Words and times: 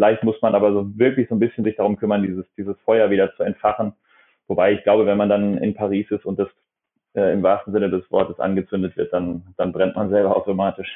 vielleicht 0.00 0.24
muss 0.24 0.40
man 0.40 0.54
aber 0.54 0.72
so 0.72 0.98
wirklich 0.98 1.28
so 1.28 1.34
ein 1.34 1.40
bisschen 1.40 1.62
sich 1.62 1.76
darum 1.76 1.98
kümmern, 1.98 2.22
dieses, 2.22 2.46
dieses 2.56 2.74
Feuer 2.86 3.10
wieder 3.10 3.36
zu 3.36 3.42
entfachen. 3.42 3.92
Wobei 4.48 4.72
ich 4.72 4.82
glaube, 4.82 5.04
wenn 5.04 5.18
man 5.18 5.28
dann 5.28 5.58
in 5.58 5.74
Paris 5.74 6.10
ist 6.10 6.24
und 6.24 6.38
das 6.38 6.48
äh, 7.12 7.34
im 7.34 7.42
wahrsten 7.42 7.74
Sinne 7.74 7.90
des 7.90 8.10
Wortes 8.10 8.40
angezündet 8.40 8.96
wird, 8.96 9.12
dann, 9.12 9.42
dann 9.58 9.72
brennt 9.72 9.96
man 9.96 10.08
selber 10.08 10.34
automatisch. 10.34 10.88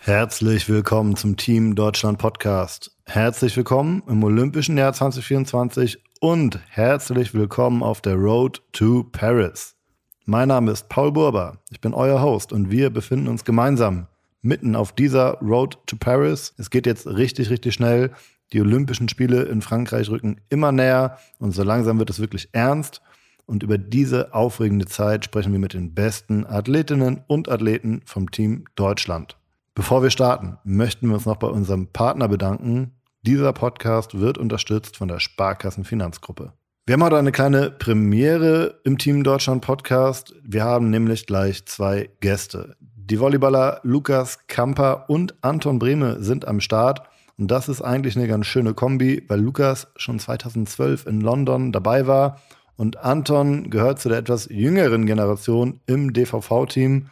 Herzlich 0.00 0.68
willkommen 0.68 1.16
zum 1.16 1.38
Team 1.38 1.76
Deutschland 1.76 2.18
Podcast. 2.18 2.94
Herzlich 3.06 3.56
willkommen 3.56 4.02
im 4.06 4.22
Olympischen 4.22 4.76
Jahr 4.76 4.92
2024 4.92 6.05
und 6.28 6.58
herzlich 6.70 7.34
willkommen 7.34 7.84
auf 7.84 8.00
der 8.00 8.16
Road 8.16 8.60
to 8.72 9.04
Paris. 9.12 9.76
Mein 10.24 10.48
Name 10.48 10.72
ist 10.72 10.88
Paul 10.88 11.12
Burber. 11.12 11.58
Ich 11.70 11.80
bin 11.80 11.94
euer 11.94 12.20
Host 12.20 12.52
und 12.52 12.68
wir 12.68 12.90
befinden 12.90 13.28
uns 13.28 13.44
gemeinsam 13.44 14.08
mitten 14.42 14.74
auf 14.74 14.90
dieser 14.90 15.38
Road 15.38 15.78
to 15.86 15.94
Paris. 15.94 16.52
Es 16.58 16.70
geht 16.70 16.84
jetzt 16.84 17.06
richtig, 17.06 17.48
richtig 17.48 17.74
schnell. 17.74 18.10
Die 18.52 18.60
Olympischen 18.60 19.08
Spiele 19.08 19.44
in 19.44 19.62
Frankreich 19.62 20.10
rücken 20.10 20.40
immer 20.48 20.72
näher 20.72 21.16
und 21.38 21.52
so 21.52 21.62
langsam 21.62 22.00
wird 22.00 22.10
es 22.10 22.18
wirklich 22.18 22.48
ernst. 22.50 23.02
Und 23.44 23.62
über 23.62 23.78
diese 23.78 24.34
aufregende 24.34 24.86
Zeit 24.86 25.26
sprechen 25.26 25.52
wir 25.52 25.60
mit 25.60 25.74
den 25.74 25.94
besten 25.94 26.44
Athletinnen 26.44 27.22
und 27.28 27.48
Athleten 27.48 28.02
vom 28.04 28.32
Team 28.32 28.64
Deutschland. 28.74 29.36
Bevor 29.76 30.02
wir 30.02 30.10
starten, 30.10 30.58
möchten 30.64 31.06
wir 31.06 31.14
uns 31.14 31.26
noch 31.26 31.36
bei 31.36 31.46
unserem 31.46 31.86
Partner 31.86 32.26
bedanken. 32.26 32.95
Dieser 33.26 33.52
Podcast 33.52 34.20
wird 34.20 34.38
unterstützt 34.38 34.98
von 34.98 35.08
der 35.08 35.18
Sparkassen 35.18 35.82
Finanzgruppe. 35.82 36.52
Wir 36.86 36.92
haben 36.92 37.02
heute 37.02 37.18
eine 37.18 37.32
kleine 37.32 37.72
Premiere 37.72 38.78
im 38.84 38.98
Team 38.98 39.24
Deutschland 39.24 39.62
Podcast. 39.62 40.32
Wir 40.44 40.62
haben 40.62 40.90
nämlich 40.90 41.26
gleich 41.26 41.66
zwei 41.66 42.08
Gäste. 42.20 42.76
Die 42.78 43.18
Volleyballer 43.18 43.80
Lukas 43.82 44.46
Kamper 44.46 45.10
und 45.10 45.34
Anton 45.40 45.80
Brehme 45.80 46.22
sind 46.22 46.46
am 46.46 46.60
Start. 46.60 47.02
Und 47.36 47.50
das 47.50 47.68
ist 47.68 47.82
eigentlich 47.82 48.14
eine 48.16 48.28
ganz 48.28 48.46
schöne 48.46 48.74
Kombi, 48.74 49.24
weil 49.26 49.40
Lukas 49.40 49.88
schon 49.96 50.20
2012 50.20 51.06
in 51.06 51.20
London 51.20 51.72
dabei 51.72 52.06
war 52.06 52.40
und 52.76 52.98
Anton 52.98 53.70
gehört 53.70 53.98
zu 53.98 54.08
der 54.08 54.18
etwas 54.18 54.48
jüngeren 54.52 55.04
Generation 55.04 55.80
im 55.86 56.12
DVV-Team. 56.12 57.08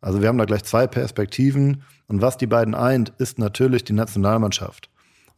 Also 0.00 0.22
wir 0.22 0.28
haben 0.28 0.38
da 0.38 0.46
gleich 0.46 0.64
zwei 0.64 0.86
Perspektiven. 0.86 1.82
Und 2.06 2.22
was 2.22 2.38
die 2.38 2.46
beiden 2.46 2.74
eint, 2.74 3.12
ist 3.18 3.38
natürlich 3.38 3.84
die 3.84 3.92
Nationalmannschaft. 3.92 4.89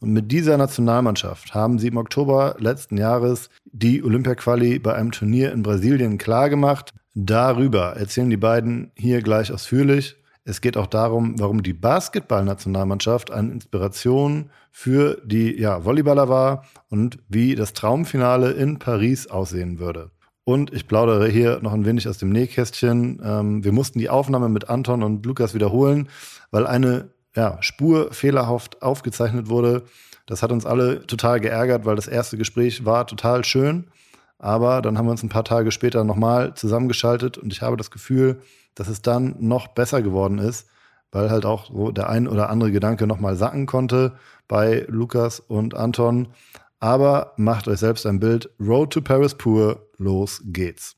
Und 0.03 0.11
mit 0.11 0.33
dieser 0.33 0.57
Nationalmannschaft 0.57 1.53
haben 1.53 1.79
sie 1.79 1.87
im 1.87 1.95
Oktober 1.95 2.57
letzten 2.59 2.97
Jahres 2.97 3.49
die 3.71 4.03
Olympia-Quali 4.03 4.79
bei 4.79 4.95
einem 4.95 5.13
Turnier 5.13 5.53
in 5.53 5.63
Brasilien 5.63 6.17
klargemacht. 6.17 6.93
Darüber 7.15 7.95
erzählen 7.95 8.29
die 8.29 8.35
beiden 8.35 8.91
hier 8.95 9.21
gleich 9.21 9.49
ausführlich. 9.49 10.17
Es 10.43 10.59
geht 10.59 10.75
auch 10.75 10.87
darum, 10.87 11.39
warum 11.39 11.63
die 11.63 11.71
Basketball-Nationalmannschaft 11.71 13.31
eine 13.31 13.53
Inspiration 13.53 14.49
für 14.71 15.21
die 15.23 15.57
ja, 15.57 15.85
Volleyballer 15.85 16.27
war 16.27 16.65
und 16.89 17.19
wie 17.29 17.55
das 17.55 17.71
Traumfinale 17.71 18.51
in 18.51 18.79
Paris 18.79 19.27
aussehen 19.27 19.79
würde. 19.79 20.11
Und 20.43 20.73
ich 20.73 20.85
plaudere 20.85 21.29
hier 21.29 21.61
noch 21.61 21.71
ein 21.71 21.85
wenig 21.85 22.09
aus 22.09 22.17
dem 22.17 22.29
Nähkästchen. 22.29 23.21
Ähm, 23.23 23.63
wir 23.63 23.71
mussten 23.71 23.99
die 23.99 24.09
Aufnahme 24.09 24.49
mit 24.49 24.69
Anton 24.69 25.01
und 25.01 25.25
Lukas 25.25 25.53
wiederholen, 25.53 26.09
weil 26.51 26.67
eine 26.67 27.12
ja, 27.35 27.57
Spur 27.61 28.11
fehlerhaft 28.13 28.81
aufgezeichnet 28.81 29.49
wurde. 29.49 29.83
Das 30.25 30.41
hat 30.43 30.51
uns 30.51 30.65
alle 30.65 31.05
total 31.05 31.39
geärgert, 31.39 31.85
weil 31.85 31.95
das 31.95 32.07
erste 32.07 32.37
Gespräch 32.37 32.85
war 32.85 33.07
total 33.07 33.43
schön. 33.43 33.87
Aber 34.39 34.81
dann 34.81 34.97
haben 34.97 35.07
wir 35.07 35.11
uns 35.11 35.23
ein 35.23 35.29
paar 35.29 35.45
Tage 35.45 35.71
später 35.71 36.03
nochmal 36.03 36.53
zusammengeschaltet 36.53 37.37
und 37.37 37.53
ich 37.53 37.61
habe 37.61 37.77
das 37.77 37.91
Gefühl, 37.91 38.41
dass 38.75 38.87
es 38.87 39.01
dann 39.01 39.35
noch 39.39 39.67
besser 39.69 40.01
geworden 40.01 40.37
ist, 40.37 40.67
weil 41.11 41.29
halt 41.29 41.45
auch 41.45 41.67
so 41.67 41.91
der 41.91 42.09
ein 42.09 42.27
oder 42.27 42.49
andere 42.49 42.71
Gedanke 42.71 43.07
nochmal 43.07 43.35
sacken 43.35 43.65
konnte 43.65 44.13
bei 44.47 44.85
Lukas 44.89 45.39
und 45.39 45.75
Anton. 45.75 46.29
Aber 46.79 47.33
macht 47.37 47.67
euch 47.67 47.79
selbst 47.79 48.05
ein 48.05 48.19
Bild. 48.19 48.49
Road 48.59 48.91
to 48.91 49.01
Paris 49.01 49.35
pur, 49.35 49.87
los 49.97 50.41
geht's. 50.43 50.97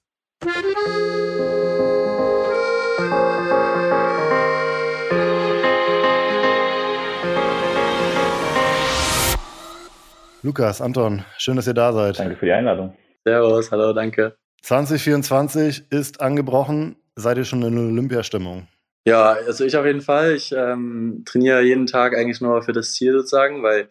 Lukas, 10.45 10.79
Anton, 10.79 11.23
schön, 11.39 11.55
dass 11.55 11.65
ihr 11.65 11.73
da 11.73 11.91
seid. 11.91 12.19
Danke 12.19 12.35
für 12.35 12.45
die 12.45 12.51
Einladung. 12.51 12.95
Servus, 13.23 13.71
hallo, 13.71 13.93
danke. 13.93 14.35
2024 14.61 15.85
ist 15.89 16.21
angebrochen. 16.21 16.97
Seid 17.15 17.37
ihr 17.37 17.45
schon 17.45 17.63
in 17.63 17.75
Olympiastimmung? 17.79 18.67
Ja, 19.07 19.31
also 19.31 19.65
ich 19.65 19.75
auf 19.75 19.87
jeden 19.87 20.01
Fall. 20.01 20.35
Ich 20.35 20.51
ähm, 20.55 21.23
trainiere 21.25 21.63
jeden 21.63 21.87
Tag 21.87 22.15
eigentlich 22.15 22.41
nur 22.41 22.61
für 22.61 22.73
das 22.73 22.93
Ziel 22.93 23.13
sozusagen, 23.13 23.63
weil 23.63 23.87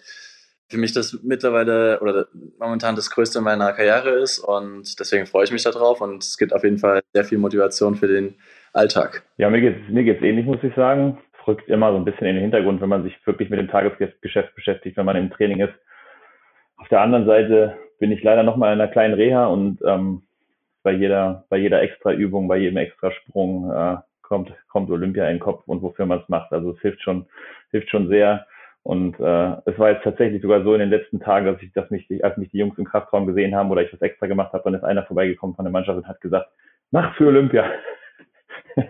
für 0.68 0.78
mich 0.78 0.92
das 0.92 1.18
mittlerweile 1.24 1.98
oder 1.98 2.28
momentan 2.60 2.94
das 2.94 3.10
Größte 3.10 3.38
in 3.38 3.44
meiner 3.44 3.72
Karriere 3.72 4.10
ist 4.10 4.38
und 4.38 5.00
deswegen 5.00 5.26
freue 5.26 5.42
ich 5.42 5.50
mich 5.50 5.64
darauf 5.64 6.00
und 6.00 6.22
es 6.22 6.38
gibt 6.38 6.52
auf 6.52 6.62
jeden 6.62 6.78
Fall 6.78 7.00
sehr 7.14 7.24
viel 7.24 7.38
Motivation 7.38 7.96
für 7.96 8.06
den 8.06 8.36
Alltag. 8.72 9.24
Ja, 9.38 9.50
mir 9.50 9.60
geht 9.60 9.76
es 9.82 9.92
mir 9.92 10.04
geht's 10.04 10.22
ähnlich, 10.22 10.46
muss 10.46 10.62
ich 10.62 10.74
sagen. 10.76 11.18
Es 11.32 11.48
rückt 11.48 11.68
immer 11.68 11.90
so 11.90 11.96
ein 11.96 12.04
bisschen 12.04 12.28
in 12.28 12.36
den 12.36 12.42
Hintergrund, 12.42 12.80
wenn 12.80 12.88
man 12.88 13.02
sich 13.02 13.14
wirklich 13.26 13.50
mit 13.50 13.58
dem 13.58 13.66
Tagesgeschäft 13.66 14.54
beschäftigt, 14.54 14.96
wenn 14.96 15.06
man 15.06 15.16
im 15.16 15.32
Training 15.32 15.58
ist. 15.58 15.74
Auf 16.76 16.88
der 16.88 17.00
anderen 17.00 17.26
Seite 17.26 17.76
bin 17.98 18.12
ich 18.12 18.22
leider 18.22 18.42
noch 18.42 18.56
mal 18.56 18.72
in 18.72 18.80
einer 18.80 18.90
kleinen 18.90 19.14
Reha 19.14 19.46
und 19.46 19.80
ähm, 19.86 20.22
bei 20.82 20.92
jeder, 20.92 21.44
bei 21.48 21.56
jeder 21.56 21.82
Extraübung, 21.82 22.46
bei 22.46 22.58
jedem 22.58 22.76
Extrasprung 22.76 23.70
äh, 23.70 23.96
kommt, 24.22 24.52
kommt 24.68 24.90
Olympia 24.90 25.24
in 25.24 25.36
den 25.36 25.40
Kopf 25.40 25.62
und 25.66 25.82
wofür 25.82 26.06
man 26.06 26.20
es 26.20 26.28
macht. 26.28 26.52
Also 26.52 26.72
es 26.72 26.80
hilft 26.80 27.02
schon, 27.02 27.26
hilft 27.70 27.90
schon 27.90 28.08
sehr. 28.08 28.46
Und 28.82 29.18
äh, 29.18 29.56
es 29.64 29.78
war 29.78 29.92
jetzt 29.92 30.04
tatsächlich 30.04 30.42
sogar 30.42 30.62
so 30.62 30.74
in 30.74 30.80
den 30.80 30.90
letzten 30.90 31.18
Tagen, 31.20 31.46
dass 31.46 31.62
ich, 31.62 31.72
dass 31.72 31.88
mich 31.90 32.06
als 32.22 32.36
mich 32.36 32.50
die 32.50 32.58
Jungs 32.58 32.76
im 32.76 32.84
Kraftraum 32.84 33.26
gesehen 33.26 33.54
haben 33.54 33.70
oder 33.70 33.82
ich 33.82 33.90
das 33.90 34.02
extra 34.02 34.26
gemacht 34.26 34.52
habe, 34.52 34.64
dann 34.64 34.74
ist 34.74 34.84
einer 34.84 35.04
vorbeigekommen 35.04 35.56
von 35.56 35.64
der 35.64 35.72
Mannschaft 35.72 35.96
und 35.96 36.06
hat 36.06 36.20
gesagt, 36.20 36.50
mach 36.90 37.14
für 37.16 37.28
Olympia. 37.28 37.64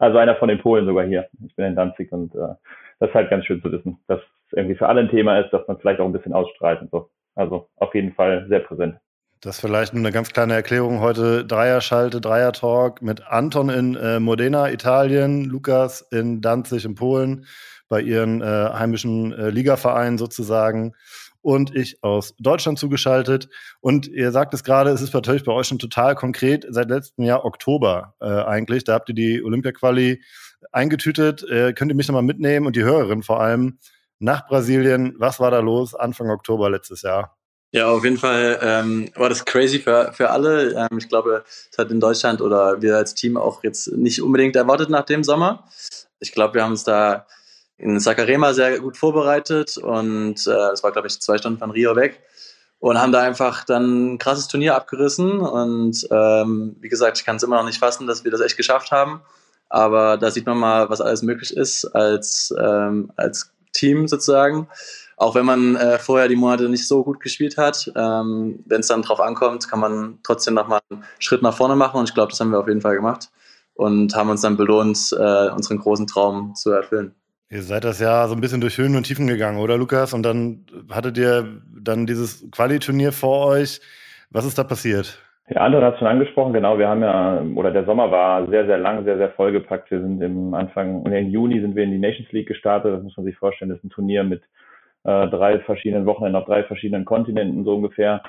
also 0.00 0.18
einer 0.18 0.34
von 0.34 0.48
den 0.48 0.58
Polen 0.58 0.84
sogar 0.84 1.04
hier. 1.04 1.28
Ich 1.46 1.54
bin 1.54 1.66
in 1.66 1.76
Danzig 1.76 2.10
und 2.10 2.34
äh, 2.34 2.54
das 2.98 3.10
ist 3.10 3.14
halt 3.14 3.30
ganz 3.30 3.44
schön 3.44 3.62
zu 3.62 3.70
wissen, 3.70 3.98
dass 4.08 4.20
es 4.20 4.52
irgendwie 4.56 4.74
für 4.74 4.88
alle 4.88 5.02
ein 5.02 5.10
Thema 5.10 5.38
ist, 5.38 5.52
dass 5.52 5.66
man 5.68 5.78
vielleicht 5.78 6.00
auch 6.00 6.06
ein 6.06 6.12
bisschen 6.12 6.32
ausstrahlt 6.32 6.80
und 6.80 6.90
so. 6.90 7.08
Also 7.36 7.68
auf 7.76 7.94
jeden 7.94 8.12
Fall 8.12 8.46
sehr 8.48 8.60
präsent. 8.60 8.96
Das 9.40 9.56
ist 9.56 9.60
vielleicht 9.60 9.94
eine 9.94 10.10
ganz 10.10 10.32
kleine 10.32 10.54
Erklärung 10.54 11.00
heute. 11.00 11.44
Dreierschalte, 11.44 12.20
Dreier-Talk 12.20 13.02
mit 13.02 13.26
Anton 13.26 13.68
in 13.68 13.94
äh, 13.94 14.18
Modena, 14.18 14.72
Italien, 14.72 15.44
Lukas 15.44 16.00
in 16.10 16.40
Danzig 16.40 16.84
in 16.84 16.94
Polen 16.94 17.46
bei 17.88 18.00
ihren 18.00 18.40
äh, 18.40 18.44
heimischen 18.44 19.32
äh, 19.32 19.50
Ligavereinen 19.50 20.18
sozusagen 20.18 20.94
und 21.42 21.76
ich 21.76 22.02
aus 22.02 22.34
Deutschland 22.40 22.78
zugeschaltet. 22.78 23.48
Und 23.80 24.08
ihr 24.08 24.32
sagt 24.32 24.52
es 24.54 24.64
gerade, 24.64 24.90
es 24.90 25.02
ist 25.02 25.14
natürlich 25.14 25.44
bei 25.44 25.52
euch 25.52 25.68
schon 25.68 25.78
total 25.78 26.16
konkret, 26.16 26.66
seit 26.70 26.88
letztem 26.88 27.24
Jahr 27.24 27.44
Oktober 27.44 28.14
äh, 28.20 28.26
eigentlich. 28.26 28.82
Da 28.82 28.94
habt 28.94 29.10
ihr 29.10 29.14
die 29.14 29.44
Olympia-Quali 29.44 30.22
eingetütet. 30.72 31.44
Äh, 31.48 31.72
könnt 31.74 31.92
ihr 31.92 31.94
mich 31.94 32.08
nochmal 32.08 32.24
mitnehmen 32.24 32.66
und 32.66 32.74
die 32.74 32.82
Hörerin 32.82 33.22
vor 33.22 33.40
allem 33.40 33.78
nach 34.18 34.46
Brasilien. 34.46 35.14
Was 35.18 35.40
war 35.40 35.50
da 35.50 35.60
los 35.60 35.94
Anfang 35.94 36.30
Oktober 36.30 36.70
letztes 36.70 37.02
Jahr? 37.02 37.36
Ja, 37.72 37.88
auf 37.88 38.04
jeden 38.04 38.16
Fall 38.16 38.58
ähm, 38.62 39.10
war 39.16 39.28
das 39.28 39.44
crazy 39.44 39.80
für, 39.80 40.12
für 40.12 40.30
alle. 40.30 40.72
Ähm, 40.72 40.98
ich 40.98 41.08
glaube, 41.08 41.44
es 41.70 41.76
hat 41.76 41.90
in 41.90 42.00
Deutschland 42.00 42.40
oder 42.40 42.80
wir 42.80 42.96
als 42.96 43.14
Team 43.14 43.36
auch 43.36 43.62
jetzt 43.64 43.88
nicht 43.92 44.22
unbedingt 44.22 44.56
erwartet 44.56 44.88
nach 44.88 45.04
dem 45.04 45.24
Sommer. 45.24 45.64
Ich 46.20 46.32
glaube, 46.32 46.54
wir 46.54 46.62
haben 46.62 46.70
uns 46.70 46.84
da 46.84 47.26
in 47.76 48.00
Sakarema 48.00 48.54
sehr 48.54 48.78
gut 48.80 48.96
vorbereitet 48.96 49.76
und 49.76 50.46
äh, 50.46 50.70
es 50.72 50.82
war, 50.82 50.92
glaube 50.92 51.08
ich, 51.08 51.20
zwei 51.20 51.36
Stunden 51.38 51.58
von 51.58 51.70
Rio 51.70 51.94
weg 51.96 52.22
und 52.78 52.98
haben 52.98 53.12
da 53.12 53.20
einfach 53.22 53.64
dann 53.64 54.14
ein 54.14 54.18
krasses 54.18 54.48
Turnier 54.48 54.74
abgerissen 54.74 55.40
und 55.40 56.06
ähm, 56.10 56.76
wie 56.80 56.88
gesagt, 56.88 57.18
ich 57.18 57.24
kann 57.24 57.36
es 57.36 57.42
immer 57.42 57.56
noch 57.56 57.66
nicht 57.66 57.78
fassen, 57.78 58.06
dass 58.06 58.24
wir 58.24 58.30
das 58.30 58.40
echt 58.40 58.56
geschafft 58.56 58.90
haben, 58.90 59.20
aber 59.68 60.16
da 60.16 60.30
sieht 60.30 60.46
man 60.46 60.56
mal, 60.56 60.88
was 60.88 61.00
alles 61.00 61.22
möglich 61.22 61.54
ist 61.54 61.84
als, 61.84 62.54
ähm, 62.58 63.12
als 63.16 63.52
Team 63.76 64.08
sozusagen. 64.08 64.68
Auch 65.16 65.34
wenn 65.34 65.46
man 65.46 65.76
äh, 65.76 65.98
vorher 65.98 66.28
die 66.28 66.36
Monate 66.36 66.68
nicht 66.68 66.86
so 66.86 67.02
gut 67.02 67.20
gespielt 67.20 67.56
hat, 67.56 67.90
ähm, 67.96 68.62
wenn 68.66 68.80
es 68.80 68.88
dann 68.88 69.02
drauf 69.02 69.20
ankommt, 69.20 69.66
kann 69.68 69.80
man 69.80 70.18
trotzdem 70.22 70.54
nochmal 70.54 70.80
einen 70.90 71.04
Schritt 71.18 71.42
nach 71.42 71.56
vorne 71.56 71.76
machen 71.76 71.98
und 71.98 72.08
ich 72.08 72.14
glaube, 72.14 72.30
das 72.30 72.40
haben 72.40 72.50
wir 72.50 72.58
auf 72.58 72.68
jeden 72.68 72.82
Fall 72.82 72.96
gemacht 72.96 73.30
und 73.74 74.14
haben 74.14 74.28
uns 74.28 74.42
dann 74.42 74.56
belohnt, 74.56 75.16
äh, 75.18 75.48
unseren 75.50 75.78
großen 75.78 76.06
Traum 76.06 76.54
zu 76.54 76.70
erfüllen. 76.70 77.14
Ihr 77.48 77.62
seid 77.62 77.84
das 77.84 78.00
ja 78.00 78.26
so 78.26 78.34
ein 78.34 78.40
bisschen 78.40 78.60
durch 78.60 78.76
Höhen 78.76 78.96
und 78.96 79.04
Tiefen 79.04 79.26
gegangen, 79.26 79.58
oder 79.58 79.78
Lukas? 79.78 80.12
Und 80.12 80.24
dann 80.24 80.66
hattet 80.90 81.16
ihr 81.16 81.62
dann 81.80 82.06
dieses 82.06 82.44
Quali-Turnier 82.50 83.12
vor 83.12 83.46
euch. 83.46 83.80
Was 84.30 84.44
ist 84.44 84.58
da 84.58 84.64
passiert? 84.64 85.18
Ja, 85.48 85.60
Anton 85.60 85.84
hat 85.84 85.98
schon 85.98 86.08
angesprochen, 86.08 86.52
genau. 86.52 86.76
Wir 86.78 86.88
haben 86.88 87.02
ja, 87.02 87.40
oder 87.54 87.70
der 87.70 87.84
Sommer 87.84 88.10
war 88.10 88.48
sehr, 88.48 88.66
sehr 88.66 88.78
lang, 88.78 89.04
sehr, 89.04 89.16
sehr 89.16 89.30
vollgepackt. 89.30 89.90
Wir 89.92 90.00
sind 90.00 90.20
im 90.20 90.54
Anfang, 90.54 91.02
und 91.02 91.12
im 91.12 91.28
Juni 91.28 91.60
sind 91.60 91.76
wir 91.76 91.84
in 91.84 91.92
die 91.92 91.98
Nations 91.98 92.30
League 92.32 92.48
gestartet. 92.48 92.92
Das 92.92 93.02
muss 93.02 93.16
man 93.16 93.26
sich 93.26 93.36
vorstellen. 93.36 93.68
Das 93.68 93.78
ist 93.78 93.84
ein 93.84 93.90
Turnier 93.90 94.24
mit 94.24 94.42
äh, 95.04 95.28
drei 95.28 95.60
verschiedenen 95.60 96.04
Wochenenden 96.04 96.36
auf 96.36 96.46
drei 96.46 96.64
verschiedenen 96.64 97.04
Kontinenten 97.04 97.64
so 97.64 97.76
ungefähr. 97.76 98.22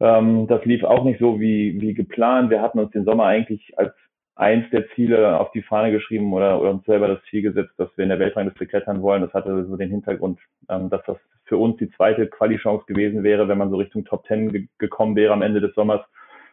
Ähm, 0.00 0.46
das 0.46 0.64
lief 0.64 0.82
auch 0.82 1.04
nicht 1.04 1.20
so 1.20 1.38
wie, 1.40 1.78
wie 1.78 1.92
geplant. 1.92 2.48
Wir 2.48 2.62
hatten 2.62 2.78
uns 2.78 2.90
den 2.92 3.04
Sommer 3.04 3.26
eigentlich 3.26 3.78
als 3.78 3.92
eins 4.34 4.64
der 4.70 4.88
Ziele 4.94 5.38
auf 5.38 5.50
die 5.52 5.60
Fahne 5.60 5.92
geschrieben 5.92 6.32
oder, 6.32 6.58
oder 6.58 6.70
uns 6.70 6.86
selber 6.86 7.08
das 7.08 7.22
Ziel 7.28 7.42
gesetzt, 7.42 7.74
dass 7.76 7.90
wir 7.96 8.04
in 8.04 8.08
der 8.08 8.18
Weltrangliste 8.18 8.66
klettern 8.66 9.02
wollen. 9.02 9.20
Das 9.20 9.34
hatte 9.34 9.66
so 9.66 9.76
den 9.76 9.90
Hintergrund, 9.90 10.40
ähm, 10.70 10.88
dass 10.88 11.02
das 11.04 11.18
für 11.44 11.58
uns 11.58 11.76
die 11.76 11.90
zweite 11.90 12.28
Quali-Chance 12.28 12.86
gewesen 12.86 13.22
wäre, 13.24 13.46
wenn 13.48 13.58
man 13.58 13.68
so 13.68 13.76
Richtung 13.76 14.06
Top 14.06 14.26
10 14.26 14.52
ge 14.52 14.68
gekommen 14.78 15.16
wäre 15.16 15.34
am 15.34 15.42
Ende 15.42 15.60
des 15.60 15.74
Sommers. 15.74 16.00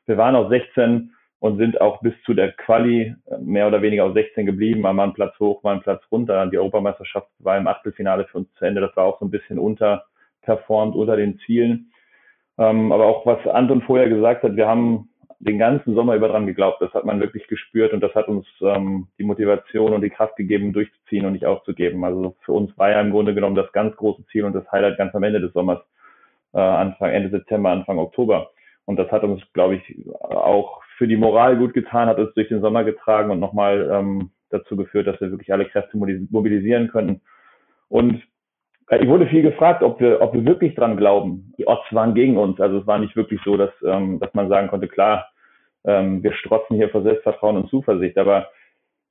Wir 0.08 0.18
waren 0.18 0.36
auf 0.36 0.50
16 0.50 1.12
und 1.40 1.58
sind 1.58 1.80
auch 1.82 2.02
bis 2.02 2.14
zu 2.26 2.34
der 2.34 2.52
Quali 2.54 3.14
äh, 3.26 3.38
mehr 3.40 3.68
oder 3.68 3.82
weniger 3.82 4.06
auf 4.06 4.14
16 4.14 4.46
geblieben, 4.46 4.82
mal 4.82 5.00
einen 5.00 5.14
Platz 5.14 5.38
hoch, 5.40 5.62
mal 5.64 5.74
einen 5.74 5.82
Platz 5.82 6.02
runter. 6.12 6.48
Die 6.48 6.58
Europameisterschaft 6.58 7.28
war 7.40 7.58
im 7.58 7.68
Achtelfinale 7.68 8.26
für 8.26 8.40
uns 8.40 8.54
zu 8.56 8.66
Ende. 8.66 8.82
Das 8.82 8.96
war 8.96 9.06
auch 9.06 9.20
so 9.20 9.26
ein 9.26 9.32
bisschen 9.32 9.60
unterperformt 9.60 10.96
unter 10.96 11.16
den 11.16 11.38
Zielen. 11.46 11.92
Ähm, 12.58 12.92
aber 12.92 13.06
auch 13.06 13.26
was 13.26 13.46
Anton 13.48 13.82
vorher 13.84 14.10
gesagt 14.10 14.44
hat, 14.44 14.56
wir 14.56 14.68
haben 14.68 15.10
den 15.40 15.60
ganzen 15.60 15.94
Sommer 15.94 16.16
über 16.16 16.30
dran 16.30 16.48
geglaubt. 16.48 16.82
Das 16.82 16.94
hat 16.94 17.06
man 17.06 17.20
wirklich 17.20 17.48
gespürt 17.48 17.94
und 17.94 18.02
das 18.02 18.16
hat 18.16 18.28
uns 18.28 18.48
ähm, 18.62 19.08
die 19.20 19.24
Motivation 19.24 19.94
und 19.94 20.02
die 20.02 20.10
Kraft 20.10 20.36
gegeben, 20.36 20.74
durchzuziehen 20.74 21.26
und 21.26 21.34
nicht 21.34 21.46
aufzugeben. 21.46 22.04
Also 22.04 22.36
für 22.42 22.54
uns 22.54 22.76
war 22.78 22.90
ja 22.90 23.00
im 23.02 23.12
Grunde 23.12 23.36
genommen 23.36 23.56
das 23.56 23.72
ganz 23.74 23.96
große 23.96 24.26
Ziel 24.32 24.46
und 24.46 24.54
das 24.54 24.70
Highlight 24.72 24.98
ganz 24.98 25.14
am 25.14 25.24
Ende 25.24 25.40
des 25.40 25.54
Sommers, 25.54 25.82
äh, 26.54 26.60
Anfang, 26.60 27.12
Ende 27.12 27.30
September, 27.30 27.70
Anfang 27.70 28.00
Oktober. 28.00 28.50
Und 28.88 28.98
das 28.98 29.12
hat 29.12 29.24
uns, 29.24 29.42
glaube 29.54 29.76
ich, 29.76 30.08
auch 30.22 30.82
für 30.98 31.08
die 31.08 31.18
Moral 31.18 31.58
gut 31.58 31.74
getan, 31.74 32.08
hat 32.08 32.20
uns 32.20 32.34
durch 32.34 32.48
den 32.48 32.62
Sommer 32.62 32.86
getragen 32.86 33.32
und 33.32 33.40
nochmal 33.40 33.90
ähm, 33.92 34.32
dazu 34.50 34.78
geführt, 34.78 35.08
dass 35.08 35.20
wir 35.20 35.30
wirklich 35.30 35.52
alle 35.52 35.66
Kräfte 35.66 35.98
mobilisieren 35.98 36.88
könnten. 36.88 37.22
Und 37.90 38.24
äh, 38.90 39.00
ich 39.04 39.10
wurde 39.10 39.28
viel 39.28 39.42
gefragt, 39.42 39.84
ob 39.84 40.00
wir, 40.00 40.22
ob 40.22 40.34
wir 40.34 40.46
wirklich 40.46 40.74
dran 40.74 40.96
glauben. 40.96 41.54
Die 41.58 41.68
Odds 41.68 41.86
waren 41.92 42.14
gegen 42.14 42.38
uns. 42.38 42.62
Also 42.62 42.80
es 42.80 42.88
war 42.88 42.98
nicht 42.98 43.16
wirklich 43.18 43.42
so, 43.44 43.58
dass, 43.58 43.72
ähm, 43.86 44.20
dass 44.20 44.34
man 44.34 44.48
sagen 44.48 44.70
konnte, 44.70 44.88
klar, 44.88 45.28
ähm, 45.86 46.24
wir 46.24 46.34
strotzen 46.34 46.78
hier 46.78 46.90
vor 46.90 47.04
Selbstvertrauen 47.04 47.58
und 47.58 47.70
Zuversicht. 47.70 48.18
Aber 48.18 48.48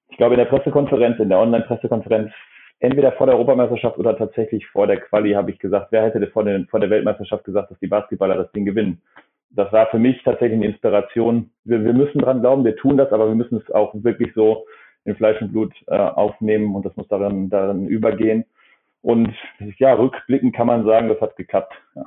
ich 0.08 0.16
glaube, 0.16 0.34
in 0.34 0.38
der 0.38 0.46
Pressekonferenz, 0.46 1.18
in 1.18 1.28
der 1.28 1.38
Online-Pressekonferenz, 1.38 2.32
entweder 2.80 3.12
vor 3.12 3.26
der 3.26 3.36
Europameisterschaft 3.36 3.98
oder 3.98 4.16
tatsächlich 4.16 4.66
vor 4.68 4.86
der 4.86 5.00
Quali, 5.00 5.32
habe 5.32 5.50
ich 5.50 5.58
gesagt, 5.58 5.88
wer 5.90 6.04
hätte 6.04 6.26
vor, 6.28 6.44
den, 6.44 6.66
vor 6.66 6.80
der 6.80 6.90
Weltmeisterschaft 6.90 7.44
gesagt, 7.44 7.70
dass 7.70 7.78
die 7.80 7.86
Basketballer 7.86 8.36
das 8.36 8.52
Ding 8.52 8.64
gewinnen? 8.64 9.02
Das 9.50 9.72
war 9.72 9.86
für 9.86 9.98
mich 9.98 10.22
tatsächlich 10.22 10.56
eine 10.56 10.66
Inspiration. 10.66 11.50
Wir, 11.64 11.84
wir 11.84 11.92
müssen 11.92 12.20
dran 12.20 12.40
glauben, 12.40 12.64
wir 12.64 12.76
tun 12.76 12.96
das, 12.96 13.12
aber 13.12 13.28
wir 13.28 13.34
müssen 13.34 13.58
es 13.58 13.70
auch 13.74 13.94
wirklich 13.94 14.32
so 14.34 14.66
in 15.04 15.16
Fleisch 15.16 15.40
und 15.40 15.52
Blut 15.52 15.72
äh, 15.86 15.96
aufnehmen 15.96 16.74
und 16.74 16.84
das 16.84 16.96
muss 16.96 17.08
darin, 17.08 17.48
darin 17.48 17.86
übergehen. 17.86 18.44
Und 19.02 19.32
ja, 19.78 19.94
rückblickend 19.94 20.54
kann 20.54 20.66
man 20.66 20.84
sagen, 20.84 21.08
das 21.08 21.20
hat 21.20 21.36
geklappt. 21.36 21.72
Ja. 21.94 22.02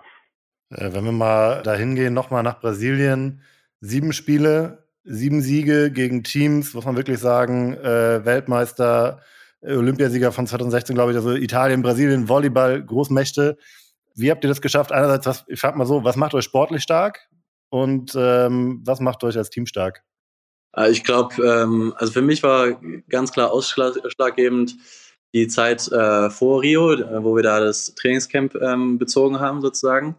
Äh, 0.72 0.94
wenn 0.94 1.06
wir 1.06 1.12
mal 1.12 1.64
dahin 1.64 1.96
gehen, 1.96 2.14
nochmal 2.14 2.44
nach 2.44 2.60
Brasilien, 2.60 3.42
sieben 3.80 4.14
Spiele, 4.14 4.84
sieben 5.04 5.42
Siege 5.42 5.92
gegen 5.92 6.24
Teams, 6.24 6.74
muss 6.74 6.86
man 6.86 6.98
wirklich 6.98 7.20
sagen, 7.20 7.74
äh, 7.74 8.26
Weltmeister, 8.26 9.22
Olympiasieger 9.62 10.32
von 10.32 10.48
2016, 10.48 10.96
glaube 10.96 11.12
ich, 11.12 11.18
also 11.18 11.34
Italien, 11.34 11.82
Brasilien, 11.82 12.30
Volleyball, 12.30 12.84
Großmächte. 12.84 13.58
Wie 14.20 14.32
habt 14.32 14.44
ihr 14.44 14.50
das 14.50 14.62
geschafft? 14.62 14.92
Einerseits, 14.92 15.26
was, 15.26 15.46
ich 15.48 15.60
frage 15.60 15.78
mal 15.78 15.86
so, 15.86 16.04
was 16.04 16.16
macht 16.16 16.34
euch 16.34 16.46
sportlich 16.46 16.84
stark 16.84 17.28
und 17.70 18.14
ähm, 18.16 18.82
was 18.86 19.00
macht 19.00 19.24
euch 19.24 19.38
als 19.38 19.50
Team 19.50 19.66
stark? 19.66 20.04
Äh, 20.76 20.92
ich 20.92 21.04
glaube, 21.04 21.36
ähm, 21.44 21.94
also 21.98 22.14
für 22.14 22.22
mich 22.22 22.44
war 22.44 22.80
ganz 23.10 23.32
klar 23.32 23.52
ausschlaggebend, 23.52 24.76
die 25.34 25.48
Zeit 25.48 25.92
äh, 25.92 26.30
vor 26.30 26.62
Rio, 26.62 26.94
äh, 26.94 27.24
wo 27.24 27.36
wir 27.36 27.44
da 27.44 27.60
das 27.60 27.94
Trainingscamp 27.96 28.56
ähm, 28.56 28.98
bezogen 28.98 29.40
haben 29.40 29.62
sozusagen, 29.62 30.16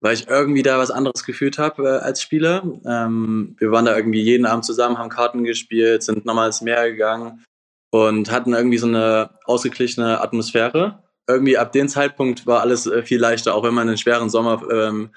weil 0.00 0.14
ich 0.14 0.28
irgendwie 0.28 0.62
da 0.62 0.78
was 0.78 0.90
anderes 0.90 1.24
gefühlt 1.24 1.58
habe 1.58 1.88
äh, 1.88 2.04
als 2.04 2.22
Spieler. 2.22 2.62
Ähm, 2.86 3.56
wir 3.58 3.72
waren 3.72 3.86
da 3.86 3.96
irgendwie 3.96 4.22
jeden 4.22 4.46
Abend 4.46 4.64
zusammen, 4.64 4.98
haben 4.98 5.08
Karten 5.08 5.44
gespielt, 5.44 6.02
sind 6.02 6.24
nochmal 6.24 6.46
ins 6.46 6.60
Meer 6.60 6.90
gegangen 6.90 7.44
und 7.90 8.30
hatten 8.30 8.54
irgendwie 8.54 8.78
so 8.78 8.86
eine 8.86 9.30
ausgeglichene 9.44 10.20
Atmosphäre. 10.20 11.02
Irgendwie 11.28 11.56
ab 11.56 11.72
dem 11.72 11.88
Zeitpunkt 11.88 12.46
war 12.46 12.60
alles 12.60 12.86
äh, 12.86 13.02
viel 13.02 13.20
leichter, 13.20 13.54
auch 13.54 13.64
wenn 13.64 13.74
man 13.74 13.88
einen 13.88 13.98
schweren 13.98 14.30
Sommer 14.30 14.62
ähm, 14.70 15.10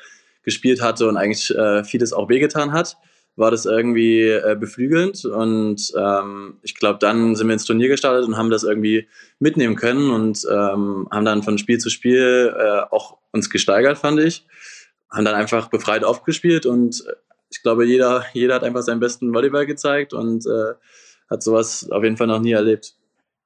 gespielt 0.44 0.82
hatte 0.82 1.08
und 1.08 1.18
eigentlich 1.18 1.50
äh, 1.56 1.84
vieles 1.84 2.14
auch 2.14 2.30
wehgetan 2.30 2.72
hat 2.72 2.98
war 3.36 3.50
das 3.50 3.66
irgendwie 3.66 4.28
äh, 4.28 4.56
beflügelnd 4.60 5.26
und 5.26 5.92
ähm, 5.98 6.60
ich 6.62 6.76
glaube, 6.76 7.00
dann 7.00 7.36
sind 7.36 7.48
wir 7.48 7.54
ins 7.54 7.66
Turnier 7.66 7.88
gestartet 7.88 8.26
und 8.28 8.38
haben 8.38 8.52
das 8.52 8.64
irgendwie 8.64 9.08
mitnehmen 9.40 9.76
können 9.76 10.12
und 10.12 10.46
ähm, 10.50 11.08
haben 11.10 11.26
dann 11.26 11.42
von 11.42 11.58
Spiel 11.58 11.80
zu 11.80 11.90
Spiel 11.90 12.54
äh, 12.56 12.82
auch 12.92 13.18
uns 13.32 13.50
gesteigert, 13.50 13.98
fand 13.98 14.20
ich. 14.20 14.46
Haben 15.10 15.26
dann 15.26 15.36
einfach 15.36 15.70
befreit 15.70 16.04
aufgespielt 16.04 16.66
und 16.66 17.04
ich 17.50 17.62
glaube, 17.64 17.86
jeder, 17.86 18.24
jeder 18.34 18.56
hat 18.56 18.64
einfach 18.64 18.82
seinen 18.84 19.00
besten 19.00 19.34
Volleyball 19.34 19.66
gezeigt 19.66 20.14
und 20.14 20.46
äh, 20.46 20.74
hat 21.30 21.42
sowas 21.42 21.90
auf 21.90 22.04
jeden 22.04 22.18
Fall 22.18 22.28
noch 22.28 22.40
nie 22.40 22.52
erlebt. 22.52 22.96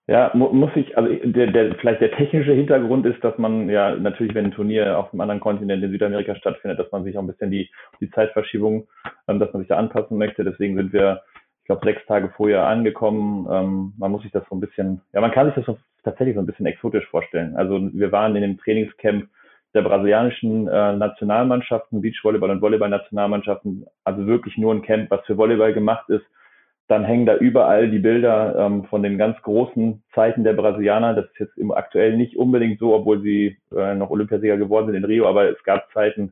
Ja, 0.10 0.32
mu 0.34 0.48
muss 0.54 0.72
ich, 0.76 0.98
also 0.98 1.14
der, 1.14 1.48
der, 1.48 1.76
vielleicht 1.76 2.00
der 2.00 2.12
technische 2.12 2.54
Hintergrund 2.54 3.06
ist, 3.06 3.22
dass 3.26 3.38
man 3.38 3.70
ja 3.70 3.94
natürlich, 3.94 4.34
wenn 4.34 4.46
ein 4.46 4.52
Turnier 4.52 4.98
auf 4.98 5.12
einem 5.12 5.20
anderen 5.20 5.42
Kontinent 5.42 5.84
in 5.84 5.92
Südamerika 5.92 6.34
stattfindet, 6.36 6.80
dass 6.80 6.90
man 6.94 7.04
sich 7.04 7.18
auch 7.18 7.22
ein 7.22 7.28
bisschen 7.28 7.52
die, 7.52 7.70
die 8.00 8.10
Zeitverschiebung, 8.12 8.88
ähm, 9.28 9.40
dass 9.40 9.52
man 9.52 9.62
sich 9.62 9.68
da 9.68 9.76
anpassen 9.76 10.18
möchte. 10.18 10.46
Deswegen 10.46 10.78
sind 10.78 10.94
wir, 10.94 11.24
ich 11.60 11.66
glaube, 11.66 11.86
sechs 11.86 12.06
Tage 12.06 12.30
vorher 12.38 12.66
angekommen. 12.66 13.48
Ähm, 13.52 13.94
man 13.98 14.12
muss 14.12 14.22
sich 14.22 14.32
das 14.32 14.46
so 14.50 14.56
ein 14.56 14.62
bisschen, 14.62 15.02
ja, 15.12 15.20
man 15.20 15.32
kann 15.32 15.48
sich 15.48 15.56
das 15.56 15.66
so, 15.66 15.78
tatsächlich 16.06 16.36
so 16.36 16.42
ein 16.42 16.48
bisschen 16.48 16.68
exotisch 16.68 17.06
vorstellen. 17.08 17.58
Also 17.58 17.78
wir 17.92 18.14
waren 18.14 18.34
in 18.38 18.44
dem 18.44 18.58
Trainingscamp 18.58 19.28
der 19.74 19.82
brasilianischen 19.82 20.70
äh, 20.70 20.96
Nationalmannschaften, 20.96 22.02
Beachvolleyball 22.02 22.52
und 22.52 22.62
Volleyball-Nationalmannschaften, 22.62 23.86
also 24.06 24.26
wirklich 24.26 24.58
nur 24.58 24.74
ein 24.74 24.84
Camp, 24.84 25.12
was 25.12 25.26
für 25.26 25.38
Volleyball 25.38 25.74
gemacht 25.74 26.08
ist 26.08 26.24
dann 26.88 27.04
hängen 27.04 27.26
da 27.26 27.36
überall 27.36 27.90
die 27.90 28.00
Bilder 28.00 28.56
ähm, 28.58 28.86
von 28.86 29.04
den 29.04 29.18
ganz 29.18 29.42
großen 29.42 30.02
Zeiten 30.16 30.44
der 30.44 30.54
Brasilianer. 30.54 31.14
Das 31.14 31.26
ist 31.26 31.40
jetzt 31.40 31.58
im 31.58 31.72
aktuell 31.72 32.16
nicht 32.16 32.38
unbedingt 32.38 32.80
so, 32.80 32.96
obwohl 32.96 33.22
sie 33.22 33.58
äh, 33.76 33.94
noch 33.94 34.10
Olympiasieger 34.10 34.58
geworden 34.58 34.88
sind 34.88 34.96
in 34.96 35.06
Rio, 35.06 35.28
aber 35.28 35.50
es 35.50 35.62
gab 35.64 35.92
Zeiten 35.92 36.32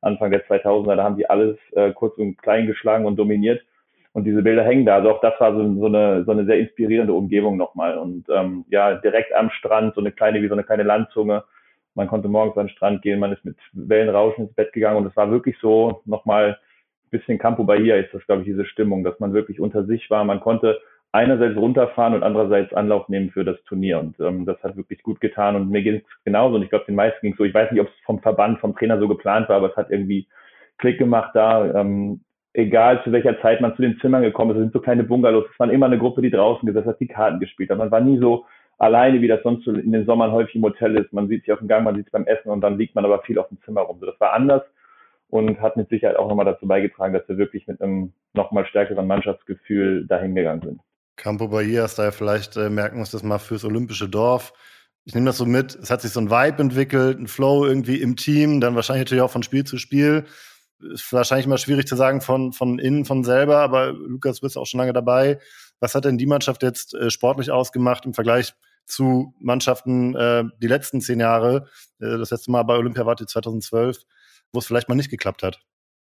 Anfang 0.00 0.32
der 0.32 0.44
2000er, 0.46 0.96
da 0.96 1.04
haben 1.04 1.16
die 1.16 1.30
alles 1.30 1.56
äh, 1.76 1.92
kurz 1.92 2.18
und 2.18 2.36
klein 2.42 2.66
geschlagen 2.66 3.06
und 3.06 3.16
dominiert. 3.16 3.62
Und 4.14 4.24
diese 4.24 4.42
Bilder 4.42 4.64
hängen 4.64 4.84
da. 4.84 4.96
Also 4.96 5.10
auch 5.10 5.20
das 5.20 5.34
war 5.38 5.54
so, 5.54 5.74
so, 5.78 5.86
eine, 5.86 6.24
so 6.24 6.32
eine 6.32 6.44
sehr 6.44 6.58
inspirierende 6.58 7.14
Umgebung 7.14 7.56
nochmal. 7.56 7.96
Und 7.96 8.26
ähm, 8.28 8.64
ja, 8.68 8.96
direkt 8.96 9.32
am 9.34 9.50
Strand, 9.50 9.94
so 9.94 10.00
eine 10.00 10.12
kleine, 10.12 10.42
wie 10.42 10.48
so 10.48 10.54
eine 10.54 10.64
kleine 10.64 10.82
Landzunge. 10.82 11.44
Man 11.94 12.08
konnte 12.08 12.28
morgens 12.28 12.56
an 12.56 12.66
den 12.66 12.74
Strand 12.74 13.02
gehen, 13.02 13.20
man 13.20 13.32
ist 13.32 13.44
mit 13.44 13.56
Wellenrauschen 13.72 14.46
ins 14.46 14.54
Bett 14.54 14.72
gegangen 14.72 14.96
und 14.98 15.06
es 15.06 15.16
war 15.16 15.30
wirklich 15.30 15.56
so 15.60 16.02
nochmal 16.04 16.58
bisschen 17.12 17.38
Campo 17.38 17.62
Bahia 17.62 17.96
ist 17.96 18.12
das, 18.12 18.26
glaube 18.26 18.42
ich, 18.42 18.48
diese 18.48 18.64
Stimmung, 18.64 19.04
dass 19.04 19.20
man 19.20 19.32
wirklich 19.32 19.60
unter 19.60 19.84
sich 19.84 20.10
war. 20.10 20.24
Man 20.24 20.40
konnte 20.40 20.80
einerseits 21.12 21.56
runterfahren 21.56 22.14
und 22.14 22.22
andererseits 22.22 22.72
Anlauf 22.72 23.08
nehmen 23.08 23.30
für 23.30 23.44
das 23.44 23.62
Turnier. 23.64 24.00
Und 24.00 24.18
ähm, 24.18 24.46
das 24.46 24.60
hat 24.64 24.76
wirklich 24.76 25.02
gut 25.02 25.20
getan. 25.20 25.54
Und 25.54 25.70
mir 25.70 25.82
ging 25.82 25.96
es 25.96 26.24
genauso. 26.24 26.56
Und 26.56 26.62
ich 26.62 26.70
glaube, 26.70 26.86
den 26.86 26.96
meisten 26.96 27.20
ging 27.20 27.32
es 27.32 27.38
so. 27.38 27.44
Ich 27.44 27.54
weiß 27.54 27.70
nicht, 27.70 27.80
ob 27.80 27.88
es 27.88 27.94
vom 28.04 28.20
Verband, 28.20 28.58
vom 28.58 28.74
Trainer 28.74 28.98
so 28.98 29.06
geplant 29.06 29.48
war, 29.48 29.56
aber 29.56 29.70
es 29.70 29.76
hat 29.76 29.90
irgendwie 29.90 30.26
Klick 30.78 30.98
gemacht 30.98 31.30
da. 31.34 31.80
Ähm, 31.80 32.22
egal 32.54 33.02
zu 33.04 33.12
welcher 33.12 33.40
Zeit 33.40 33.60
man 33.60 33.76
zu 33.76 33.82
den 33.82 33.98
Zimmern 34.00 34.22
gekommen 34.22 34.52
ist, 34.52 34.56
es 34.56 34.62
sind 34.62 34.72
so 34.72 34.80
kleine 34.80 35.04
Bungalows. 35.04 35.44
Es 35.52 35.60
waren 35.60 35.70
immer 35.70 35.86
eine 35.86 35.98
Gruppe, 35.98 36.22
die 36.22 36.30
draußen 36.30 36.66
gesessen 36.66 36.88
hat, 36.88 37.00
die 37.00 37.06
Karten 37.06 37.40
gespielt 37.40 37.70
hat. 37.70 37.78
Man 37.78 37.90
war 37.90 38.00
nie 38.00 38.18
so 38.18 38.46
alleine, 38.78 39.20
wie 39.20 39.28
das 39.28 39.42
sonst 39.42 39.64
so 39.64 39.72
in 39.72 39.92
den 39.92 40.06
Sommern 40.06 40.32
häufig 40.32 40.56
im 40.56 40.62
Hotel 40.62 40.96
ist. 40.96 41.12
Man 41.12 41.28
sieht 41.28 41.44
sich 41.44 41.52
auf 41.52 41.60
dem 41.60 41.68
Gang, 41.68 41.84
man 41.84 41.94
sieht 41.94 42.06
sich 42.06 42.12
beim 42.12 42.26
Essen 42.26 42.50
und 42.50 42.62
dann 42.62 42.78
liegt 42.78 42.94
man 42.94 43.04
aber 43.04 43.20
viel 43.20 43.38
auf 43.38 43.48
dem 43.48 43.60
Zimmer 43.64 43.82
rum. 43.82 43.98
So, 44.00 44.06
das 44.06 44.18
war 44.18 44.32
anders 44.32 44.62
und 45.32 45.62
hat 45.62 45.78
mit 45.78 45.88
Sicherheit 45.88 46.16
auch 46.16 46.28
nochmal 46.28 46.44
dazu 46.44 46.66
beigetragen, 46.66 47.14
dass 47.14 47.26
wir 47.26 47.38
wirklich 47.38 47.66
mit 47.66 47.80
einem 47.80 48.12
nochmal 48.34 48.66
stärkeren 48.66 49.06
Mannschaftsgefühl 49.06 50.06
dahin 50.06 50.34
gegangen 50.34 50.60
sind. 50.60 50.80
Campo 51.16 51.48
Bahia 51.48 51.86
ist 51.86 51.98
da 51.98 52.10
vielleicht, 52.10 52.58
äh, 52.58 52.68
merken 52.68 52.96
wir 52.96 53.00
uns 53.00 53.12
das 53.12 53.22
mal 53.22 53.38
fürs 53.38 53.64
Olympische 53.64 54.10
Dorf. 54.10 54.52
Ich 55.04 55.14
nehme 55.14 55.24
das 55.24 55.38
so 55.38 55.46
mit, 55.46 55.74
es 55.74 55.90
hat 55.90 56.02
sich 56.02 56.10
so 56.10 56.20
ein 56.20 56.30
Vibe 56.30 56.60
entwickelt, 56.60 57.18
ein 57.18 57.28
Flow 57.28 57.64
irgendwie 57.64 57.96
im 58.02 58.16
Team, 58.16 58.60
dann 58.60 58.74
wahrscheinlich 58.74 59.06
natürlich 59.06 59.22
auch 59.22 59.30
von 59.30 59.42
Spiel 59.42 59.64
zu 59.64 59.78
Spiel. 59.78 60.26
Ist 60.80 61.10
wahrscheinlich 61.14 61.46
immer 61.46 61.58
schwierig 61.58 61.86
zu 61.86 61.96
sagen 61.96 62.20
von, 62.20 62.52
von 62.52 62.78
innen, 62.78 63.06
von 63.06 63.24
selber, 63.24 63.60
aber 63.60 63.92
Lukas, 63.92 64.40
du 64.40 64.46
bist 64.46 64.58
auch 64.58 64.66
schon 64.66 64.80
lange 64.80 64.92
dabei. 64.92 65.38
Was 65.80 65.94
hat 65.94 66.04
denn 66.04 66.18
die 66.18 66.26
Mannschaft 66.26 66.62
jetzt 66.62 66.92
äh, 66.92 67.08
sportlich 67.08 67.50
ausgemacht 67.50 68.04
im 68.04 68.12
Vergleich 68.12 68.52
zu 68.84 69.32
Mannschaften 69.40 70.14
äh, 70.14 70.44
die 70.60 70.68
letzten 70.68 71.00
zehn 71.00 71.20
Jahre? 71.20 71.68
Äh, 72.00 72.18
das 72.18 72.32
letzte 72.32 72.50
Mal 72.50 72.64
bei 72.64 72.76
Olympia 72.76 73.06
wart 73.06 73.22
ihr 73.22 73.26
2012 73.26 74.04
wo 74.52 74.58
es 74.58 74.66
vielleicht 74.66 74.88
mal 74.88 74.94
nicht 74.94 75.10
geklappt 75.10 75.42
hat? 75.42 75.60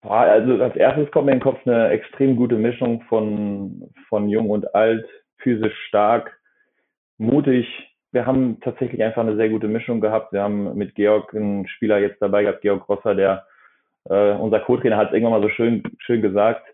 Also 0.03 0.61
als 0.63 0.75
erstes 0.75 1.11
kommt 1.13 1.27
mir 1.27 1.33
in 1.33 1.39
den 1.39 1.45
Kopf 1.45 1.61
eine 1.65 1.91
extrem 1.91 2.35
gute 2.37 2.57
Mischung 2.57 3.03
von, 3.03 3.91
von 4.09 4.29
jung 4.29 4.51
und 4.51 4.75
alt, 4.75 5.07
physisch 5.39 5.77
stark, 5.87 6.41
mutig. 7.19 7.67
Wir 8.11 8.27
haben 8.27 8.61
tatsächlich 8.61 9.03
einfach 9.03 9.23
eine 9.23 9.37
sehr 9.37 9.49
gute 9.49 9.69
Mischung 9.69 10.01
gehabt. 10.01 10.33
Wir 10.33 10.43
haben 10.43 10.75
mit 10.77 10.97
Georg 10.97 11.35
einen 11.35 11.69
Spieler 11.69 11.99
jetzt 11.99 12.21
dabei 12.21 12.43
gehabt, 12.43 12.63
Georg 12.63 12.89
Rosser, 12.89 13.15
der 13.15 13.47
äh, 14.11 14.33
unser 14.33 14.61
Co-Trainer 14.61 14.97
hat 14.97 15.09
es 15.09 15.15
irgendwann 15.15 15.41
mal 15.41 15.49
so 15.49 15.55
schön, 15.55 15.83
schön 15.99 16.21
gesagt, 16.21 16.67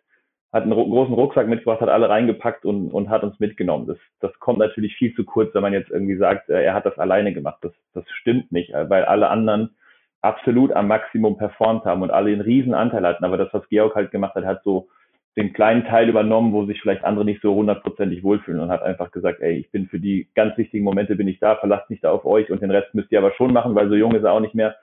hat 0.53 0.63
einen 0.63 0.73
großen 0.73 1.13
Rucksack 1.13 1.47
mitgebracht, 1.47 1.83
hat 1.83 1.91
alle 1.91 2.09
reingepackt 2.09 2.65
und, 2.65 2.91
und 2.91 3.11
hat 3.11 3.23
uns 3.23 3.39
mitgenommen. 3.39 3.87
Das, 3.87 3.99
das 4.21 4.33
kommt 4.41 4.59
natürlich 4.59 4.97
viel 4.97 5.15
zu 5.15 5.25
kurz, 5.25 5.55
wenn 5.55 5.63
man 5.63 5.75
jetzt 5.75 5.91
irgendwie 5.91 6.17
sagt, 6.17 6.49
äh, 6.49 6.65
er 6.65 6.73
hat 6.73 6.87
das 6.87 6.99
alleine 6.99 7.35
gemacht. 7.35 7.59
Das, 7.61 7.73
das 7.93 8.05
stimmt 8.21 8.51
nicht, 8.51 8.73
weil 8.73 9.05
alle 9.05 9.29
anderen 9.29 9.77
absolut 10.23 10.73
am 10.73 10.89
Maximum 10.89 11.37
performt 11.37 11.85
haben 11.85 12.03
und 12.03 12.11
alle 12.11 12.33
einen 12.33 12.41
riesen 12.41 12.75
Anteil 12.75 13.07
hatten. 13.07 13.25
Aber 13.25 13.37
das, 13.37 13.53
was 13.53 13.69
Georg 13.69 13.95
halt 13.95 14.11
gemacht 14.11 14.35
hat, 14.35 14.45
hat 14.45 14.63
so 14.65 14.89
den 15.37 15.53
kleinen 15.53 15.85
Teil 15.85 16.09
übernommen, 16.09 16.53
wo 16.53 16.65
sich 16.65 16.81
vielleicht 16.81 17.05
andere 17.05 17.25
nicht 17.25 17.41
so 17.43 17.55
hundertprozentig 17.55 18.25
wohlfühlen 18.25 18.61
und 18.61 18.71
hat 18.71 18.83
einfach 18.83 19.13
gesagt, 19.13 19.41
ey, 19.41 19.59
ich 19.59 19.71
bin 19.71 19.87
für 19.87 20.01
die 20.01 20.29
ganz 20.35 20.59
wichtigen 20.59 20.85
Momente 20.85 21.15
bin 21.15 21.29
ich 21.29 21.39
da, 21.39 21.55
verlasst 21.57 21.91
nicht 21.91 22.03
da 22.03 22.11
auf 22.11 22.25
euch 22.25 22.51
und 22.51 22.61
den 22.61 22.73
Rest 22.73 22.93
müsst 22.95 23.13
ihr 23.13 23.19
aber 23.19 23.33
schon 23.33 23.53
machen, 23.53 23.77
weil 23.77 23.89
so 23.89 23.95
jung 23.95 24.15
ist 24.17 24.25
er 24.25 24.33
auch 24.33 24.41
nicht 24.41 24.57
mehr. 24.57 24.75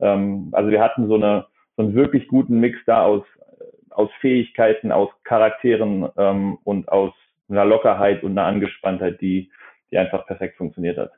Ähm, 0.00 0.50
also 0.52 0.70
wir 0.70 0.82
hatten 0.82 1.08
so 1.08 1.14
eine 1.14 1.46
so 1.76 1.82
einen 1.82 1.94
wirklich 1.94 2.28
guten 2.28 2.60
Mix 2.60 2.78
da 2.86 3.02
aus 3.02 3.24
aus 3.90 4.10
Fähigkeiten, 4.20 4.92
aus 4.92 5.08
Charakteren 5.22 6.08
ähm, 6.18 6.58
und 6.64 6.88
aus 6.90 7.12
einer 7.48 7.64
Lockerheit 7.64 8.24
und 8.24 8.32
einer 8.32 8.46
Angespanntheit, 8.46 9.20
die 9.20 9.50
die 9.90 9.98
einfach 9.98 10.26
perfekt 10.26 10.58
funktioniert 10.58 10.98
hat. 10.98 11.12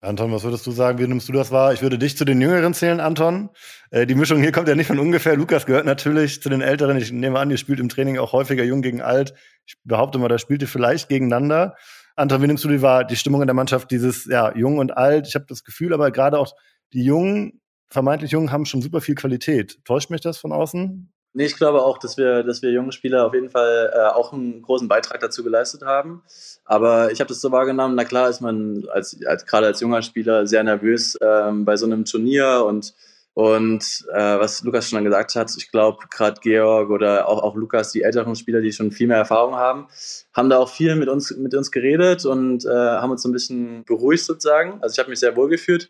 Anton, 0.00 0.30
was 0.30 0.44
würdest 0.44 0.64
du 0.64 0.70
sagen? 0.70 0.98
Wie 0.98 1.08
nimmst 1.08 1.28
du 1.28 1.32
das 1.32 1.50
wahr? 1.50 1.72
Ich 1.72 1.82
würde 1.82 1.98
dich 1.98 2.16
zu 2.16 2.24
den 2.24 2.40
Jüngeren 2.40 2.72
zählen, 2.72 3.00
Anton. 3.00 3.50
Äh, 3.90 4.06
die 4.06 4.14
Mischung 4.14 4.40
hier 4.40 4.52
kommt 4.52 4.68
ja 4.68 4.76
nicht 4.76 4.86
von 4.86 5.00
ungefähr. 5.00 5.34
Lukas 5.34 5.66
gehört 5.66 5.86
natürlich 5.86 6.40
zu 6.40 6.48
den 6.48 6.60
Älteren. 6.60 6.96
Ich 6.96 7.10
nehme 7.10 7.40
an, 7.40 7.50
ihr 7.50 7.56
spielt 7.56 7.80
im 7.80 7.88
Training 7.88 8.16
auch 8.18 8.32
häufiger 8.32 8.62
jung 8.62 8.80
gegen 8.80 9.02
alt. 9.02 9.34
Ich 9.66 9.74
behaupte 9.82 10.18
mal, 10.18 10.28
da 10.28 10.38
spielt 10.38 10.62
ihr 10.62 10.68
vielleicht 10.68 11.08
gegeneinander. 11.08 11.74
Anton, 12.14 12.40
wie 12.42 12.46
nimmst 12.46 12.62
du 12.62 12.68
die 12.68 12.80
wahr? 12.80 13.02
Die 13.04 13.16
Stimmung 13.16 13.40
in 13.40 13.48
der 13.48 13.54
Mannschaft, 13.54 13.90
dieses 13.90 14.24
ja 14.26 14.56
jung 14.56 14.78
und 14.78 14.96
alt. 14.96 15.26
Ich 15.26 15.34
habe 15.34 15.46
das 15.48 15.64
Gefühl, 15.64 15.92
aber 15.92 16.12
gerade 16.12 16.38
auch 16.38 16.54
die 16.92 17.02
Jungen, 17.02 17.60
vermeintlich 17.88 18.30
Jungen, 18.30 18.52
haben 18.52 18.66
schon 18.66 18.82
super 18.82 19.00
viel 19.00 19.16
Qualität. 19.16 19.80
Täuscht 19.84 20.10
mich 20.10 20.20
das 20.20 20.38
von 20.38 20.52
außen? 20.52 21.12
Nee, 21.34 21.44
ich 21.44 21.56
glaube 21.56 21.82
auch, 21.82 21.98
dass 21.98 22.16
wir, 22.16 22.42
dass 22.42 22.62
wir 22.62 22.70
jungen 22.70 22.92
Spieler 22.92 23.26
auf 23.26 23.34
jeden 23.34 23.50
Fall 23.50 23.92
äh, 23.94 23.98
auch 23.98 24.32
einen 24.32 24.62
großen 24.62 24.88
Beitrag 24.88 25.20
dazu 25.20 25.44
geleistet 25.44 25.82
haben. 25.82 26.22
Aber 26.64 27.12
ich 27.12 27.20
habe 27.20 27.28
das 27.28 27.40
so 27.40 27.52
wahrgenommen, 27.52 27.94
na 27.94 28.04
klar 28.04 28.28
ist 28.28 28.40
man 28.40 28.84
als, 28.92 29.18
als 29.26 29.46
gerade 29.46 29.66
als 29.66 29.80
junger 29.80 30.02
Spieler 30.02 30.46
sehr 30.46 30.64
nervös 30.64 31.16
ähm, 31.20 31.64
bei 31.64 31.76
so 31.76 31.86
einem 31.86 32.04
Turnier 32.04 32.64
und 32.66 32.94
und 33.38 34.04
äh, 34.12 34.40
was 34.40 34.64
Lukas 34.64 34.90
schon 34.90 35.04
gesagt 35.04 35.36
hat, 35.36 35.54
ich 35.56 35.70
glaube, 35.70 35.98
gerade 36.10 36.40
Georg 36.40 36.90
oder 36.90 37.28
auch, 37.28 37.40
auch 37.40 37.54
Lukas, 37.54 37.92
die 37.92 38.02
älteren 38.02 38.34
Spieler, 38.34 38.60
die 38.60 38.72
schon 38.72 38.90
viel 38.90 39.06
mehr 39.06 39.18
Erfahrung 39.18 39.54
haben, 39.54 39.86
haben 40.34 40.50
da 40.50 40.58
auch 40.58 40.68
viel 40.68 40.96
mit 40.96 41.08
uns, 41.08 41.30
mit 41.36 41.54
uns 41.54 41.70
geredet 41.70 42.24
und 42.24 42.64
äh, 42.64 42.68
haben 42.68 43.12
uns 43.12 43.22
so 43.22 43.28
ein 43.28 43.32
bisschen 43.32 43.84
beruhigt 43.84 44.24
sozusagen. 44.24 44.82
Also 44.82 44.94
ich 44.94 44.98
habe 44.98 45.10
mich 45.10 45.20
sehr 45.20 45.36
wohl 45.36 45.48
gefühlt. 45.48 45.88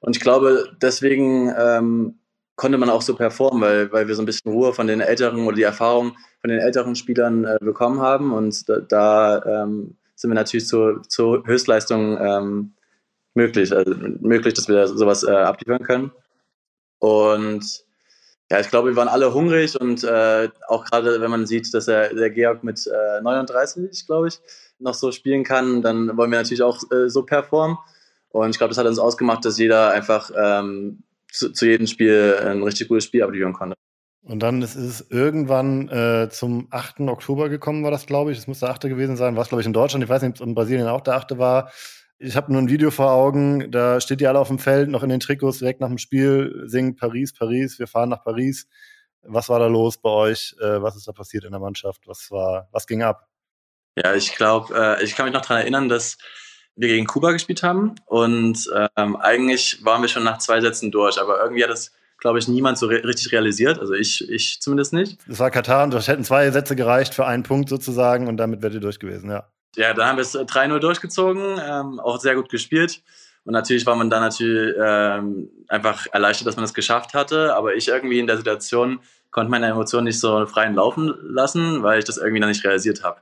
Und 0.00 0.16
ich 0.16 0.22
glaube, 0.22 0.70
deswegen 0.82 1.50
ähm, 1.58 2.18
konnte 2.62 2.78
man 2.78 2.90
auch 2.90 3.02
so 3.02 3.16
performen, 3.16 3.60
weil, 3.60 3.90
weil 3.90 4.06
wir 4.06 4.14
so 4.14 4.22
ein 4.22 4.24
bisschen 4.24 4.52
Ruhe 4.52 4.72
von 4.72 4.86
den 4.86 5.00
älteren 5.00 5.44
oder 5.46 5.56
die 5.56 5.64
Erfahrung 5.64 6.16
von 6.40 6.48
den 6.48 6.60
älteren 6.60 6.94
Spielern 6.94 7.44
äh, 7.44 7.58
bekommen 7.60 8.00
haben. 8.00 8.32
Und 8.32 8.68
da, 8.68 8.78
da 8.78 9.64
ähm, 9.64 9.96
sind 10.14 10.30
wir 10.30 10.36
natürlich 10.36 10.68
zur, 10.68 11.02
zur 11.02 11.44
Höchstleistung 11.44 12.16
ähm, 12.20 12.74
möglich, 13.34 13.74
also 13.74 13.92
möglich, 14.20 14.54
dass 14.54 14.68
wir 14.68 14.86
sowas 14.86 15.24
äh, 15.24 15.32
abliefern 15.32 15.82
können. 15.82 16.12
Und 17.00 17.64
ja, 18.48 18.60
ich 18.60 18.68
glaube, 18.68 18.90
wir 18.90 18.96
waren 18.96 19.08
alle 19.08 19.34
hungrig 19.34 19.80
und 19.80 20.04
äh, 20.04 20.48
auch 20.68 20.84
gerade, 20.84 21.20
wenn 21.20 21.32
man 21.32 21.46
sieht, 21.46 21.74
dass 21.74 21.88
er, 21.88 22.14
der 22.14 22.30
Georg 22.30 22.62
mit 22.62 22.86
äh, 22.86 23.20
39, 23.22 24.06
glaube 24.06 24.28
ich, 24.28 24.38
noch 24.78 24.94
so 24.94 25.10
spielen 25.10 25.42
kann, 25.42 25.82
dann 25.82 26.16
wollen 26.16 26.30
wir 26.30 26.38
natürlich 26.38 26.62
auch 26.62 26.78
äh, 26.92 27.08
so 27.08 27.24
performen. 27.24 27.76
Und 28.28 28.50
ich 28.50 28.58
glaube, 28.58 28.68
das 28.68 28.78
hat 28.78 28.86
uns 28.86 29.00
ausgemacht, 29.00 29.44
dass 29.44 29.58
jeder 29.58 29.90
einfach 29.90 30.30
ähm, 30.40 31.02
zu, 31.32 31.52
zu 31.52 31.66
jedem 31.66 31.86
Spiel 31.86 32.38
ein 32.40 32.62
richtig 32.62 32.88
gutes 32.88 33.04
Spiel 33.04 33.22
abliefern 33.22 33.52
konnte. 33.52 33.74
Und 34.24 34.40
dann 34.40 34.62
ist 34.62 34.76
es 34.76 35.04
irgendwann 35.10 35.88
äh, 35.88 36.28
zum 36.30 36.68
8. 36.70 37.00
Oktober 37.00 37.48
gekommen, 37.48 37.82
war 37.82 37.90
das, 37.90 38.06
glaube 38.06 38.30
ich. 38.30 38.38
Es 38.38 38.46
muss 38.46 38.60
der 38.60 38.70
8. 38.70 38.82
gewesen 38.82 39.16
sein. 39.16 39.34
War 39.34 39.42
es, 39.42 39.48
glaube 39.48 39.62
ich, 39.62 39.66
in 39.66 39.72
Deutschland. 39.72 40.04
Ich 40.04 40.10
weiß 40.10 40.22
nicht, 40.22 40.30
ob 40.30 40.34
es 40.36 40.40
in 40.40 40.54
Brasilien 40.54 40.86
auch 40.86 41.00
der 41.00 41.14
8. 41.14 41.38
war. 41.38 41.72
Ich 42.18 42.36
habe 42.36 42.52
nur 42.52 42.62
ein 42.62 42.68
Video 42.68 42.92
vor 42.92 43.10
Augen. 43.10 43.72
Da 43.72 44.00
steht 44.00 44.20
ihr 44.20 44.28
alle 44.28 44.38
auf 44.38 44.46
dem 44.46 44.60
Feld, 44.60 44.88
noch 44.88 45.02
in 45.02 45.08
den 45.08 45.18
Trikots, 45.18 45.58
direkt 45.58 45.80
nach 45.80 45.88
dem 45.88 45.98
Spiel, 45.98 46.62
singen 46.66 46.94
Paris, 46.94 47.32
Paris, 47.32 47.80
wir 47.80 47.88
fahren 47.88 48.10
nach 48.10 48.22
Paris. 48.22 48.68
Was 49.22 49.48
war 49.48 49.58
da 49.58 49.66
los 49.66 49.98
bei 49.98 50.10
euch? 50.10 50.54
Äh, 50.60 50.80
was 50.82 50.94
ist 50.94 51.08
da 51.08 51.12
passiert 51.12 51.42
in 51.42 51.50
der 51.50 51.60
Mannschaft? 51.60 52.06
Was 52.06 52.30
war, 52.30 52.68
was 52.70 52.86
ging 52.86 53.02
ab? 53.02 53.26
Ja, 53.96 54.14
ich 54.14 54.36
glaube, 54.36 54.72
äh, 54.74 55.02
ich 55.02 55.16
kann 55.16 55.26
mich 55.26 55.34
noch 55.34 55.42
daran 55.42 55.62
erinnern, 55.62 55.88
dass 55.88 56.16
wir 56.76 56.88
gegen 56.88 57.06
Kuba 57.06 57.32
gespielt 57.32 57.62
haben 57.62 57.94
und 58.06 58.70
ähm, 58.96 59.16
eigentlich 59.16 59.84
waren 59.84 60.02
wir 60.02 60.08
schon 60.08 60.24
nach 60.24 60.38
zwei 60.38 60.60
Sätzen 60.60 60.90
durch, 60.90 61.20
aber 61.20 61.42
irgendwie 61.42 61.62
hat 61.62 61.70
das, 61.70 61.92
glaube 62.18 62.38
ich, 62.38 62.48
niemand 62.48 62.78
so 62.78 62.86
re 62.86 63.04
richtig 63.04 63.32
realisiert, 63.32 63.78
also 63.78 63.94
ich, 63.94 64.28
ich 64.30 64.60
zumindest 64.60 64.92
nicht. 64.92 65.18
Es 65.28 65.38
war 65.38 65.50
Katar 65.50 65.84
und 65.84 65.92
das 65.92 66.08
hätten 66.08 66.24
zwei 66.24 66.50
Sätze 66.50 66.76
gereicht 66.76 67.14
für 67.14 67.26
einen 67.26 67.42
Punkt 67.42 67.68
sozusagen 67.68 68.28
und 68.28 68.36
damit 68.36 68.62
wärt 68.62 68.74
ihr 68.74 68.80
durch 68.80 68.98
gewesen, 68.98 69.30
ja. 69.30 69.48
Ja, 69.76 69.94
dann 69.94 70.06
haben 70.06 70.16
wir 70.16 70.22
es 70.22 70.34
3-0 70.34 70.78
durchgezogen, 70.80 71.58
ähm, 71.64 71.98
auch 71.98 72.20
sehr 72.20 72.34
gut 72.34 72.50
gespielt. 72.50 73.02
Und 73.44 73.54
natürlich 73.54 73.86
war 73.86 73.96
man 73.96 74.10
dann 74.10 74.20
natürlich 74.20 74.74
ähm, 74.78 75.48
einfach 75.68 76.06
erleichtert, 76.12 76.46
dass 76.46 76.56
man 76.56 76.64
es 76.64 76.74
geschafft 76.74 77.14
hatte. 77.14 77.56
Aber 77.56 77.74
ich 77.74 77.88
irgendwie 77.88 78.18
in 78.18 78.26
der 78.26 78.36
Situation 78.36 79.00
konnte 79.30 79.50
meine 79.50 79.66
Emotionen 79.66 80.04
nicht 80.04 80.20
so 80.20 80.44
freien 80.46 80.74
Laufen 80.74 81.14
lassen, 81.22 81.82
weil 81.82 81.98
ich 81.98 82.04
das 82.04 82.18
irgendwie 82.18 82.40
noch 82.40 82.48
nicht 82.48 82.64
realisiert 82.64 83.02
habe 83.02 83.16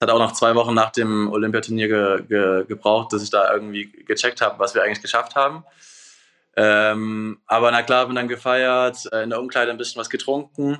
hat 0.00 0.10
auch 0.10 0.18
noch 0.18 0.32
zwei 0.32 0.54
Wochen 0.54 0.74
nach 0.74 0.90
dem 0.90 1.30
Olympiaturnier 1.30 1.88
ge, 1.88 2.22
ge, 2.28 2.64
gebraucht, 2.66 3.12
dass 3.12 3.22
ich 3.22 3.30
da 3.30 3.52
irgendwie 3.52 3.90
gecheckt 4.06 4.40
habe, 4.40 4.58
was 4.58 4.74
wir 4.74 4.82
eigentlich 4.82 5.02
geschafft 5.02 5.34
haben. 5.34 5.64
Ähm, 6.56 7.38
aber 7.46 7.70
na 7.70 7.82
klar, 7.82 8.00
haben 8.00 8.14
dann 8.14 8.28
gefeiert, 8.28 9.08
äh, 9.12 9.22
in 9.22 9.30
der 9.30 9.40
Umkleide 9.40 9.70
ein 9.70 9.78
bisschen 9.78 10.00
was 10.00 10.10
getrunken. 10.10 10.78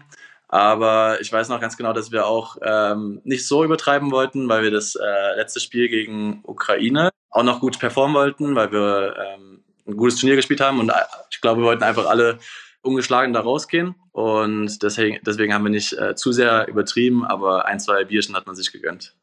Aber 0.48 1.20
ich 1.20 1.32
weiß 1.32 1.50
noch 1.50 1.60
ganz 1.60 1.76
genau, 1.76 1.92
dass 1.92 2.10
wir 2.10 2.26
auch 2.26 2.56
ähm, 2.62 3.20
nicht 3.24 3.46
so 3.46 3.64
übertreiben 3.64 4.10
wollten, 4.10 4.48
weil 4.48 4.62
wir 4.62 4.70
das 4.70 4.94
äh, 4.94 5.36
letzte 5.36 5.60
Spiel 5.60 5.88
gegen 5.88 6.40
Ukraine 6.44 7.10
auch 7.30 7.42
noch 7.42 7.60
gut 7.60 7.78
performen 7.78 8.16
wollten, 8.16 8.54
weil 8.54 8.72
wir 8.72 9.14
ähm, 9.18 9.62
ein 9.86 9.96
gutes 9.96 10.18
Turnier 10.18 10.36
gespielt 10.36 10.60
haben. 10.60 10.80
Und 10.80 10.88
äh, 10.88 10.94
ich 11.30 11.40
glaube, 11.40 11.60
wir 11.60 11.66
wollten 11.66 11.82
einfach 11.82 12.06
alle 12.06 12.38
ungeschlagen 12.82 13.32
da 13.32 13.40
rausgehen. 13.40 13.94
Und 14.12 14.82
deswegen, 14.82 15.18
deswegen 15.24 15.54
haben 15.54 15.64
wir 15.64 15.70
nicht 15.70 15.92
äh, 15.92 16.14
zu 16.14 16.32
sehr 16.32 16.68
übertrieben, 16.68 17.24
aber 17.24 17.66
ein, 17.66 17.80
zwei 17.80 18.04
Bierchen 18.04 18.34
hat 18.36 18.46
man 18.46 18.56
sich 18.56 18.72
gegönnt. 18.72 19.14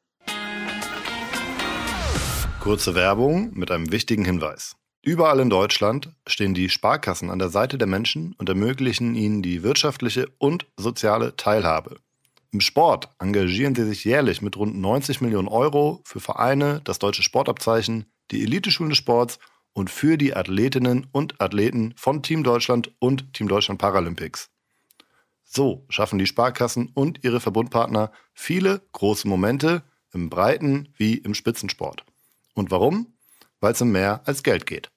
Kurze 2.59 2.95
Werbung 2.95 3.51
mit 3.53 3.71
einem 3.71 3.91
wichtigen 3.91 4.25
Hinweis. 4.25 4.75
Überall 5.03 5.39
in 5.39 5.51
Deutschland 5.51 6.09
stehen 6.25 6.55
die 6.55 6.69
Sparkassen 6.69 7.29
an 7.29 7.37
der 7.37 7.49
Seite 7.49 7.77
der 7.77 7.87
Menschen 7.87 8.33
und 8.39 8.49
ermöglichen 8.49 9.13
ihnen 9.13 9.43
die 9.43 9.61
wirtschaftliche 9.61 10.29
und 10.39 10.65
soziale 10.77 11.35
Teilhabe. 11.35 11.97
Im 12.51 12.61
Sport 12.61 13.09
engagieren 13.19 13.75
sie 13.75 13.85
sich 13.85 14.03
jährlich 14.03 14.41
mit 14.41 14.57
rund 14.57 14.75
90 14.77 15.21
Millionen 15.21 15.47
Euro 15.47 16.01
für 16.05 16.19
Vereine, 16.19 16.81
das 16.85 16.97
deutsche 16.97 17.21
Sportabzeichen, 17.21 18.05
die 18.31 18.41
Eliteschulen 18.41 18.89
des 18.89 18.97
Sports 18.97 19.37
und 19.75 19.89
für 19.89 20.17
die 20.17 20.33
Athletinnen 20.33 21.05
und 21.11 21.41
Athleten 21.41 21.93
von 21.97 22.23
Team 22.23 22.43
Deutschland 22.43 22.91
und 22.99 23.33
Team 23.33 23.49
Deutschland 23.49 23.79
Paralympics. 23.79 24.49
So 25.43 25.85
schaffen 25.89 26.17
die 26.17 26.27
Sparkassen 26.27 26.91
und 26.93 27.23
ihre 27.25 27.41
Verbundpartner 27.41 28.11
viele 28.33 28.81
große 28.93 29.27
Momente 29.27 29.83
im 30.13 30.29
Breiten 30.29 30.87
wie 30.95 31.15
im 31.15 31.33
Spitzensport. 31.33 32.05
Und 32.53 32.71
warum? 32.71 33.13
Weil 33.59 33.73
es 33.73 33.81
um 33.81 33.91
mehr 33.91 34.21
als 34.25 34.43
Geld 34.43 34.65
geht. 34.65 34.89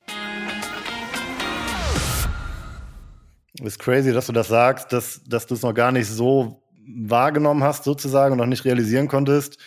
Ist 3.61 3.81
crazy, 3.81 4.13
dass 4.13 4.27
du 4.27 4.33
das 4.33 4.47
sagst, 4.47 4.93
dass, 4.93 5.25
dass 5.25 5.47
du 5.47 5.55
es 5.55 5.63
noch 5.63 5.75
gar 5.75 5.91
nicht 5.91 6.07
so 6.07 6.63
wahrgenommen 6.87 7.65
hast, 7.65 7.83
sozusagen, 7.83 8.33
und 8.33 8.39
noch 8.39 8.47
nicht 8.47 8.65
realisieren 8.65 9.09
konntest, 9.09 9.59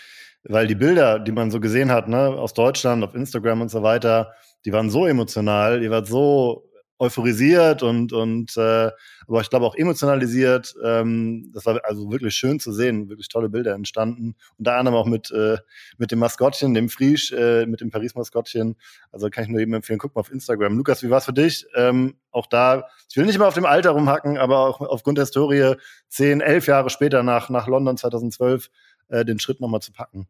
weil 0.45 0.67
die 0.67 0.75
Bilder, 0.75 1.19
die 1.19 1.33
man 1.33 1.51
so 1.51 1.59
gesehen 1.59 1.91
hat, 1.91 2.07
ne, 2.07 2.29
aus 2.29 2.53
Deutschland, 2.53 3.03
auf 3.03 3.13
Instagram 3.13 3.59
und 3.59 3.69
so 3.69 3.83
weiter, 3.83 4.31
die 4.65 4.73
waren 4.73 4.89
so 4.89 5.05
emotional, 5.05 5.81
ihr 5.81 5.91
wart 5.91 6.07
so 6.07 6.71
euphorisiert 7.01 7.81
und, 7.81 8.13
und 8.13 8.55
äh, 8.57 8.91
aber 9.27 9.41
ich 9.41 9.49
glaube 9.49 9.65
auch 9.65 9.73
emotionalisiert. 9.75 10.75
Ähm, 10.83 11.49
das 11.51 11.65
war 11.65 11.83
also 11.83 12.11
wirklich 12.11 12.35
schön 12.35 12.59
zu 12.59 12.71
sehen, 12.71 13.09
wirklich 13.09 13.27
tolle 13.27 13.49
Bilder 13.49 13.73
entstanden. 13.73 14.35
Unter 14.59 14.75
anderem 14.75 14.95
auch 14.95 15.07
mit, 15.07 15.31
äh, 15.31 15.57
mit 15.97 16.11
dem 16.11 16.19
Maskottchen, 16.19 16.75
dem 16.75 16.89
Friesch, 16.89 17.31
äh, 17.31 17.65
mit 17.65 17.81
dem 17.81 17.89
Paris-Maskottchen. 17.89 18.75
Also 19.11 19.31
kann 19.31 19.45
ich 19.45 19.49
nur 19.49 19.59
eben 19.59 19.73
empfehlen, 19.73 19.97
guck 19.97 20.13
mal 20.13 20.21
auf 20.21 20.31
Instagram. 20.31 20.77
Lukas, 20.77 21.01
wie 21.01 21.09
war 21.09 21.17
es 21.17 21.25
für 21.25 21.33
dich? 21.33 21.65
Ähm, 21.73 22.17
auch 22.29 22.45
da, 22.45 22.87
ich 23.09 23.17
will 23.17 23.25
nicht 23.25 23.35
immer 23.35 23.47
auf 23.47 23.55
dem 23.55 23.65
Alter 23.65 23.91
rumhacken, 23.91 24.37
aber 24.37 24.59
auch 24.59 24.79
aufgrund 24.79 25.17
der 25.17 25.25
Historie, 25.25 25.73
zehn, 26.07 26.39
elf 26.39 26.67
Jahre 26.67 26.91
später 26.91 27.23
nach, 27.23 27.49
nach 27.49 27.65
London 27.65 27.97
2012, 27.97 28.69
äh, 29.07 29.25
den 29.25 29.39
Schritt 29.39 29.59
nochmal 29.59 29.81
zu 29.81 29.91
packen. 29.91 30.27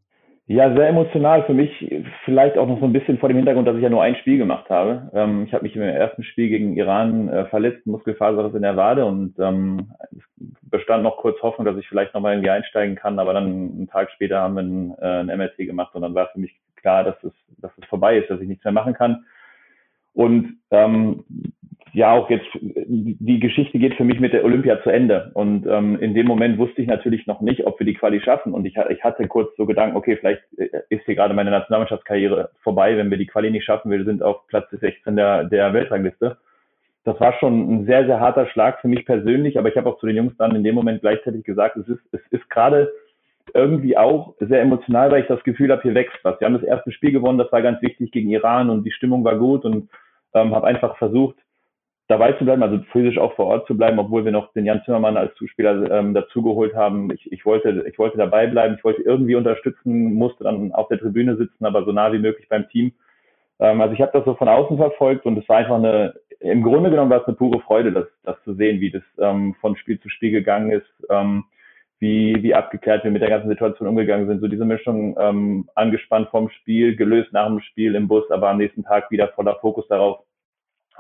Ja, 0.47 0.75
sehr 0.75 0.89
emotional 0.89 1.43
für 1.43 1.53
mich. 1.53 1.71
Vielleicht 2.25 2.57
auch 2.57 2.67
noch 2.67 2.79
so 2.79 2.85
ein 2.85 2.91
bisschen 2.91 3.19
vor 3.19 3.29
dem 3.29 3.37
Hintergrund, 3.37 3.67
dass 3.67 3.77
ich 3.77 3.83
ja 3.83 3.89
nur 3.89 4.03
ein 4.03 4.15
Spiel 4.17 4.37
gemacht 4.37 4.69
habe. 4.69 5.09
Ähm, 5.13 5.45
ich 5.45 5.53
habe 5.53 5.63
mich 5.63 5.75
im 5.75 5.81
ersten 5.81 6.23
Spiel 6.23 6.49
gegen 6.49 6.75
Iran 6.75 7.29
äh, 7.29 7.45
verletzt, 7.45 7.85
Muskelfaser 7.85 8.53
in 8.53 8.61
der 8.61 8.75
Wade 8.75 9.05
und 9.05 9.39
ähm, 9.39 9.91
es 10.09 10.69
bestand 10.69 11.03
noch 11.03 11.17
kurz 11.17 11.41
Hoffnung, 11.41 11.65
dass 11.65 11.77
ich 11.77 11.87
vielleicht 11.87 12.13
nochmal 12.13 12.33
irgendwie 12.33 12.49
einsteigen 12.49 12.95
kann. 12.95 13.19
Aber 13.19 13.33
dann 13.33 13.45
einen 13.45 13.87
Tag 13.87 14.11
später 14.11 14.41
haben 14.41 14.55
wir 14.55 14.63
ein, 14.63 14.95
äh, 14.99 15.31
ein 15.31 15.37
MRT 15.37 15.57
gemacht 15.57 15.95
und 15.95 16.01
dann 16.01 16.15
war 16.15 16.27
für 16.29 16.39
mich 16.39 16.59
klar, 16.75 17.03
dass 17.03 17.23
es, 17.23 17.33
dass 17.59 17.71
es 17.79 17.87
vorbei 17.87 18.17
ist, 18.17 18.29
dass 18.29 18.41
ich 18.41 18.47
nichts 18.47 18.65
mehr 18.65 18.73
machen 18.73 18.93
kann. 18.93 19.23
Und 20.13 20.57
ähm, 20.71 21.23
ja, 21.93 22.13
auch 22.13 22.29
jetzt, 22.29 22.47
die 22.53 23.39
Geschichte 23.39 23.77
geht 23.77 23.95
für 23.95 24.05
mich 24.05 24.19
mit 24.19 24.31
der 24.31 24.45
Olympia 24.45 24.81
zu 24.81 24.89
Ende. 24.89 25.31
Und 25.33 25.67
ähm, 25.67 25.99
in 25.99 26.13
dem 26.13 26.25
Moment 26.25 26.57
wusste 26.57 26.81
ich 26.81 26.87
natürlich 26.87 27.27
noch 27.27 27.41
nicht, 27.41 27.67
ob 27.67 27.79
wir 27.79 27.85
die 27.85 27.95
Quali 27.95 28.21
schaffen. 28.21 28.53
Und 28.53 28.65
ich, 28.65 28.77
ich 28.89 29.03
hatte 29.03 29.27
kurz 29.27 29.55
so 29.57 29.65
Gedanken, 29.65 29.97
okay, 29.97 30.15
vielleicht 30.15 30.41
äh, 30.57 30.69
ist 30.89 31.05
hier 31.05 31.15
gerade 31.15 31.33
meine 31.33 31.51
Nationalmannschaftskarriere 31.51 32.51
vorbei, 32.61 32.95
wenn 32.95 33.09
wir 33.09 33.17
die 33.17 33.27
Quali 33.27 33.51
nicht 33.51 33.65
schaffen. 33.65 33.91
Wir 33.91 34.05
sind 34.05 34.23
auf 34.23 34.47
Platz 34.47 34.69
16 34.71 35.17
der, 35.17 35.43
der 35.45 35.73
Weltrangliste. 35.73 36.37
das 37.03 37.19
war 37.19 37.33
schon 37.39 37.81
ein 37.81 37.85
sehr, 37.85 38.05
sehr 38.05 38.21
harter 38.21 38.47
Schlag 38.47 38.79
für 38.79 38.87
mich 38.87 39.05
persönlich, 39.05 39.59
aber 39.59 39.67
ich 39.67 39.75
habe 39.75 39.89
auch 39.89 39.99
zu 39.99 40.05
den 40.05 40.15
Jungs 40.15 40.37
dann 40.37 40.55
in 40.55 40.63
dem 40.63 40.75
Moment 40.75 41.01
gleichzeitig 41.01 41.43
gesagt, 41.43 41.75
es 41.75 41.89
ist, 41.89 42.01
es 42.13 42.21
ist 42.29 42.49
gerade 42.49 42.89
irgendwie 43.53 43.97
auch 43.97 44.35
sehr 44.39 44.61
emotional, 44.61 45.11
weil 45.11 45.23
ich 45.23 45.27
das 45.27 45.43
Gefühl 45.43 45.71
habe, 45.71 45.81
hier 45.81 45.95
wächst 45.95 46.19
was. 46.23 46.39
Wir 46.39 46.45
haben 46.45 46.53
das 46.53 46.63
erste 46.63 46.93
Spiel 46.93 47.11
gewonnen, 47.11 47.37
das 47.37 47.51
war 47.51 47.61
ganz 47.61 47.81
wichtig 47.81 48.11
gegen 48.11 48.29
Iran 48.29 48.69
und 48.69 48.85
die 48.85 48.91
Stimmung 48.91 49.25
war 49.25 49.35
gut 49.35 49.65
und 49.65 49.89
ähm, 50.33 50.55
habe 50.55 50.67
einfach 50.67 50.97
versucht, 50.97 51.35
dabei 52.11 52.33
zu 52.33 52.45
bleiben, 52.45 52.61
also 52.61 52.79
physisch 52.91 53.17
auch 53.17 53.33
vor 53.35 53.47
Ort 53.47 53.67
zu 53.67 53.75
bleiben, 53.75 53.97
obwohl 53.97 54.25
wir 54.25 54.31
noch 54.31 54.51
den 54.53 54.65
Jan 54.65 54.81
Zimmermann 54.85 55.17
als 55.17 55.33
Zuspieler 55.35 55.89
ähm, 55.89 56.13
dazugeholt 56.13 56.75
haben. 56.75 57.11
Ich, 57.11 57.31
ich, 57.31 57.45
wollte, 57.45 57.85
ich 57.89 57.97
wollte 57.97 58.17
dabei 58.17 58.47
bleiben, 58.47 58.75
ich 58.77 58.83
wollte 58.83 59.01
irgendwie 59.01 59.35
unterstützen, 59.35 60.13
musste 60.13 60.43
dann 60.43 60.71
auf 60.73 60.89
der 60.89 60.99
Tribüne 60.99 61.37
sitzen, 61.37 61.65
aber 61.65 61.85
so 61.85 61.91
nah 61.91 62.11
wie 62.13 62.19
möglich 62.19 62.47
beim 62.49 62.67
Team. 62.69 62.91
Ähm, 63.59 63.79
also 63.81 63.93
ich 63.93 64.01
habe 64.01 64.11
das 64.13 64.25
so 64.25 64.35
von 64.35 64.49
außen 64.49 64.77
verfolgt 64.77 65.25
und 65.25 65.37
es 65.37 65.47
war 65.47 65.57
einfach 65.57 65.77
eine, 65.77 66.13
im 66.39 66.63
Grunde 66.63 66.89
genommen 66.89 67.11
war 67.11 67.21
es 67.21 67.27
eine 67.27 67.37
pure 67.37 67.61
Freude, 67.61 67.91
das, 67.91 68.07
das 68.23 68.35
zu 68.43 68.55
sehen, 68.55 68.81
wie 68.81 68.91
das 68.91 69.03
ähm, 69.19 69.55
von 69.61 69.77
Spiel 69.77 69.99
zu 69.99 70.09
Spiel 70.09 70.31
gegangen 70.31 70.71
ist, 70.71 71.07
ähm, 71.09 71.45
wie, 71.99 72.41
wie 72.41 72.53
abgeklärt 72.53 73.03
wir 73.03 73.11
mit 73.11 73.21
der 73.21 73.29
ganzen 73.29 73.49
Situation 73.49 73.87
umgegangen 73.87 74.27
sind. 74.27 74.41
So 74.41 74.47
diese 74.47 74.65
Mischung 74.65 75.15
ähm, 75.19 75.69
angespannt 75.75 76.29
vom 76.29 76.49
Spiel, 76.49 76.95
gelöst 76.95 77.31
nach 77.31 77.47
dem 77.47 77.61
Spiel 77.61 77.95
im 77.95 78.07
Bus, 78.07 78.29
aber 78.31 78.49
am 78.49 78.57
nächsten 78.57 78.83
Tag 78.83 79.11
wieder 79.11 79.27
voller 79.29 79.55
Fokus 79.61 79.87
darauf, 79.87 80.23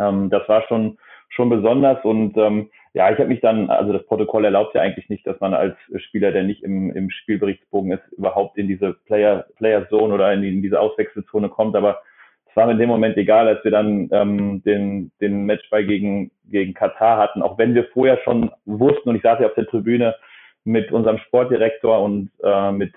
ähm, 0.01 0.29
das 0.29 0.47
war 0.49 0.63
schon, 0.67 0.97
schon 1.29 1.49
besonders 1.49 2.03
und 2.03 2.35
ähm, 2.37 2.69
ja, 2.93 3.09
ich 3.09 3.19
habe 3.19 3.29
mich 3.29 3.39
dann, 3.39 3.69
also 3.69 3.93
das 3.93 4.05
Protokoll 4.05 4.43
erlaubt 4.43 4.75
ja 4.75 4.81
eigentlich 4.81 5.07
nicht, 5.07 5.25
dass 5.25 5.39
man 5.39 5.53
als 5.53 5.75
Spieler, 5.95 6.31
der 6.31 6.43
nicht 6.43 6.61
im, 6.63 6.91
im 6.91 7.09
Spielberichtsbogen 7.09 7.93
ist, 7.93 8.03
überhaupt 8.17 8.57
in 8.57 8.67
diese 8.67 8.93
Player, 9.05 9.45
Player 9.55 9.87
Zone 9.87 10.13
oder 10.13 10.33
in, 10.33 10.41
die, 10.41 10.49
in 10.49 10.61
diese 10.61 10.79
Auswechselzone 10.79 11.47
kommt, 11.49 11.75
aber 11.75 12.01
es 12.49 12.55
war 12.57 12.65
mir 12.65 12.73
in 12.73 12.79
dem 12.79 12.89
Moment 12.89 13.15
egal, 13.15 13.47
als 13.47 13.63
wir 13.63 13.71
dann 13.71 14.09
ähm, 14.11 14.61
den, 14.63 15.11
den 15.21 15.45
Matchball 15.45 15.85
gegen, 15.85 16.31
gegen 16.49 16.73
Katar 16.73 17.17
hatten, 17.17 17.41
auch 17.41 17.57
wenn 17.57 17.75
wir 17.75 17.85
vorher 17.93 18.17
schon 18.25 18.51
wussten 18.65 19.09
und 19.09 19.15
ich 19.15 19.21
saß 19.21 19.39
ja 19.39 19.47
auf 19.47 19.55
der 19.55 19.67
Tribüne 19.67 20.15
mit 20.65 20.91
unserem 20.91 21.17
Sportdirektor 21.19 22.01
und 22.01 22.29
äh, 22.43 22.71
mit 22.71 22.93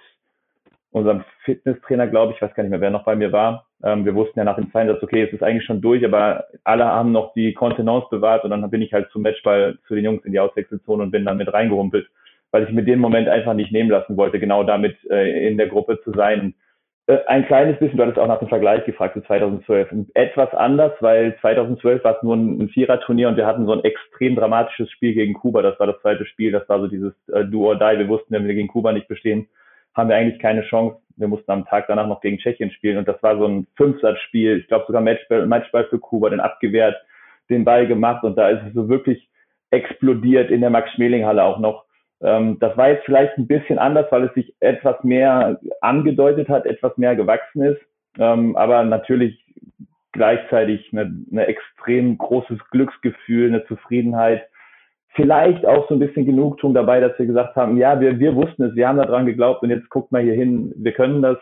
unserem 0.94 1.24
Fitnesstrainer, 1.44 2.06
glaube 2.06 2.32
ich, 2.32 2.40
weiß 2.40 2.54
gar 2.54 2.62
nicht 2.62 2.70
mehr, 2.70 2.80
wer 2.80 2.90
noch 2.90 3.04
bei 3.04 3.16
mir 3.16 3.32
war. 3.32 3.66
Ähm, 3.82 4.04
wir 4.04 4.14
wussten 4.14 4.38
ja 4.38 4.44
nach 4.44 4.56
dem 4.56 4.70
Einsatz, 4.72 5.02
okay, 5.02 5.22
es 5.22 5.32
ist 5.32 5.42
eigentlich 5.42 5.64
schon 5.64 5.80
durch, 5.80 6.04
aber 6.04 6.44
alle 6.62 6.84
haben 6.84 7.10
noch 7.10 7.34
die 7.34 7.52
Kontenance 7.52 8.06
bewahrt 8.10 8.44
und 8.44 8.50
dann 8.50 8.70
bin 8.70 8.80
ich 8.80 8.92
halt 8.92 9.10
zum 9.10 9.22
Matchball 9.22 9.76
zu 9.88 9.96
den 9.96 10.04
Jungs 10.04 10.24
in 10.24 10.32
die 10.32 10.38
Auswechselzone 10.38 11.02
und 11.02 11.10
bin 11.10 11.24
dann 11.24 11.36
mit 11.36 11.52
reingerumpelt, 11.52 12.06
weil 12.52 12.62
ich 12.62 12.70
mir 12.70 12.84
den 12.84 13.00
Moment 13.00 13.28
einfach 13.28 13.54
nicht 13.54 13.72
nehmen 13.72 13.90
lassen 13.90 14.16
wollte, 14.16 14.38
genau 14.38 14.62
damit 14.62 14.96
äh, 15.10 15.48
in 15.48 15.58
der 15.58 15.66
Gruppe 15.66 16.00
zu 16.04 16.12
sein. 16.12 16.54
Äh, 17.08 17.18
ein 17.26 17.44
kleines 17.44 17.76
bisschen, 17.80 17.96
du 17.96 18.04
hattest 18.04 18.20
auch 18.20 18.28
nach 18.28 18.38
dem 18.38 18.48
Vergleich 18.48 18.84
gefragt 18.84 19.14
zu 19.14 19.22
2012. 19.22 19.88
Etwas 20.14 20.54
anders, 20.54 20.92
weil 21.00 21.36
2012 21.40 22.04
war 22.04 22.16
es 22.16 22.22
nur 22.22 22.36
ein, 22.36 22.60
ein 22.60 22.68
Viererturnier 22.68 23.28
und 23.28 23.36
wir 23.36 23.46
hatten 23.46 23.66
so 23.66 23.72
ein 23.72 23.82
extrem 23.82 24.36
dramatisches 24.36 24.92
Spiel 24.92 25.12
gegen 25.14 25.34
Kuba. 25.34 25.60
Das 25.60 25.78
war 25.80 25.88
das 25.88 26.00
zweite 26.02 26.24
Spiel, 26.24 26.52
das 26.52 26.68
war 26.68 26.78
so 26.78 26.86
dieses 26.86 27.14
äh, 27.32 27.44
Do 27.44 27.66
or 27.66 27.74
Die. 27.74 27.98
Wir 27.98 28.08
wussten, 28.08 28.32
wenn 28.32 28.46
wir 28.46 28.54
gegen 28.54 28.68
Kuba 28.68 28.92
nicht 28.92 29.08
bestehen, 29.08 29.48
haben 29.94 30.08
wir 30.08 30.16
eigentlich 30.16 30.40
keine 30.40 30.62
Chance. 30.62 30.96
Wir 31.16 31.28
mussten 31.28 31.50
am 31.50 31.64
Tag 31.66 31.86
danach 31.86 32.08
noch 32.08 32.20
gegen 32.20 32.38
Tschechien 32.38 32.70
spielen 32.72 32.98
und 32.98 33.06
das 33.06 33.22
war 33.22 33.38
so 33.38 33.46
ein 33.46 33.66
Fünfsatzspiel. 33.76 34.58
Ich 34.58 34.68
glaube 34.68 34.84
sogar 34.86 35.00
Matchball, 35.00 35.46
Matchball 35.46 35.84
für 35.84 35.98
Kuba, 35.98 36.30
den 36.30 36.40
abgewehrt, 36.40 36.96
den 37.48 37.64
Ball 37.64 37.86
gemacht 37.86 38.24
und 38.24 38.36
da 38.36 38.48
ist 38.48 38.62
es 38.66 38.74
so 38.74 38.88
wirklich 38.88 39.28
explodiert 39.70 40.50
in 40.50 40.60
der 40.60 40.70
Max-Schmeling-Halle 40.70 41.42
auch 41.42 41.58
noch. 41.58 41.84
Ähm, 42.20 42.58
das 42.58 42.76
war 42.76 42.88
jetzt 42.90 43.04
vielleicht 43.04 43.36
ein 43.38 43.46
bisschen 43.46 43.78
anders, 43.78 44.06
weil 44.10 44.24
es 44.24 44.34
sich 44.34 44.54
etwas 44.60 45.02
mehr 45.04 45.60
angedeutet 45.80 46.48
hat, 46.48 46.66
etwas 46.66 46.96
mehr 46.96 47.14
gewachsen 47.16 47.62
ist, 47.62 47.80
ähm, 48.18 48.56
aber 48.56 48.84
natürlich 48.84 49.44
gleichzeitig 50.12 50.92
ein 50.92 51.26
extrem 51.36 52.16
großes 52.18 52.58
Glücksgefühl, 52.70 53.48
eine 53.48 53.66
Zufriedenheit, 53.66 54.48
vielleicht 55.14 55.64
auch 55.66 55.88
so 55.88 55.94
ein 55.94 56.00
bisschen 56.00 56.26
Genugtuung 56.26 56.74
dabei, 56.74 57.00
dass 57.00 57.18
wir 57.18 57.26
gesagt 57.26 57.56
haben, 57.56 57.76
ja, 57.76 58.00
wir, 58.00 58.18
wir 58.18 58.34
wussten 58.34 58.64
es, 58.64 58.74
wir 58.74 58.88
haben 58.88 58.98
daran 58.98 59.26
geglaubt 59.26 59.62
und 59.62 59.70
jetzt 59.70 59.88
guckt 59.88 60.12
mal 60.12 60.22
hier 60.22 60.34
hin, 60.34 60.72
wir 60.76 60.92
können 60.92 61.22
das. 61.22 61.38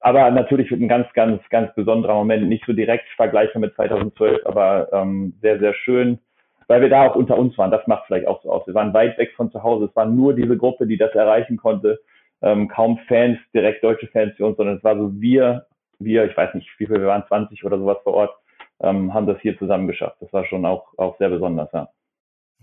Aber 0.00 0.30
natürlich 0.30 0.70
wird 0.70 0.82
ein 0.82 0.88
ganz, 0.88 1.10
ganz, 1.14 1.40
ganz 1.48 1.74
besonderer 1.74 2.14
Moment, 2.14 2.46
nicht 2.48 2.66
so 2.66 2.74
direkt 2.74 3.08
vergleichbar 3.16 3.60
mit 3.60 3.74
2012, 3.74 4.44
aber 4.44 4.88
ähm, 4.92 5.32
sehr, 5.40 5.58
sehr 5.58 5.72
schön, 5.72 6.18
weil 6.66 6.82
wir 6.82 6.90
da 6.90 7.08
auch 7.08 7.16
unter 7.16 7.38
uns 7.38 7.56
waren. 7.56 7.70
Das 7.70 7.86
macht 7.86 8.04
vielleicht 8.06 8.26
auch 8.26 8.42
so 8.42 8.50
aus. 8.50 8.66
Wir 8.66 8.74
waren 8.74 8.92
weit 8.92 9.16
weg 9.16 9.32
von 9.34 9.50
zu 9.50 9.62
Hause. 9.62 9.86
Es 9.86 9.96
war 9.96 10.04
nur 10.04 10.34
diese 10.34 10.58
Gruppe, 10.58 10.86
die 10.86 10.98
das 10.98 11.14
erreichen 11.14 11.56
konnte. 11.56 12.00
Ähm, 12.42 12.68
kaum 12.68 12.98
Fans, 13.08 13.38
direkt 13.54 13.82
deutsche 13.82 14.08
Fans 14.08 14.34
für 14.36 14.44
uns, 14.44 14.58
sondern 14.58 14.76
es 14.76 14.84
war 14.84 14.96
so 14.98 15.10
wir, 15.18 15.66
wir, 15.98 16.24
ich 16.26 16.36
weiß 16.36 16.52
nicht, 16.54 16.68
wie 16.78 16.86
viel 16.86 17.00
wir 17.00 17.06
waren, 17.06 17.24
20 17.26 17.64
oder 17.64 17.78
sowas 17.78 17.98
vor 18.02 18.14
Ort, 18.14 18.34
ähm, 18.80 19.14
haben 19.14 19.26
das 19.26 19.40
hier 19.40 19.56
zusammen 19.58 19.86
geschafft. 19.86 20.16
Das 20.20 20.32
war 20.32 20.44
schon 20.44 20.66
auch, 20.66 20.86
auch 20.98 21.16
sehr 21.16 21.30
besonders, 21.30 21.70
ja. 21.72 21.88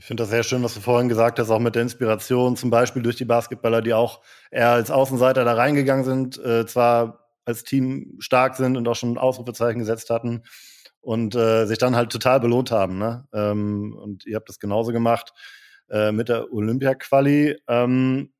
Ich 0.01 0.07
finde 0.07 0.23
das 0.23 0.31
sehr 0.31 0.41
schön, 0.41 0.63
was 0.63 0.73
du 0.73 0.79
vorhin 0.79 1.09
gesagt 1.09 1.37
hast, 1.37 1.51
auch 1.51 1.59
mit 1.59 1.75
der 1.75 1.83
Inspiration, 1.83 2.55
zum 2.55 2.71
Beispiel 2.71 3.03
durch 3.03 3.17
die 3.17 3.25
Basketballer, 3.25 3.83
die 3.83 3.93
auch 3.93 4.23
eher 4.49 4.71
als 4.71 4.89
Außenseiter 4.89 5.45
da 5.45 5.53
reingegangen 5.53 6.03
sind, 6.03 6.43
äh, 6.43 6.65
zwar 6.65 7.29
als 7.45 7.63
Team 7.63 8.15
stark 8.17 8.55
sind 8.55 8.77
und 8.77 8.87
auch 8.87 8.95
schon 8.95 9.19
Ausrufezeichen 9.19 9.77
gesetzt 9.77 10.09
hatten 10.09 10.41
und 11.01 11.35
äh, 11.35 11.67
sich 11.67 11.77
dann 11.77 11.95
halt 11.95 12.11
total 12.11 12.39
belohnt 12.39 12.71
haben. 12.71 12.97
Ne? 12.97 13.27
Ähm, 13.31 13.95
und 13.95 14.25
ihr 14.25 14.37
habt 14.37 14.49
das 14.49 14.57
genauso 14.57 14.91
gemacht 14.91 15.33
äh, 15.91 16.11
mit 16.11 16.29
der 16.29 16.51
Olympia-Quali. 16.51 17.61
Ähm, 17.67 18.33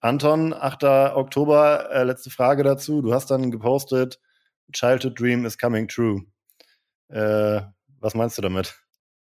Anton, 0.00 0.52
8. 0.52 0.82
Oktober, 1.14 1.88
äh, 1.92 2.02
letzte 2.02 2.30
Frage 2.30 2.64
dazu. 2.64 3.00
Du 3.00 3.14
hast 3.14 3.30
dann 3.30 3.52
gepostet, 3.52 4.18
Childhood 4.72 5.20
Dream 5.20 5.44
is 5.44 5.56
coming 5.56 5.86
true. 5.86 6.24
Äh, 7.10 7.60
was 8.00 8.14
meinst 8.14 8.38
du 8.38 8.42
damit? 8.42 8.74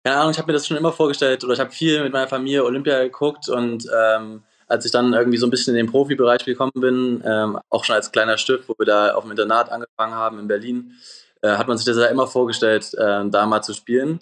Keine 0.04 0.18
Ahnung, 0.18 0.32
ich 0.32 0.38
habe 0.40 0.48
mir 0.48 0.54
das 0.54 0.68
schon 0.68 0.78
immer 0.78 0.92
vorgestellt 0.92 1.44
oder 1.44 1.54
ich 1.54 1.60
habe 1.60 1.72
viel 1.72 2.04
mit 2.04 2.12
meiner 2.12 2.28
Familie 2.28 2.64
Olympia 2.64 3.04
geguckt 3.04 3.50
und 3.50 3.88
ähm, 3.96 4.44
als 4.68 4.86
ich 4.86 4.92
dann 4.92 5.14
irgendwie 5.14 5.38
so 5.38 5.46
ein 5.46 5.52
bisschen 5.52 5.76
in 5.76 5.86
den 5.86 5.92
Profibereich 5.92 6.44
gekommen 6.44 6.72
bin, 6.74 7.22
ähm, 7.26 7.60
auch 7.70 7.84
schon 7.84 7.96
als 7.96 8.12
kleiner 8.12 8.38
Stift, 8.38 8.68
wo 8.68 8.74
wir 8.80 8.86
da 8.86 9.14
auf 9.14 9.24
dem 9.24 9.32
Internat 9.32 9.70
angefangen 9.70 10.16
haben 10.16 10.40
in 10.40 10.48
Berlin, 10.48 10.94
äh, 11.42 11.50
hat 11.50 11.68
man 11.68 11.78
sich 11.78 11.86
das 11.86 11.98
ja 11.98 12.06
immer 12.06 12.26
vorgestellt, 12.26 12.94
äh, 12.96 13.30
da 13.30 13.46
mal 13.46 13.62
zu 13.62 13.74
spielen. 13.74 14.22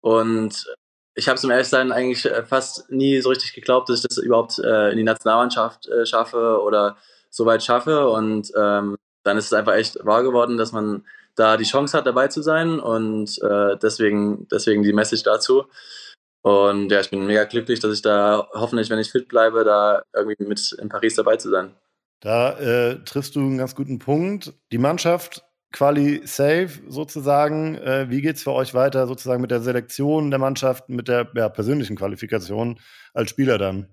Und 0.00 0.66
ich 1.14 1.28
habe 1.28 1.36
es 1.36 1.44
im 1.44 1.50
Ehrlichsein 1.50 1.92
eigentlich 1.92 2.24
äh, 2.24 2.44
fast 2.44 2.90
nie 2.90 3.20
so 3.20 3.30
richtig 3.30 3.52
geglaubt, 3.52 3.88
dass 3.88 3.98
ich 3.98 4.08
das 4.08 4.18
überhaupt 4.18 4.58
äh, 4.60 4.90
in 4.90 4.96
die 4.96 5.02
Nationalmannschaft 5.02 5.88
äh, 5.88 6.06
schaffe 6.06 6.62
oder 6.62 6.96
so 7.28 7.44
weit 7.44 7.64
schaffe. 7.64 8.08
Und 8.08 8.52
ähm, 8.56 8.96
dann 9.24 9.36
ist 9.36 9.46
es 9.46 9.52
einfach 9.52 9.74
echt 9.74 9.98
wahr 10.06 10.22
geworden, 10.22 10.56
dass 10.56 10.72
man 10.72 11.04
da 11.38 11.56
die 11.56 11.64
Chance 11.64 11.96
hat, 11.96 12.06
dabei 12.06 12.28
zu 12.28 12.42
sein. 12.42 12.78
Und 12.80 13.38
äh, 13.42 13.76
deswegen, 13.82 14.46
deswegen 14.50 14.82
die 14.82 14.92
Message 14.92 15.22
dazu. 15.22 15.64
Und 16.42 16.90
ja, 16.90 17.00
ich 17.00 17.10
bin 17.10 17.26
mega 17.26 17.44
glücklich, 17.44 17.80
dass 17.80 17.92
ich 17.92 18.02
da 18.02 18.48
hoffentlich, 18.52 18.90
wenn 18.90 18.98
ich 18.98 19.10
fit 19.10 19.28
bleibe, 19.28 19.64
da 19.64 20.02
irgendwie 20.14 20.44
mit 20.44 20.76
in 20.80 20.88
Paris 20.88 21.14
dabei 21.16 21.36
zu 21.36 21.50
sein. 21.50 21.74
Da 22.20 22.58
äh, 22.58 23.04
triffst 23.04 23.36
du 23.36 23.40
einen 23.40 23.58
ganz 23.58 23.74
guten 23.74 23.98
Punkt. 23.98 24.52
Die 24.72 24.78
Mannschaft 24.78 25.44
Quali 25.72 26.20
safe 26.24 26.80
sozusagen. 26.88 27.76
Äh, 27.76 28.06
wie 28.08 28.22
geht 28.22 28.36
es 28.36 28.42
für 28.42 28.52
euch 28.52 28.74
weiter 28.74 29.06
sozusagen 29.06 29.42
mit 29.42 29.50
der 29.50 29.60
Selektion 29.60 30.30
der 30.30 30.40
Mannschaft, 30.40 30.88
mit 30.88 31.08
der 31.08 31.28
ja, 31.34 31.48
persönlichen 31.48 31.96
Qualifikation 31.96 32.78
als 33.12 33.30
Spieler 33.30 33.58
dann? 33.58 33.88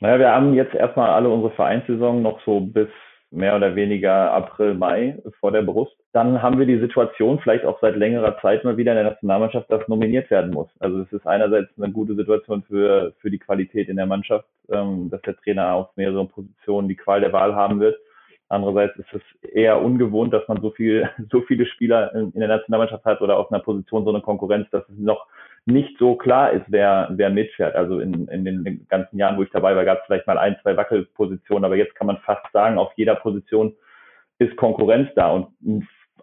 Naja, 0.00 0.18
wir 0.18 0.30
haben 0.30 0.52
jetzt 0.52 0.74
erstmal 0.74 1.10
alle 1.10 1.30
unsere 1.30 1.54
Vereinssaison 1.54 2.20
noch 2.20 2.38
so 2.44 2.60
bis 2.60 2.88
mehr 3.30 3.56
oder 3.56 3.74
weniger 3.74 4.30
April, 4.32 4.74
Mai 4.74 5.18
vor 5.40 5.52
der 5.52 5.62
Brust. 5.62 5.96
Dann 6.16 6.40
haben 6.40 6.58
wir 6.58 6.64
die 6.64 6.78
Situation 6.78 7.38
vielleicht 7.40 7.66
auch 7.66 7.78
seit 7.82 7.94
längerer 7.94 8.40
Zeit 8.40 8.64
mal 8.64 8.78
wieder 8.78 8.92
in 8.92 8.96
der 8.96 9.10
Nationalmannschaft, 9.10 9.70
dass 9.70 9.86
nominiert 9.86 10.30
werden 10.30 10.50
muss. 10.50 10.70
Also 10.80 11.00
es 11.00 11.12
ist 11.12 11.26
einerseits 11.26 11.68
eine 11.76 11.92
gute 11.92 12.14
Situation 12.14 12.62
für, 12.62 13.12
für 13.18 13.30
die 13.30 13.38
Qualität 13.38 13.90
in 13.90 13.96
der 13.96 14.06
Mannschaft, 14.06 14.46
ähm, 14.70 15.10
dass 15.10 15.20
der 15.20 15.36
Trainer 15.36 15.74
auf 15.74 15.94
mehreren 15.94 16.26
Positionen 16.26 16.88
die 16.88 16.96
Qual 16.96 17.20
der 17.20 17.34
Wahl 17.34 17.54
haben 17.54 17.80
wird. 17.80 17.98
Andererseits 18.48 18.96
ist 18.96 19.12
es 19.12 19.50
eher 19.50 19.82
ungewohnt, 19.82 20.32
dass 20.32 20.48
man 20.48 20.62
so 20.62 20.70
viel, 20.70 21.06
so 21.30 21.42
viele 21.42 21.66
Spieler 21.66 22.14
in, 22.14 22.32
in 22.32 22.40
der 22.40 22.48
Nationalmannschaft 22.48 23.04
hat 23.04 23.20
oder 23.20 23.36
auf 23.36 23.52
einer 23.52 23.60
Position 23.60 24.04
so 24.04 24.10
eine 24.10 24.22
Konkurrenz, 24.22 24.70
dass 24.70 24.88
es 24.88 24.96
noch 24.96 25.26
nicht 25.66 25.98
so 25.98 26.14
klar 26.14 26.50
ist, 26.50 26.64
wer, 26.68 27.10
wer 27.10 27.28
mitfährt. 27.28 27.76
Also 27.76 28.00
in, 28.00 28.26
in 28.28 28.46
den 28.46 28.86
ganzen 28.88 29.18
Jahren, 29.18 29.36
wo 29.36 29.42
ich 29.42 29.50
dabei 29.50 29.76
war, 29.76 29.84
gab 29.84 29.98
es 29.98 30.06
vielleicht 30.06 30.26
mal 30.26 30.38
ein, 30.38 30.56
zwei 30.62 30.78
Wackelpositionen, 30.78 31.66
aber 31.66 31.76
jetzt 31.76 31.94
kann 31.94 32.06
man 32.06 32.16
fast 32.24 32.50
sagen, 32.54 32.78
auf 32.78 32.94
jeder 32.96 33.16
Position 33.16 33.74
ist 34.38 34.56
Konkurrenz 34.56 35.10
da 35.14 35.30
und 35.30 35.48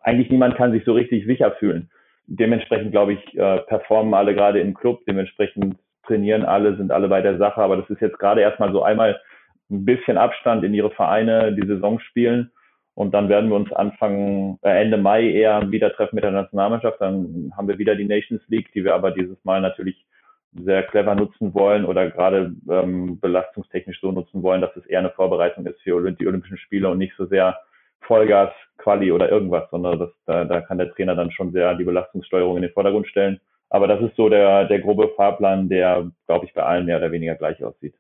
eigentlich 0.04 0.30
niemand 0.30 0.56
kann 0.56 0.72
sich 0.72 0.84
so 0.86 0.94
richtig 0.94 1.26
sicher 1.26 1.52
fühlen. 1.54 1.90
Dementsprechend, 2.28 2.92
glaube 2.92 3.14
ich, 3.14 3.38
äh, 3.38 3.60
performen 3.62 4.14
alle 4.14 4.34
gerade 4.34 4.60
im 4.60 4.74
Club, 4.74 5.02
dementsprechend 5.08 5.76
trainieren 6.06 6.46
alle, 6.46 6.76
sind 6.78 6.92
alle 6.92 7.08
bei 7.08 7.22
der 7.22 7.38
Sache, 7.38 7.62
aber 7.62 7.78
das 7.78 7.90
ist 7.90 8.02
jetzt 8.02 8.20
gerade 8.20 8.42
erstmal 8.42 8.72
so 8.72 8.84
einmal 8.84 9.20
ein 9.72 9.86
bisschen 9.86 10.18
Abstand 10.18 10.64
in 10.64 10.74
ihre 10.74 10.92
Vereine 10.92 11.54
die 11.54 11.68
Saison 11.68 12.00
spielen 12.00 12.52
und 12.96 13.14
dann 13.14 13.30
werden 13.30 13.50
wir 13.50 13.56
uns 13.56 13.72
Anfang, 13.74 14.60
äh 14.62 14.82
Ende 14.82 14.98
Mai 14.98 15.30
eher 15.30 15.72
wieder 15.72 15.92
treffen 15.94 16.16
mit 16.16 16.24
der 16.24 16.32
Nationalmannschaft. 16.32 17.02
Dann 17.02 17.52
haben 17.58 17.68
wir 17.68 17.80
wieder 17.80 17.96
die 17.96 18.06
Nations 18.06 18.42
League, 18.50 18.72
die 18.74 18.84
wir 18.84 18.94
aber 18.94 19.12
dieses 19.12 19.44
Mal 19.44 19.62
natürlich 19.62 20.06
sehr 20.54 20.84
clever 20.84 21.16
nutzen 21.16 21.54
wollen 21.56 21.86
oder 21.86 22.12
gerade 22.12 22.54
ähm, 22.70 23.20
belastungstechnisch 23.20 24.00
so 24.00 24.12
nutzen 24.12 24.44
wollen, 24.44 24.62
dass 24.62 24.76
es 24.76 24.86
eher 24.86 25.00
eine 25.00 25.10
Vorbereitung 25.10 25.66
ist 25.66 25.82
für 25.82 26.12
die 26.12 26.28
Olympischen 26.28 26.58
Spiele 26.58 26.90
und 26.90 27.00
nicht 27.00 27.16
so 27.18 27.26
sehr 27.26 27.58
Vollgas, 28.02 28.52
Quali 28.84 29.12
oder 29.12 29.30
irgendwas, 29.30 29.70
sondern 29.72 30.00
das, 30.00 30.10
da, 30.26 30.46
da 30.46 30.62
kann 30.62 30.78
der 30.78 30.94
Trainer 30.94 31.16
dann 31.16 31.32
schon 31.32 31.52
sehr 31.52 31.76
die 31.76 31.84
Belastungssteuerung 31.84 32.58
in 32.58 32.64
den 32.64 32.72
Vordergrund 32.72 33.08
stellen. 33.08 33.40
Aber 33.70 33.88
das 33.88 34.02
ist 34.02 34.16
so 34.16 34.30
der, 34.30 34.66
der 34.66 34.80
grobe 34.80 35.10
Fahrplan, 35.16 35.70
der, 35.70 36.12
glaube 36.28 36.46
ich, 36.46 36.54
bei 36.54 36.64
allen 36.64 36.86
mehr 36.86 36.98
oder 36.98 37.12
weniger 37.12 37.36
gleich 37.36 37.64
aussieht. 37.64 37.96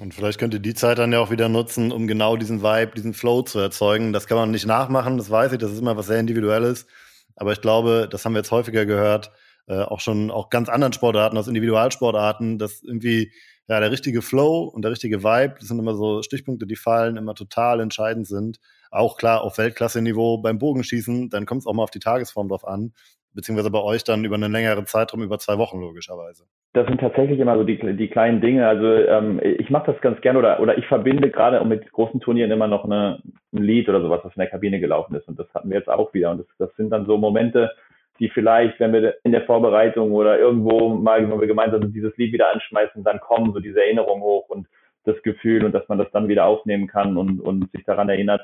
Und 0.00 0.14
vielleicht 0.14 0.38
könnt 0.38 0.54
ihr 0.54 0.60
die 0.60 0.74
Zeit 0.74 0.98
dann 0.98 1.12
ja 1.12 1.18
auch 1.18 1.32
wieder 1.32 1.48
nutzen, 1.48 1.90
um 1.90 2.06
genau 2.06 2.36
diesen 2.36 2.62
Vibe, 2.62 2.92
diesen 2.94 3.14
Flow 3.14 3.42
zu 3.42 3.58
erzeugen. 3.58 4.12
Das 4.12 4.28
kann 4.28 4.38
man 4.38 4.52
nicht 4.52 4.66
nachmachen, 4.66 5.18
das 5.18 5.30
weiß 5.30 5.52
ich, 5.52 5.58
das 5.58 5.72
ist 5.72 5.80
immer 5.80 5.96
was 5.96 6.06
sehr 6.06 6.20
Individuelles. 6.20 6.86
Aber 7.34 7.52
ich 7.52 7.60
glaube, 7.60 8.08
das 8.08 8.24
haben 8.24 8.34
wir 8.34 8.38
jetzt 8.38 8.52
häufiger 8.52 8.86
gehört, 8.86 9.32
äh, 9.66 9.80
auch 9.80 10.00
schon 10.00 10.30
auch 10.30 10.50
ganz 10.50 10.68
anderen 10.68 10.92
Sportarten, 10.92 11.36
aus 11.36 11.48
Individualsportarten, 11.48 12.58
dass 12.58 12.82
irgendwie 12.82 13.32
ja 13.66 13.80
der 13.80 13.90
richtige 13.90 14.22
Flow 14.22 14.62
und 14.62 14.82
der 14.82 14.92
richtige 14.92 15.24
Vibe, 15.24 15.56
das 15.58 15.68
sind 15.68 15.78
immer 15.80 15.94
so 15.94 16.22
Stichpunkte, 16.22 16.66
die 16.66 16.76
fallen, 16.76 17.16
immer 17.16 17.34
total 17.34 17.80
entscheidend 17.80 18.28
sind. 18.28 18.60
Auch 18.90 19.16
klar 19.16 19.42
auf 19.42 19.58
Weltklasse-Niveau 19.58 20.38
beim 20.38 20.58
Bogenschießen, 20.58 21.30
dann 21.30 21.46
kommt 21.46 21.60
es 21.60 21.66
auch 21.66 21.74
mal 21.74 21.82
auf 21.82 21.90
die 21.90 21.98
Tagesform 21.98 22.48
drauf 22.48 22.66
an, 22.66 22.92
beziehungsweise 23.34 23.70
bei 23.70 23.80
euch 23.80 24.04
dann 24.04 24.24
über 24.24 24.36
einen 24.36 24.52
längeren 24.52 24.86
Zeitraum, 24.86 25.22
über 25.22 25.38
zwei 25.38 25.58
Wochen 25.58 25.80
logischerweise. 25.80 26.44
Das 26.72 26.86
sind 26.86 27.00
tatsächlich 27.00 27.38
immer 27.38 27.56
so 27.56 27.64
die, 27.64 27.78
die 27.96 28.08
kleinen 28.08 28.40
Dinge. 28.40 28.66
Also 28.66 28.86
ähm, 28.86 29.40
ich 29.42 29.70
mache 29.70 29.92
das 29.92 30.00
ganz 30.00 30.20
gerne 30.20 30.38
oder, 30.38 30.60
oder 30.60 30.76
ich 30.76 30.86
verbinde 30.86 31.30
gerade 31.30 31.64
mit 31.64 31.90
großen 31.92 32.20
Turnieren 32.20 32.50
immer 32.50 32.68
noch 32.68 32.84
eine, 32.84 33.20
ein 33.52 33.62
Lied 33.62 33.88
oder 33.88 34.00
sowas, 34.00 34.20
was 34.22 34.34
in 34.34 34.40
der 34.40 34.50
Kabine 34.50 34.80
gelaufen 34.80 35.14
ist. 35.14 35.28
Und 35.28 35.38
das 35.38 35.46
hatten 35.54 35.70
wir 35.70 35.78
jetzt 35.78 35.88
auch 35.88 36.12
wieder. 36.14 36.30
Und 36.30 36.38
das, 36.38 36.46
das 36.58 36.76
sind 36.76 36.90
dann 36.90 37.06
so 37.06 37.16
Momente, 37.16 37.70
die 38.18 38.28
vielleicht, 38.28 38.80
wenn 38.80 38.92
wir 38.92 39.16
in 39.22 39.32
der 39.32 39.42
Vorbereitung 39.42 40.12
oder 40.12 40.38
irgendwo 40.38 40.88
mal, 40.88 41.22
wenn 41.22 41.40
wir 41.40 41.46
gemeinsam 41.46 41.92
dieses 41.92 42.16
Lied 42.16 42.32
wieder 42.32 42.52
anschmeißen, 42.52 43.04
dann 43.04 43.20
kommen 43.20 43.52
so 43.52 43.60
diese 43.60 43.80
Erinnerungen 43.80 44.22
hoch 44.22 44.48
und 44.48 44.66
das 45.04 45.20
Gefühl 45.22 45.64
und 45.64 45.72
dass 45.72 45.88
man 45.88 45.98
das 45.98 46.10
dann 46.12 46.28
wieder 46.28 46.44
aufnehmen 46.44 46.86
kann 46.86 47.16
und, 47.16 47.40
und 47.40 47.70
sich 47.72 47.84
daran 47.84 48.08
erinnert. 48.08 48.42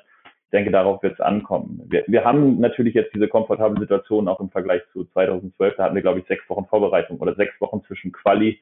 Ich 0.54 0.56
denke, 0.56 0.70
darauf 0.70 1.02
wird 1.02 1.14
es 1.14 1.20
ankommen. 1.20 1.82
Wir, 1.88 2.04
wir 2.06 2.24
haben 2.24 2.60
natürlich 2.60 2.94
jetzt 2.94 3.12
diese 3.12 3.26
komfortable 3.26 3.80
Situation 3.80 4.28
auch 4.28 4.38
im 4.38 4.50
Vergleich 4.50 4.82
zu 4.92 5.04
2012. 5.06 5.74
Da 5.76 5.82
hatten 5.82 5.96
wir, 5.96 6.02
glaube 6.02 6.20
ich, 6.20 6.26
sechs 6.26 6.48
Wochen 6.48 6.64
Vorbereitung 6.66 7.18
oder 7.18 7.34
sechs 7.34 7.60
Wochen 7.60 7.82
zwischen 7.88 8.12
Quali 8.12 8.60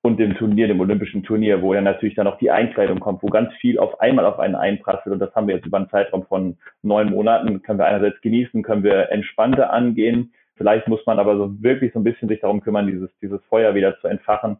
und 0.00 0.18
dem 0.18 0.34
Turnier, 0.36 0.66
dem 0.66 0.80
olympischen 0.80 1.24
Turnier, 1.24 1.60
wo 1.60 1.74
ja 1.74 1.82
natürlich 1.82 2.14
dann 2.14 2.26
auch 2.26 2.38
die 2.38 2.50
Einkleidung 2.50 3.00
kommt, 3.00 3.22
wo 3.22 3.26
ganz 3.26 3.52
viel 3.60 3.78
auf 3.78 4.00
einmal 4.00 4.24
auf 4.24 4.38
einen 4.38 4.54
einprasselt. 4.54 5.12
Und 5.12 5.18
das 5.18 5.34
haben 5.34 5.46
wir 5.46 5.56
jetzt 5.56 5.66
über 5.66 5.76
einen 5.76 5.90
Zeitraum 5.90 6.24
von 6.24 6.56
neun 6.80 7.10
Monaten. 7.10 7.60
Können 7.60 7.80
wir 7.80 7.86
einerseits 7.86 8.18
genießen, 8.22 8.62
können 8.62 8.82
wir 8.82 9.12
entspannter 9.12 9.70
angehen, 9.70 10.32
Vielleicht 10.56 10.88
muss 10.88 11.04
man 11.04 11.18
aber 11.18 11.36
so 11.36 11.62
wirklich 11.62 11.92
so 11.92 12.00
ein 12.00 12.04
bisschen 12.04 12.28
sich 12.28 12.40
darum 12.40 12.62
kümmern, 12.62 12.86
dieses, 12.86 13.10
dieses 13.20 13.42
Feuer 13.50 13.74
wieder 13.74 14.00
zu 14.00 14.08
entfachen. 14.08 14.56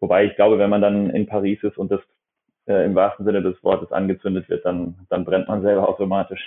Wobei 0.00 0.24
ich 0.24 0.34
glaube, 0.36 0.58
wenn 0.58 0.70
man 0.70 0.80
dann 0.80 1.10
in 1.10 1.26
Paris 1.26 1.62
ist 1.62 1.76
und 1.76 1.92
das 1.92 2.00
äh, 2.66 2.84
im 2.84 2.94
wahrsten 2.94 3.24
Sinne 3.24 3.42
des 3.42 3.62
Wortes 3.62 3.92
angezündet 3.92 4.48
wird, 4.48 4.64
dann, 4.64 4.94
dann 5.08 5.24
brennt 5.24 5.48
man 5.48 5.62
selber 5.62 5.88
automatisch. 5.88 6.40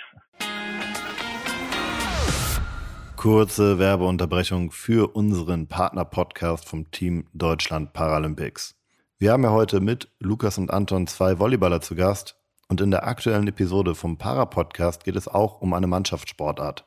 Kurze 3.16 3.78
Werbeunterbrechung 3.78 4.70
für 4.70 5.16
unseren 5.16 5.66
Partner-Podcast 5.66 6.68
vom 6.68 6.90
Team 6.92 7.26
Deutschland 7.32 7.92
Paralympics. 7.92 8.76
Wir 9.18 9.32
haben 9.32 9.42
ja 9.42 9.50
heute 9.50 9.80
mit 9.80 10.08
Lukas 10.20 10.58
und 10.58 10.72
Anton 10.72 11.08
zwei 11.08 11.40
Volleyballer 11.40 11.80
zu 11.80 11.96
Gast 11.96 12.36
und 12.68 12.80
in 12.80 12.92
der 12.92 13.06
aktuellen 13.06 13.48
Episode 13.48 13.96
vom 13.96 14.18
Para-Podcast 14.18 15.02
geht 15.02 15.16
es 15.16 15.26
auch 15.26 15.60
um 15.60 15.74
eine 15.74 15.88
Mannschaftssportart, 15.88 16.86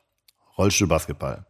Rollstuhlbasketball. 0.56 1.44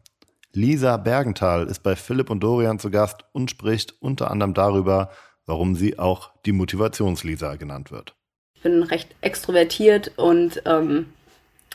Lisa 0.53 0.97
Bergenthal 0.97 1.66
ist 1.66 1.85
bei 1.85 1.95
Philipp 1.95 2.29
und 2.29 2.40
Dorian 2.40 2.79
zu 2.79 2.90
Gast 2.90 3.25
und 3.33 3.51
spricht 3.51 3.95
unter 4.03 4.31
anderem 4.31 4.53
darüber, 4.53 5.11
warum 5.46 5.74
sie 5.74 5.98
auch 5.98 6.31
die 6.46 6.52
Motivationslisa 6.52 7.57
genannt 7.57 7.90
wird. 7.90 8.14
Ich 8.55 8.62
bin 8.62 8.83
recht 8.83 9.14
extrovertiert 9.20 10.12
und 10.16 10.62
ähm, 10.66 11.07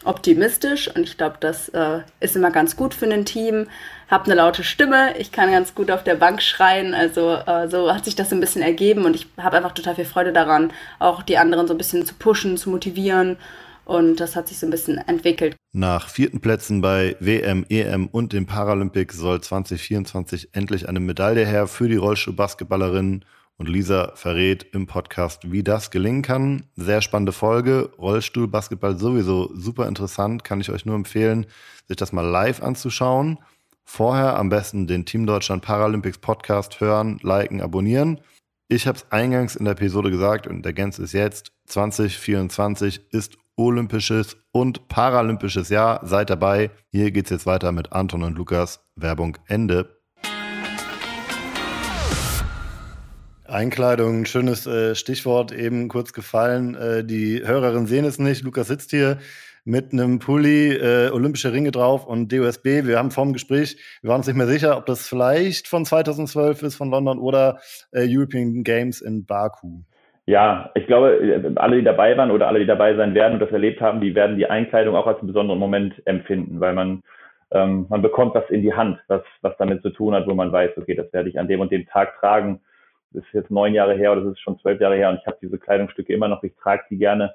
optimistisch 0.04 0.94
und 0.94 1.04
ich 1.04 1.18
glaube, 1.18 1.38
das 1.40 1.70
äh, 1.70 2.00
ist 2.20 2.36
immer 2.36 2.52
ganz 2.52 2.76
gut 2.76 2.94
für 2.94 3.12
ein 3.12 3.26
Team. 3.26 3.68
Hab 4.10 4.26
eine 4.26 4.36
laute 4.36 4.64
Stimme, 4.64 5.18
ich 5.18 5.32
kann 5.32 5.52
ganz 5.52 5.76
gut 5.76 5.92
auf 5.92 6.04
der 6.04 6.16
Bank 6.16 6.42
schreien, 6.42 6.94
also 6.94 7.34
äh, 7.34 7.68
so 7.70 7.94
hat 7.94 8.06
sich 8.06 8.16
das 8.16 8.32
ein 8.32 8.40
bisschen 8.40 8.62
ergeben 8.62 9.06
und 9.06 9.16
ich 9.16 9.28
habe 9.38 9.58
einfach 9.58 9.74
total 9.74 9.96
viel 9.96 10.06
Freude 10.06 10.32
daran, 10.32 10.72
auch 11.00 11.24
die 11.24 11.38
anderen 11.38 11.68
so 11.68 11.74
ein 11.74 11.78
bisschen 11.78 12.06
zu 12.06 12.14
pushen, 12.14 12.58
zu 12.58 12.70
motivieren 12.70 13.38
und 13.88 14.18
das 14.18 14.36
hat 14.36 14.48
sich 14.48 14.60
so 14.60 14.68
ein 14.68 14.72
bisschen 14.72 14.98
entwickelt. 14.98 15.56
Nach 15.74 16.10
vierten 16.10 16.42
Plätzen 16.42 16.82
bei 16.82 17.16
WM, 17.20 17.66
EM 17.70 18.08
und 18.08 18.34
den 18.34 18.46
Paralympics 18.46 19.18
soll 19.18 19.42
2024 19.42 20.50
endlich 20.54 20.88
eine 20.90 21.00
Medaille 21.00 21.46
her 21.46 21.68
für 21.68 21.88
die 21.88 21.96
Rollstuhlbasketballerinnen. 21.96 23.26
Und 23.58 23.68
Lisa 23.68 24.12
verrät 24.14 24.68
im 24.72 24.86
Podcast, 24.86 25.52
wie 25.52 25.64
das 25.64 25.90
gelingen 25.90 26.22
kann. 26.22 26.68
Sehr 26.76 27.02
spannende 27.02 27.32
Folge. 27.32 27.90
Rollstuhlbasketball 27.98 28.98
sowieso 28.98 29.52
super 29.56 29.88
interessant. 29.88 30.44
Kann 30.44 30.62
ich 30.62 30.70
euch 30.70 30.86
nur 30.86 30.96
empfehlen, 30.96 31.48
sich 31.88 31.98
das 31.98 32.14
mal 32.14 32.22
live 32.22 32.62
anzuschauen. 32.62 33.40
Vorher 33.84 34.38
am 34.38 34.50
besten 34.50 34.86
den 34.86 35.06
Team 35.06 35.26
Deutschland 35.26 35.64
Paralympics 35.64 36.20
Podcast 36.20 36.82
hören, 36.82 37.20
liken, 37.24 37.62
abonnieren. 37.62 38.20
Ich 38.68 38.86
habe 38.86 38.98
es 38.98 39.12
eingangs 39.12 39.56
in 39.56 39.66
der 39.66 39.72
Episode 39.72 40.12
gesagt 40.12 40.46
und 40.46 40.64
der 40.64 40.74
Gänze 40.74 41.04
ist 41.04 41.14
jetzt. 41.14 41.52
2024 41.66 43.12
ist 43.12 43.38
olympisches 43.56 44.38
und 44.52 44.88
paralympisches 44.88 45.70
Jahr. 45.70 46.06
Seid 46.06 46.30
dabei. 46.30 46.70
Hier 46.92 47.12
geht 47.12 47.26
es 47.26 47.32
jetzt 47.32 47.46
weiter 47.46 47.72
mit 47.72 47.92
Anton 47.92 48.24
und 48.24 48.38
Lukas. 48.38 48.82
Werbung 48.96 49.38
Ende. 49.48 49.97
Einkleidung, 53.50 54.26
schönes 54.26 54.68
äh, 54.68 54.96
Stichwort, 54.96 55.52
eben 55.52 55.88
kurz 55.88 56.14
gefallen. 56.14 56.76
Äh, 56.76 57.04
die 57.04 57.42
Hörerinnen 57.46 57.86
sehen 57.86 58.06
es 58.06 58.20
nicht. 58.20 58.44
Lukas 58.44 58.68
sitzt 58.68 58.92
hier 58.92 59.18
mit 59.64 59.92
einem 59.92 60.20
Pulli, 60.20 60.74
äh, 60.74 61.10
olympische 61.12 61.52
Ringe 61.52 61.72
drauf 61.72 62.06
und 62.06 62.32
DOSB. 62.32 62.86
Wir 62.86 62.98
haben 62.98 63.12
vorm 63.12 63.34
Gespräch, 63.34 63.78
wir 64.02 64.10
waren 64.10 64.20
uns 64.20 64.28
nicht 64.28 64.38
mehr 64.38 64.48
sicher, 64.48 64.78
ob 64.78 64.86
das 64.86 65.08
vielleicht 65.08 65.68
von 65.68 65.86
2012 65.86 66.64
ist, 66.64 66.76
von 66.76 66.90
London 66.90 67.20
oder 67.20 67.60
äh, 67.92 68.06
European 68.08 68.64
Games 68.64 69.02
in 69.02 69.26
Baku. 69.26 69.82
Ja, 70.26 70.72
ich 70.76 70.88
glaube, 70.88 71.54
alle, 71.56 71.78
die 71.78 71.84
dabei 71.84 72.18
waren 72.18 72.32
oder 72.32 72.48
alle, 72.48 72.60
die 72.60 72.66
dabei 72.66 72.96
sein 72.96 73.14
werden 73.14 73.36
und 73.36 73.40
das 73.40 73.52
erlebt 73.52 73.80
haben, 73.80 74.02
die 74.02 74.14
werden 74.14 74.38
die 74.38 74.50
Einkleidung 74.50 74.96
auch 74.96 75.08
als 75.08 75.20
einen 75.20 75.28
besonderen 75.28 75.60
Moment 75.60 76.02
empfinden, 76.06 76.60
weil 76.60 76.74
man, 76.74 77.02
ähm, 77.52 77.86
man 77.90 78.02
bekommt 78.02 78.36
was 78.36 78.50
in 78.50 78.62
die 78.62 78.74
Hand, 78.74 79.00
was, 79.08 79.22
was 79.42 79.56
damit 79.58 79.82
zu 79.82 79.90
tun 79.90 80.14
hat, 80.14 80.28
wo 80.28 80.34
man 80.34 80.52
weiß, 80.52 80.72
okay, 80.78 80.96
das 80.96 81.12
werde 81.14 81.30
ich 81.30 81.40
an 81.40 81.48
dem 81.48 81.62
und 81.62 81.72
dem 81.72 81.88
Tag 81.88 82.20
tragen. 82.20 82.60
Ist 83.14 83.26
jetzt 83.34 83.52
neun 83.52 83.74
Jahre 83.74 83.96
her 83.96 84.12
oder 84.12 84.22
das 84.22 84.34
ist 84.34 84.42
schon 84.42 84.60
zwölf 84.60 84.80
Jahre 84.80 84.96
her 84.96 85.10
und 85.10 85.20
ich 85.20 85.28
habe 85.28 85.38
diese 85.42 85.58
Kleidungsstücke 85.58 86.14
immer 86.14 86.28
noch, 86.28 86.44
ich 86.44 86.56
trage 86.56 86.84
die 86.90 86.98
gerne 86.98 87.34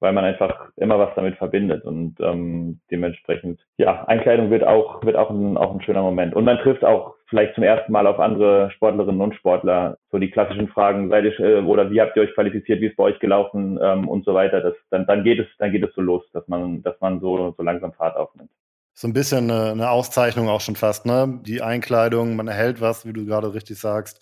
weil 0.00 0.12
man 0.12 0.24
einfach 0.24 0.70
immer 0.76 0.98
was 0.98 1.14
damit 1.16 1.36
verbindet 1.36 1.84
und 1.84 2.16
ähm, 2.20 2.80
dementsprechend, 2.90 3.60
ja, 3.78 4.04
Einkleidung 4.04 4.50
wird 4.50 4.64
auch, 4.64 5.04
wird 5.04 5.16
auch 5.16 5.30
ein, 5.30 5.56
auch 5.56 5.74
ein 5.74 5.82
schöner 5.82 6.02
Moment. 6.02 6.34
Und 6.34 6.44
man 6.44 6.58
trifft 6.58 6.84
auch 6.84 7.14
vielleicht 7.26 7.54
zum 7.54 7.64
ersten 7.64 7.90
Mal 7.90 8.06
auf 8.06 8.20
andere 8.20 8.70
Sportlerinnen 8.70 9.20
und 9.20 9.34
Sportler, 9.34 9.98
so 10.10 10.18
die 10.18 10.30
klassischen 10.30 10.68
Fragen, 10.68 11.10
seid 11.10 11.24
ihr, 11.24 11.38
äh, 11.40 11.60
oder 11.62 11.90
wie 11.90 12.00
habt 12.00 12.16
ihr 12.16 12.22
euch 12.22 12.34
qualifiziert, 12.34 12.80
wie 12.80 12.86
ist 12.86 12.96
bei 12.96 13.04
euch 13.04 13.18
gelaufen 13.18 13.78
ähm, 13.82 14.08
und 14.08 14.24
so 14.24 14.34
weiter. 14.34 14.60
Das, 14.60 14.74
dann, 14.90 15.06
dann 15.06 15.24
geht 15.24 15.40
es, 15.40 15.46
dann 15.58 15.72
geht 15.72 15.84
es 15.84 15.94
so 15.94 16.00
los, 16.00 16.22
dass 16.32 16.46
man, 16.46 16.82
dass 16.82 16.94
man 17.00 17.20
so, 17.20 17.54
so 17.56 17.62
langsam 17.62 17.92
Fahrt 17.92 18.16
aufnimmt. 18.16 18.50
So 18.94 19.08
ein 19.08 19.12
bisschen 19.12 19.50
eine, 19.50 19.72
eine 19.72 19.90
Auszeichnung 19.90 20.48
auch 20.48 20.60
schon 20.60 20.76
fast, 20.76 21.06
ne? 21.06 21.40
Die 21.42 21.62
Einkleidung, 21.62 22.34
man 22.34 22.48
erhält 22.48 22.80
was, 22.80 23.06
wie 23.06 23.12
du 23.12 23.24
gerade 23.26 23.54
richtig 23.54 23.78
sagst. 23.78 24.20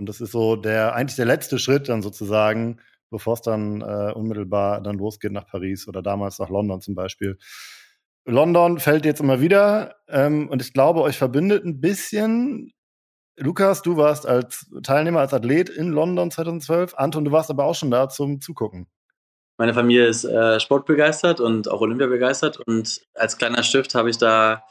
Und 0.00 0.08
das 0.08 0.22
ist 0.22 0.32
so 0.32 0.56
der, 0.56 0.94
eigentlich 0.94 1.16
der 1.16 1.26
letzte 1.26 1.58
Schritt 1.58 1.90
dann 1.90 2.00
sozusagen, 2.00 2.80
bevor 3.10 3.34
es 3.34 3.42
dann 3.42 3.82
äh, 3.82 4.12
unmittelbar 4.14 4.80
dann 4.80 4.96
losgeht 4.96 5.30
nach 5.30 5.46
Paris 5.46 5.86
oder 5.86 6.00
damals 6.00 6.38
nach 6.38 6.48
London 6.48 6.80
zum 6.80 6.94
Beispiel. 6.94 7.36
London 8.24 8.78
fällt 8.78 9.04
jetzt 9.04 9.20
immer 9.20 9.42
wieder 9.42 9.96
ähm, 10.08 10.48
und 10.48 10.62
ich 10.62 10.72
glaube, 10.72 11.02
euch 11.02 11.18
verbindet 11.18 11.66
ein 11.66 11.82
bisschen. 11.82 12.72
Lukas, 13.36 13.82
du 13.82 13.98
warst 13.98 14.26
als 14.26 14.70
Teilnehmer, 14.82 15.20
als 15.20 15.34
Athlet 15.34 15.68
in 15.68 15.90
London 15.90 16.30
2012. 16.30 16.94
Anton, 16.94 17.26
du 17.26 17.32
warst 17.32 17.50
aber 17.50 17.66
auch 17.66 17.74
schon 17.74 17.90
da 17.90 18.08
zum 18.08 18.40
Zugucken. 18.40 18.86
Meine 19.58 19.74
Familie 19.74 20.06
ist 20.06 20.24
äh, 20.24 20.60
sportbegeistert 20.60 21.40
und 21.40 21.70
auch 21.70 21.82
Olympia 21.82 22.06
begeistert 22.06 22.58
und 22.58 23.02
als 23.12 23.36
kleiner 23.36 23.62
Stift 23.62 23.94
habe 23.94 24.08
ich 24.08 24.16
da 24.16 24.64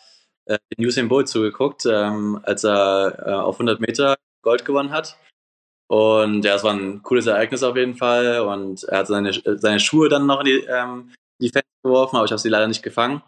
äh, 0.46 0.58
den 0.76 0.88
Usain 0.88 1.08
Bolt 1.08 1.28
zugeguckt, 1.28 1.86
ähm, 1.86 2.40
als 2.42 2.64
er 2.64 3.28
äh, 3.28 3.32
auf 3.32 3.58
100 3.58 3.80
Meter 3.80 4.16
Gold 4.42 4.66
gewonnen 4.66 4.92
hat. 4.92 5.18
Und 5.88 6.46
ja, 6.46 6.56
es 6.56 6.64
war 6.64 6.74
ein 6.74 7.02
cooles 7.02 7.26
Ereignis 7.26 7.64
auf 7.64 7.76
jeden 7.76 7.96
Fall. 7.96 8.42
Und 8.42 8.84
er 8.84 9.00
hat 9.00 9.08
seine, 9.08 9.34
seine 9.34 9.80
Schuhe 9.80 10.08
dann 10.08 10.28
noch 10.28 10.42
in 10.42 10.46
die, 10.46 10.66
ähm, 10.70 11.12
die 11.42 11.50
Fenster 11.50 11.70
geworfen, 11.84 12.18
aber 12.18 12.26
ich 12.26 12.32
habe 12.32 12.40
sie 12.40 12.50
leider 12.50 12.68
nicht 12.68 12.84
gefangen. 12.84 13.24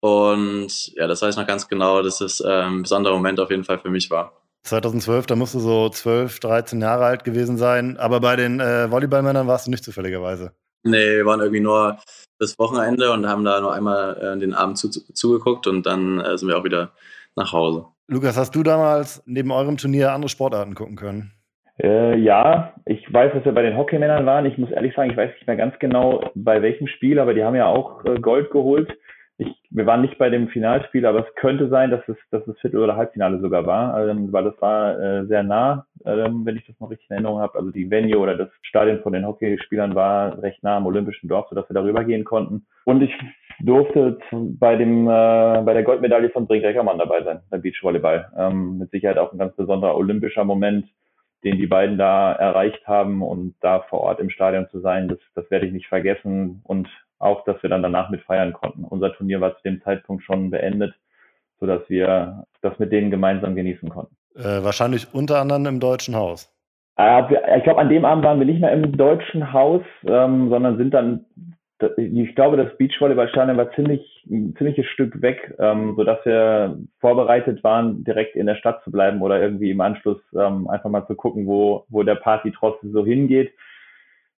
Und 0.00 0.94
ja, 0.94 1.06
das 1.06 1.22
weiß 1.22 1.34
ich 1.34 1.40
noch 1.40 1.46
ganz 1.46 1.68
genau, 1.68 2.02
dass 2.02 2.20
es 2.20 2.40
ähm, 2.40 2.78
ein 2.78 2.82
besonderer 2.82 3.14
Moment 3.14 3.40
auf 3.40 3.50
jeden 3.50 3.64
Fall 3.64 3.78
für 3.78 3.88
mich 3.90 4.10
war. 4.10 4.32
2012, 4.64 5.26
da 5.26 5.36
musst 5.36 5.54
du 5.54 5.60
so 5.60 5.88
12, 5.88 6.40
13 6.40 6.80
Jahre 6.80 7.04
alt 7.04 7.24
gewesen 7.24 7.56
sein. 7.56 7.96
Aber 7.96 8.20
bei 8.20 8.36
den 8.36 8.60
äh, 8.60 8.90
Volleyballmännern 8.90 9.46
warst 9.46 9.66
du 9.66 9.70
nicht 9.70 9.84
zufälligerweise. 9.84 10.52
Nee, 10.82 11.16
wir 11.16 11.26
waren 11.26 11.40
irgendwie 11.40 11.60
nur 11.60 11.98
das 12.38 12.58
Wochenende 12.58 13.12
und 13.12 13.26
haben 13.26 13.44
da 13.44 13.60
nur 13.60 13.72
einmal 13.72 14.16
äh, 14.18 14.38
den 14.38 14.54
Abend 14.54 14.78
zu, 14.78 14.90
zugeguckt 14.90 15.66
und 15.66 15.86
dann 15.86 16.20
äh, 16.20 16.36
sind 16.36 16.48
wir 16.48 16.58
auch 16.58 16.64
wieder 16.64 16.92
nach 17.34 17.52
Hause. 17.52 17.86
Lukas, 18.08 18.36
hast 18.36 18.54
du 18.54 18.62
damals 18.62 19.22
neben 19.26 19.50
eurem 19.50 19.76
Turnier 19.76 20.12
andere 20.12 20.28
Sportarten 20.28 20.74
gucken 20.74 20.94
können? 20.94 21.32
Äh, 21.82 22.16
ja, 22.18 22.72
ich 22.84 23.12
weiß, 23.12 23.32
dass 23.34 23.44
wir 23.44 23.52
bei 23.52 23.62
den 23.62 23.76
Hockeymännern 23.76 24.24
waren. 24.24 24.46
Ich 24.46 24.56
muss 24.58 24.70
ehrlich 24.70 24.94
sagen, 24.94 25.10
ich 25.10 25.16
weiß 25.16 25.32
nicht 25.34 25.46
mehr 25.46 25.56
ganz 25.56 25.76
genau, 25.80 26.30
bei 26.34 26.62
welchem 26.62 26.86
Spiel, 26.86 27.18
aber 27.18 27.34
die 27.34 27.42
haben 27.42 27.56
ja 27.56 27.66
auch 27.66 28.04
äh, 28.04 28.18
Gold 28.20 28.50
geholt. 28.52 28.96
ich, 29.38 29.48
wir 29.70 29.86
waren 29.86 30.02
nicht 30.02 30.18
bei 30.18 30.30
dem 30.30 30.48
Finalspiel, 30.48 31.04
aber 31.04 31.26
es 31.26 31.34
könnte 31.34 31.68
sein, 31.68 31.90
dass 31.90 32.00
es, 32.08 32.16
dass 32.30 32.46
es 32.46 32.58
Viertel- 32.60 32.80
oder 32.80 32.96
Halbfinale 32.96 33.40
sogar 33.40 33.66
war, 33.66 34.08
ähm, 34.08 34.32
weil 34.32 34.44
das 34.44 34.60
war 34.60 34.98
äh, 34.98 35.26
sehr 35.26 35.42
nah, 35.42 35.84
ähm, 36.04 36.46
wenn 36.46 36.56
ich 36.56 36.64
das 36.64 36.78
noch 36.78 36.90
richtig 36.90 37.10
in 37.10 37.16
Erinnerung 37.16 37.40
habe. 37.40 37.58
Also 37.58 37.72
die 37.72 37.90
Venue 37.90 38.18
oder 38.18 38.36
das 38.36 38.48
Stadion 38.62 39.00
von 39.02 39.12
den 39.12 39.26
Hockeyspielern 39.26 39.96
war 39.96 40.40
recht 40.42 40.62
nah 40.62 40.76
am 40.76 40.86
Olympischen 40.86 41.28
Dorf, 41.28 41.48
sodass 41.48 41.68
wir 41.68 41.74
darüber 41.74 42.04
gehen 42.04 42.24
konnten. 42.24 42.66
Und 42.84 43.02
ich 43.02 43.12
durfte 43.60 44.18
bei 44.32 44.76
dem 44.76 45.06
äh, 45.06 45.62
bei 45.64 45.72
der 45.72 45.82
Goldmedaille 45.82 46.30
von 46.30 46.46
Brink 46.46 46.64
Reckermann 46.64 46.98
dabei 46.98 47.22
sein, 47.22 47.40
beim 47.50 47.62
Beachvolleyball. 47.62 48.32
Ähm, 48.36 48.78
mit 48.78 48.90
Sicherheit 48.90 49.18
auch 49.18 49.32
ein 49.32 49.38
ganz 49.38 49.54
besonderer 49.56 49.96
olympischer 49.96 50.44
Moment, 50.44 50.86
den 51.44 51.58
die 51.58 51.66
beiden 51.66 51.98
da 51.98 52.32
erreicht 52.32 52.86
haben 52.86 53.22
und 53.22 53.54
da 53.60 53.80
vor 53.88 54.00
Ort 54.00 54.20
im 54.20 54.30
Stadion 54.30 54.68
zu 54.70 54.80
sein, 54.80 55.08
das, 55.08 55.18
das 55.34 55.50
werde 55.50 55.66
ich 55.66 55.72
nicht 55.72 55.88
vergessen. 55.88 56.60
Und 56.64 56.88
auch, 57.18 57.44
dass 57.44 57.62
wir 57.62 57.70
dann 57.70 57.82
danach 57.82 58.10
mit 58.10 58.22
feiern 58.22 58.52
konnten. 58.52 58.84
Unser 58.84 59.12
Turnier 59.14 59.40
war 59.40 59.56
zu 59.56 59.62
dem 59.62 59.82
Zeitpunkt 59.82 60.22
schon 60.22 60.50
beendet, 60.50 60.94
sodass 61.60 61.88
wir 61.88 62.44
das 62.60 62.78
mit 62.78 62.92
denen 62.92 63.10
gemeinsam 63.10 63.54
genießen 63.54 63.88
konnten. 63.88 64.14
Äh, 64.34 64.62
wahrscheinlich 64.62 65.14
unter 65.14 65.40
anderem 65.40 65.66
im 65.66 65.80
Deutschen 65.80 66.14
Haus. 66.14 66.52
Äh, 66.98 67.22
ich 67.56 67.64
glaube, 67.64 67.80
an 67.80 67.88
dem 67.88 68.04
Abend 68.04 68.24
waren 68.24 68.38
wir 68.38 68.46
nicht 68.46 68.60
mehr 68.60 68.72
im 68.72 68.96
Deutschen 68.96 69.52
Haus, 69.52 69.82
ähm, 70.06 70.50
sondern 70.50 70.76
sind 70.76 70.92
dann, 70.92 71.24
ich 71.96 72.34
glaube, 72.34 72.56
das 72.56 72.76
Beachvolleyballstadion 72.78 73.56
war 73.56 73.70
ziemlich, 73.72 74.24
ein 74.30 74.54
ziemliches 74.56 74.86
Stück 74.86 75.20
weg, 75.20 75.54
ähm, 75.58 75.94
sodass 75.96 76.24
wir 76.24 76.78
vorbereitet 77.00 77.62
waren, 77.64 78.02
direkt 78.02 78.34
in 78.34 78.46
der 78.46 78.54
Stadt 78.54 78.82
zu 78.84 78.90
bleiben 78.90 79.20
oder 79.20 79.40
irgendwie 79.40 79.70
im 79.70 79.80
Anschluss 79.80 80.20
ähm, 80.34 80.68
einfach 80.68 80.88
mal 80.88 81.06
zu 81.06 81.14
gucken, 81.14 81.46
wo, 81.46 81.84
wo 81.88 82.02
der 82.02 82.14
Party 82.14 82.52
trotzdem 82.52 82.92
so 82.92 83.04
hingeht. 83.04 83.52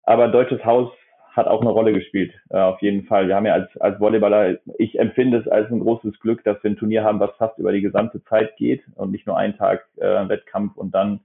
Aber 0.05 0.29
Deutsches 0.29 0.64
Haus 0.64 0.90
hat 1.33 1.46
auch 1.46 1.61
eine 1.61 1.70
Rolle 1.70 1.92
gespielt, 1.92 2.33
äh, 2.49 2.57
auf 2.57 2.81
jeden 2.81 3.05
Fall. 3.05 3.29
Wir 3.29 3.37
haben 3.37 3.44
ja 3.44 3.53
als, 3.53 3.77
als 3.77 4.01
Volleyballer, 4.01 4.57
ich 4.79 4.99
empfinde 4.99 5.38
es 5.38 5.46
als 5.46 5.70
ein 5.70 5.81
großes 5.81 6.18
Glück, 6.20 6.42
dass 6.44 6.62
wir 6.64 6.70
ein 6.70 6.79
Turnier 6.79 7.05
haben, 7.05 7.20
was 7.20 7.37
fast 7.37 7.59
über 7.59 7.72
die 7.72 7.83
gesamte 7.83 8.25
Zeit 8.25 8.57
geht 8.57 8.83
und 8.94 9.11
nicht 9.11 9.27
nur 9.27 9.37
einen 9.37 9.59
Tag 9.59 9.87
äh, 9.99 10.29
Wettkampf 10.29 10.75
und 10.77 10.94
dann, 10.94 11.20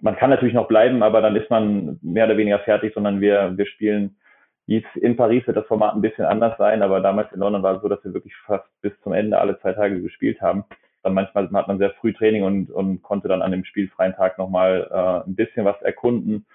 man 0.00 0.16
kann 0.16 0.30
natürlich 0.30 0.54
noch 0.54 0.68
bleiben, 0.68 1.02
aber 1.02 1.20
dann 1.20 1.36
ist 1.36 1.50
man 1.50 1.98
mehr 2.00 2.24
oder 2.24 2.38
weniger 2.38 2.60
fertig, 2.60 2.94
sondern 2.94 3.20
wir, 3.20 3.52
wir 3.58 3.66
spielen, 3.66 4.16
in 4.66 5.16
Paris 5.16 5.46
wird 5.46 5.56
das 5.56 5.66
Format 5.66 5.94
ein 5.94 6.00
bisschen 6.00 6.24
anders 6.24 6.56
sein, 6.58 6.82
aber 6.82 7.00
damals 7.00 7.30
in 7.32 7.40
London 7.40 7.62
war 7.62 7.76
es 7.76 7.82
so, 7.82 7.88
dass 7.88 8.02
wir 8.04 8.14
wirklich 8.14 8.34
fast 8.46 8.66
bis 8.80 8.92
zum 9.02 9.12
Ende 9.12 9.38
alle 9.38 9.58
zwei 9.60 9.72
Tage 9.72 10.00
gespielt 10.00 10.40
haben. 10.40 10.64
Dann 11.02 11.14
manchmal 11.14 11.50
hat 11.52 11.68
man 11.68 11.78
sehr 11.78 11.90
früh 12.00 12.14
Training 12.14 12.44
und, 12.44 12.70
und 12.70 13.02
konnte 13.02 13.28
dann 13.28 13.42
an 13.42 13.52
dem 13.52 13.64
spielfreien 13.64 14.14
Tag 14.14 14.38
nochmal 14.38 14.88
äh, 14.90 15.28
ein 15.28 15.34
bisschen 15.34 15.66
was 15.66 15.80
erkunden 15.82 16.46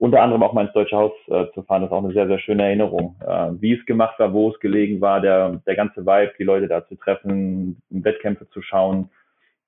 unter 0.00 0.22
anderem 0.22 0.42
auch 0.42 0.54
mal 0.54 0.64
ins 0.64 0.72
Deutsche 0.72 0.96
Haus 0.96 1.12
äh, 1.28 1.44
zu 1.52 1.62
fahren, 1.62 1.82
das 1.82 1.90
ist 1.90 1.94
auch 1.94 2.02
eine 2.02 2.14
sehr, 2.14 2.26
sehr 2.26 2.38
schöne 2.38 2.64
Erinnerung. 2.64 3.16
Äh, 3.20 3.50
wie 3.60 3.74
es 3.74 3.84
gemacht 3.84 4.18
war, 4.18 4.32
wo 4.32 4.48
es 4.48 4.58
gelegen 4.58 5.02
war, 5.02 5.20
der, 5.20 5.60
der 5.66 5.76
ganze 5.76 6.06
Vibe, 6.06 6.32
die 6.38 6.44
Leute 6.44 6.68
da 6.68 6.86
zu 6.88 6.94
treffen, 6.94 7.82
Wettkämpfe 7.90 8.48
zu 8.48 8.62
schauen. 8.62 9.10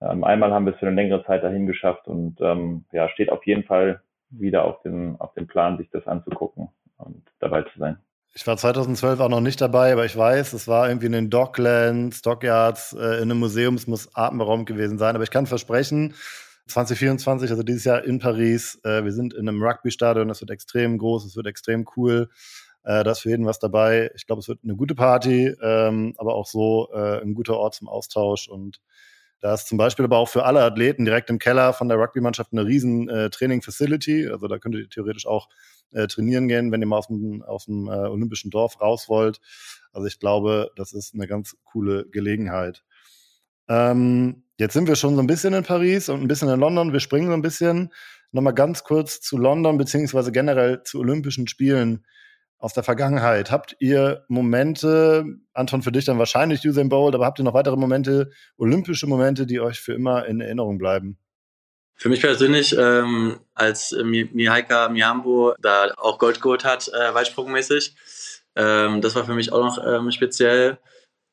Ähm, 0.00 0.24
einmal 0.24 0.50
haben 0.50 0.64
wir 0.64 0.72
es 0.72 0.78
für 0.78 0.86
eine 0.86 0.96
längere 0.96 1.22
Zeit 1.26 1.44
dahin 1.44 1.66
geschafft 1.66 2.08
und 2.08 2.40
ähm, 2.40 2.86
ja, 2.92 3.10
steht 3.10 3.30
auf 3.30 3.46
jeden 3.46 3.64
Fall 3.64 4.00
wieder 4.30 4.64
auf 4.64 4.80
dem, 4.80 5.20
auf 5.20 5.34
dem 5.34 5.46
Plan, 5.46 5.76
sich 5.76 5.90
das 5.90 6.06
anzugucken 6.06 6.70
und 7.02 7.22
dabei 7.38 7.62
zu 7.62 7.78
sein. 7.78 7.98
Ich 8.34 8.46
war 8.46 8.56
2012 8.56 9.20
auch 9.20 9.28
noch 9.28 9.40
nicht 9.40 9.60
dabei, 9.60 9.92
aber 9.92 10.06
ich 10.06 10.16
weiß, 10.16 10.54
es 10.54 10.66
war 10.66 10.88
irgendwie 10.88 11.06
in 11.06 11.12
den 11.12 11.28
Docklands, 11.28 12.22
Dockyards, 12.22 12.94
äh, 12.94 13.16
in 13.16 13.30
einem 13.30 13.38
Museum, 13.38 13.74
es 13.74 13.86
muss 13.86 14.14
atemberaubend 14.14 14.66
gewesen 14.66 14.96
sein. 14.96 15.14
Aber 15.14 15.24
ich 15.24 15.30
kann 15.30 15.46
versprechen, 15.46 16.14
2024, 16.68 17.50
also 17.50 17.62
dieses 17.62 17.84
Jahr 17.84 18.04
in 18.04 18.18
Paris. 18.18 18.80
Äh, 18.84 19.04
wir 19.04 19.12
sind 19.12 19.34
in 19.34 19.48
einem 19.48 19.62
Rugby-Stadion, 19.62 20.28
das 20.28 20.40
wird 20.40 20.50
extrem 20.50 20.96
groß, 20.96 21.26
es 21.26 21.36
wird 21.36 21.46
extrem 21.46 21.86
cool. 21.96 22.30
Äh, 22.84 23.04
da 23.04 23.12
ist 23.12 23.20
für 23.20 23.30
jeden 23.30 23.46
was 23.46 23.58
dabei. 23.58 24.10
Ich 24.14 24.26
glaube, 24.26 24.40
es 24.40 24.48
wird 24.48 24.60
eine 24.64 24.76
gute 24.76 24.94
Party, 24.94 25.54
ähm, 25.62 26.14
aber 26.16 26.34
auch 26.34 26.46
so 26.46 26.88
äh, 26.92 27.20
ein 27.20 27.34
guter 27.34 27.58
Ort 27.58 27.74
zum 27.74 27.88
Austausch. 27.88 28.48
Und 28.48 28.80
da 29.42 29.54
ist 29.54 29.66
zum 29.66 29.76
Beispiel 29.76 30.04
aber 30.04 30.18
auch 30.18 30.28
für 30.28 30.44
alle 30.44 30.62
Athleten 30.62 31.04
direkt 31.04 31.28
im 31.28 31.40
Keller 31.40 31.72
von 31.72 31.88
der 31.88 31.98
Rugby-Mannschaft 31.98 32.52
eine 32.52 32.64
riesen 32.64 33.08
äh, 33.08 33.28
Training-Facility. 33.28 34.28
Also 34.28 34.46
da 34.46 34.58
könnt 34.58 34.76
ihr 34.76 34.88
theoretisch 34.88 35.26
auch 35.26 35.48
äh, 35.90 36.06
trainieren 36.06 36.46
gehen, 36.46 36.70
wenn 36.70 36.80
ihr 36.80 36.86
mal 36.86 36.98
aus 36.98 37.08
dem, 37.08 37.42
aus 37.42 37.64
dem 37.64 37.88
äh, 37.88 37.90
Olympischen 37.90 38.52
Dorf 38.52 38.80
raus 38.80 39.08
wollt. 39.08 39.40
Also 39.92 40.06
ich 40.06 40.20
glaube, 40.20 40.70
das 40.76 40.92
ist 40.92 41.14
eine 41.14 41.26
ganz 41.26 41.56
coole 41.64 42.06
Gelegenheit. 42.08 42.84
Ähm, 43.68 44.44
jetzt 44.58 44.74
sind 44.74 44.86
wir 44.86 44.94
schon 44.94 45.16
so 45.16 45.20
ein 45.20 45.26
bisschen 45.26 45.54
in 45.54 45.64
Paris 45.64 46.08
und 46.08 46.20
ein 46.20 46.28
bisschen 46.28 46.48
in 46.48 46.60
London. 46.60 46.92
Wir 46.92 47.00
springen 47.00 47.26
so 47.26 47.34
ein 47.34 47.42
bisschen 47.42 47.92
nochmal 48.30 48.54
ganz 48.54 48.84
kurz 48.84 49.20
zu 49.20 49.36
London, 49.38 49.76
beziehungsweise 49.76 50.30
generell 50.30 50.84
zu 50.84 51.00
Olympischen 51.00 51.48
Spielen 51.48 52.04
aus 52.62 52.72
der 52.72 52.84
Vergangenheit. 52.84 53.50
Habt 53.50 53.76
ihr 53.80 54.24
Momente, 54.28 55.24
Anton, 55.52 55.82
für 55.82 55.90
dich 55.90 56.04
dann 56.04 56.18
wahrscheinlich 56.18 56.66
Usain 56.66 56.88
Bolt, 56.88 57.14
aber 57.14 57.26
habt 57.26 57.40
ihr 57.40 57.44
noch 57.44 57.54
weitere 57.54 57.76
Momente, 57.76 58.30
olympische 58.56 59.08
Momente, 59.08 59.46
die 59.46 59.60
euch 59.60 59.80
für 59.80 59.94
immer 59.94 60.26
in 60.26 60.40
Erinnerung 60.40 60.78
bleiben? 60.78 61.18
Für 61.96 62.08
mich 62.08 62.20
persönlich, 62.20 62.76
ähm, 62.78 63.40
als 63.54 63.92
Mihaika 64.04 64.88
Miambo 64.88 65.54
da 65.60 65.92
auch 65.96 66.18
Gold 66.18 66.40
geholt 66.40 66.64
hat, 66.64 66.88
äh, 66.88 67.12
weitsprungmäßig, 67.12 67.96
ähm, 68.54 69.00
das 69.00 69.16
war 69.16 69.24
für 69.24 69.34
mich 69.34 69.52
auch 69.52 69.64
noch 69.64 69.84
ähm, 69.84 70.12
speziell. 70.12 70.78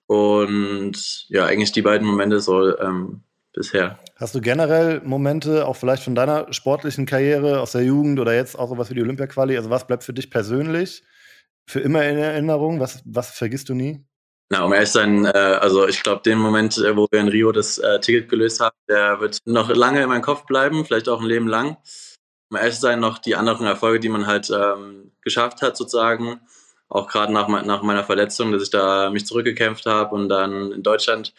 Und 0.08 1.28
ja, 1.30 1.46
eigentlich 1.46 1.72
die 1.72 1.84
beiden 1.84 2.08
Momente 2.08 2.40
so 2.40 2.76
ähm, 2.80 3.22
bisher. 3.54 4.00
Hast 4.16 4.34
du 4.34 4.42
generell 4.42 5.02
Momente, 5.02 5.68
auch 5.68 5.76
vielleicht 5.76 6.04
von 6.04 6.16
deiner 6.16 6.52
sportlichen 6.52 7.06
Karriere 7.06 7.60
aus 7.60 7.74
der 7.74 7.84
Jugend 7.84 8.20
oder 8.20 8.34
jetzt 8.34 8.58
auch 8.58 8.70
sowas 8.70 8.90
wie 8.90 8.96
die 8.96 9.04
Olympia-Quali? 9.04 9.56
Also 9.56 9.70
was 9.70 9.86
bleibt 9.86 10.04
für 10.04 10.14
dich 10.14 10.32
persönlich 10.32 11.04
für 11.70 11.80
immer 11.80 12.04
in 12.08 12.18
Erinnerung? 12.18 12.80
Was, 12.80 13.02
was 13.06 13.32
vergisst 13.32 13.70
du 13.70 13.76
nie? 13.76 14.04
Na, 14.50 14.66
um 14.66 14.74
ehrlich 14.74 14.90
zu 14.90 14.98
sein, 14.98 15.26
äh, 15.26 15.30
also 15.30 15.88
ich 15.88 16.02
glaube, 16.02 16.24
den 16.24 16.40
Moment, 16.40 16.78
äh, 16.80 16.98
wo 16.98 17.08
wir 17.12 17.20
in 17.20 17.28
Rio 17.28 17.52
das 17.52 17.78
äh, 17.78 18.00
Ticket 18.00 18.30
gelöst 18.30 18.60
haben, 18.60 18.76
der 18.88 19.20
wird 19.20 19.38
noch 19.46 19.70
lange 19.70 20.02
in 20.02 20.10
meinem 20.10 20.24
Kopf 20.24 20.46
bleiben, 20.46 20.84
vielleicht 20.86 21.08
auch 21.08 21.22
ein 21.22 21.28
Leben 21.28 21.48
lang. 21.48 21.78
Um 22.50 22.58
ehrlich 22.58 22.76
zu 22.76 22.82
sein, 22.82 23.00
noch 23.00 23.20
die 23.20 23.36
anderen 23.36 23.68
Erfolge, 23.68 24.00
die 24.00 24.10
man 24.10 24.26
halt 24.26 24.50
ähm, 24.50 25.12
geschafft 25.22 25.62
hat, 25.62 25.78
sozusagen 25.78 26.42
auch 26.88 27.08
gerade 27.08 27.32
nach, 27.32 27.48
nach 27.48 27.84
meiner 27.84 28.04
Verletzung, 28.04 28.52
dass 28.52 28.64
ich 28.64 28.72
da 28.72 29.12
mich 29.12 29.28
zurückgekämpft 29.28 29.86
habe 29.86 30.16
und 30.16 30.28
dann 30.30 30.72
in 30.72 30.82
Deutschland 30.82 31.36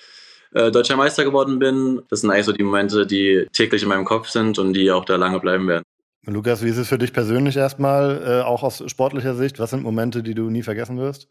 äh, 0.53 0.71
deutscher 0.71 0.97
Meister 0.97 1.25
geworden 1.25 1.59
bin. 1.59 2.03
Das 2.09 2.21
sind 2.21 2.31
eigentlich 2.31 2.47
so 2.47 2.53
die 2.53 2.62
Momente, 2.62 3.05
die 3.09 3.49
täglich 3.53 3.83
in 3.83 3.88
meinem 3.88 4.05
Kopf 4.05 4.29
sind 4.29 4.61
und 4.61 4.75
die 4.75 4.93
auch 4.93 5.05
da 5.05 5.16
lange 5.16 5.40
bleiben 5.40 5.66
werden. 5.66 5.85
Lukas, 6.26 6.62
wie 6.62 6.68
ist 6.68 6.76
es 6.76 6.88
für 6.88 6.98
dich 6.98 7.12
persönlich 7.12 7.56
erstmal, 7.56 8.20
äh, 8.26 8.42
auch 8.42 8.62
aus 8.62 8.85
sportlicher 8.90 9.35
Sicht? 9.35 9.59
Was 9.59 9.70
sind 9.70 9.83
Momente, 9.83 10.22
die 10.22 10.35
du 10.35 10.50
nie 10.50 10.62
vergessen 10.62 10.98
wirst? 10.98 11.28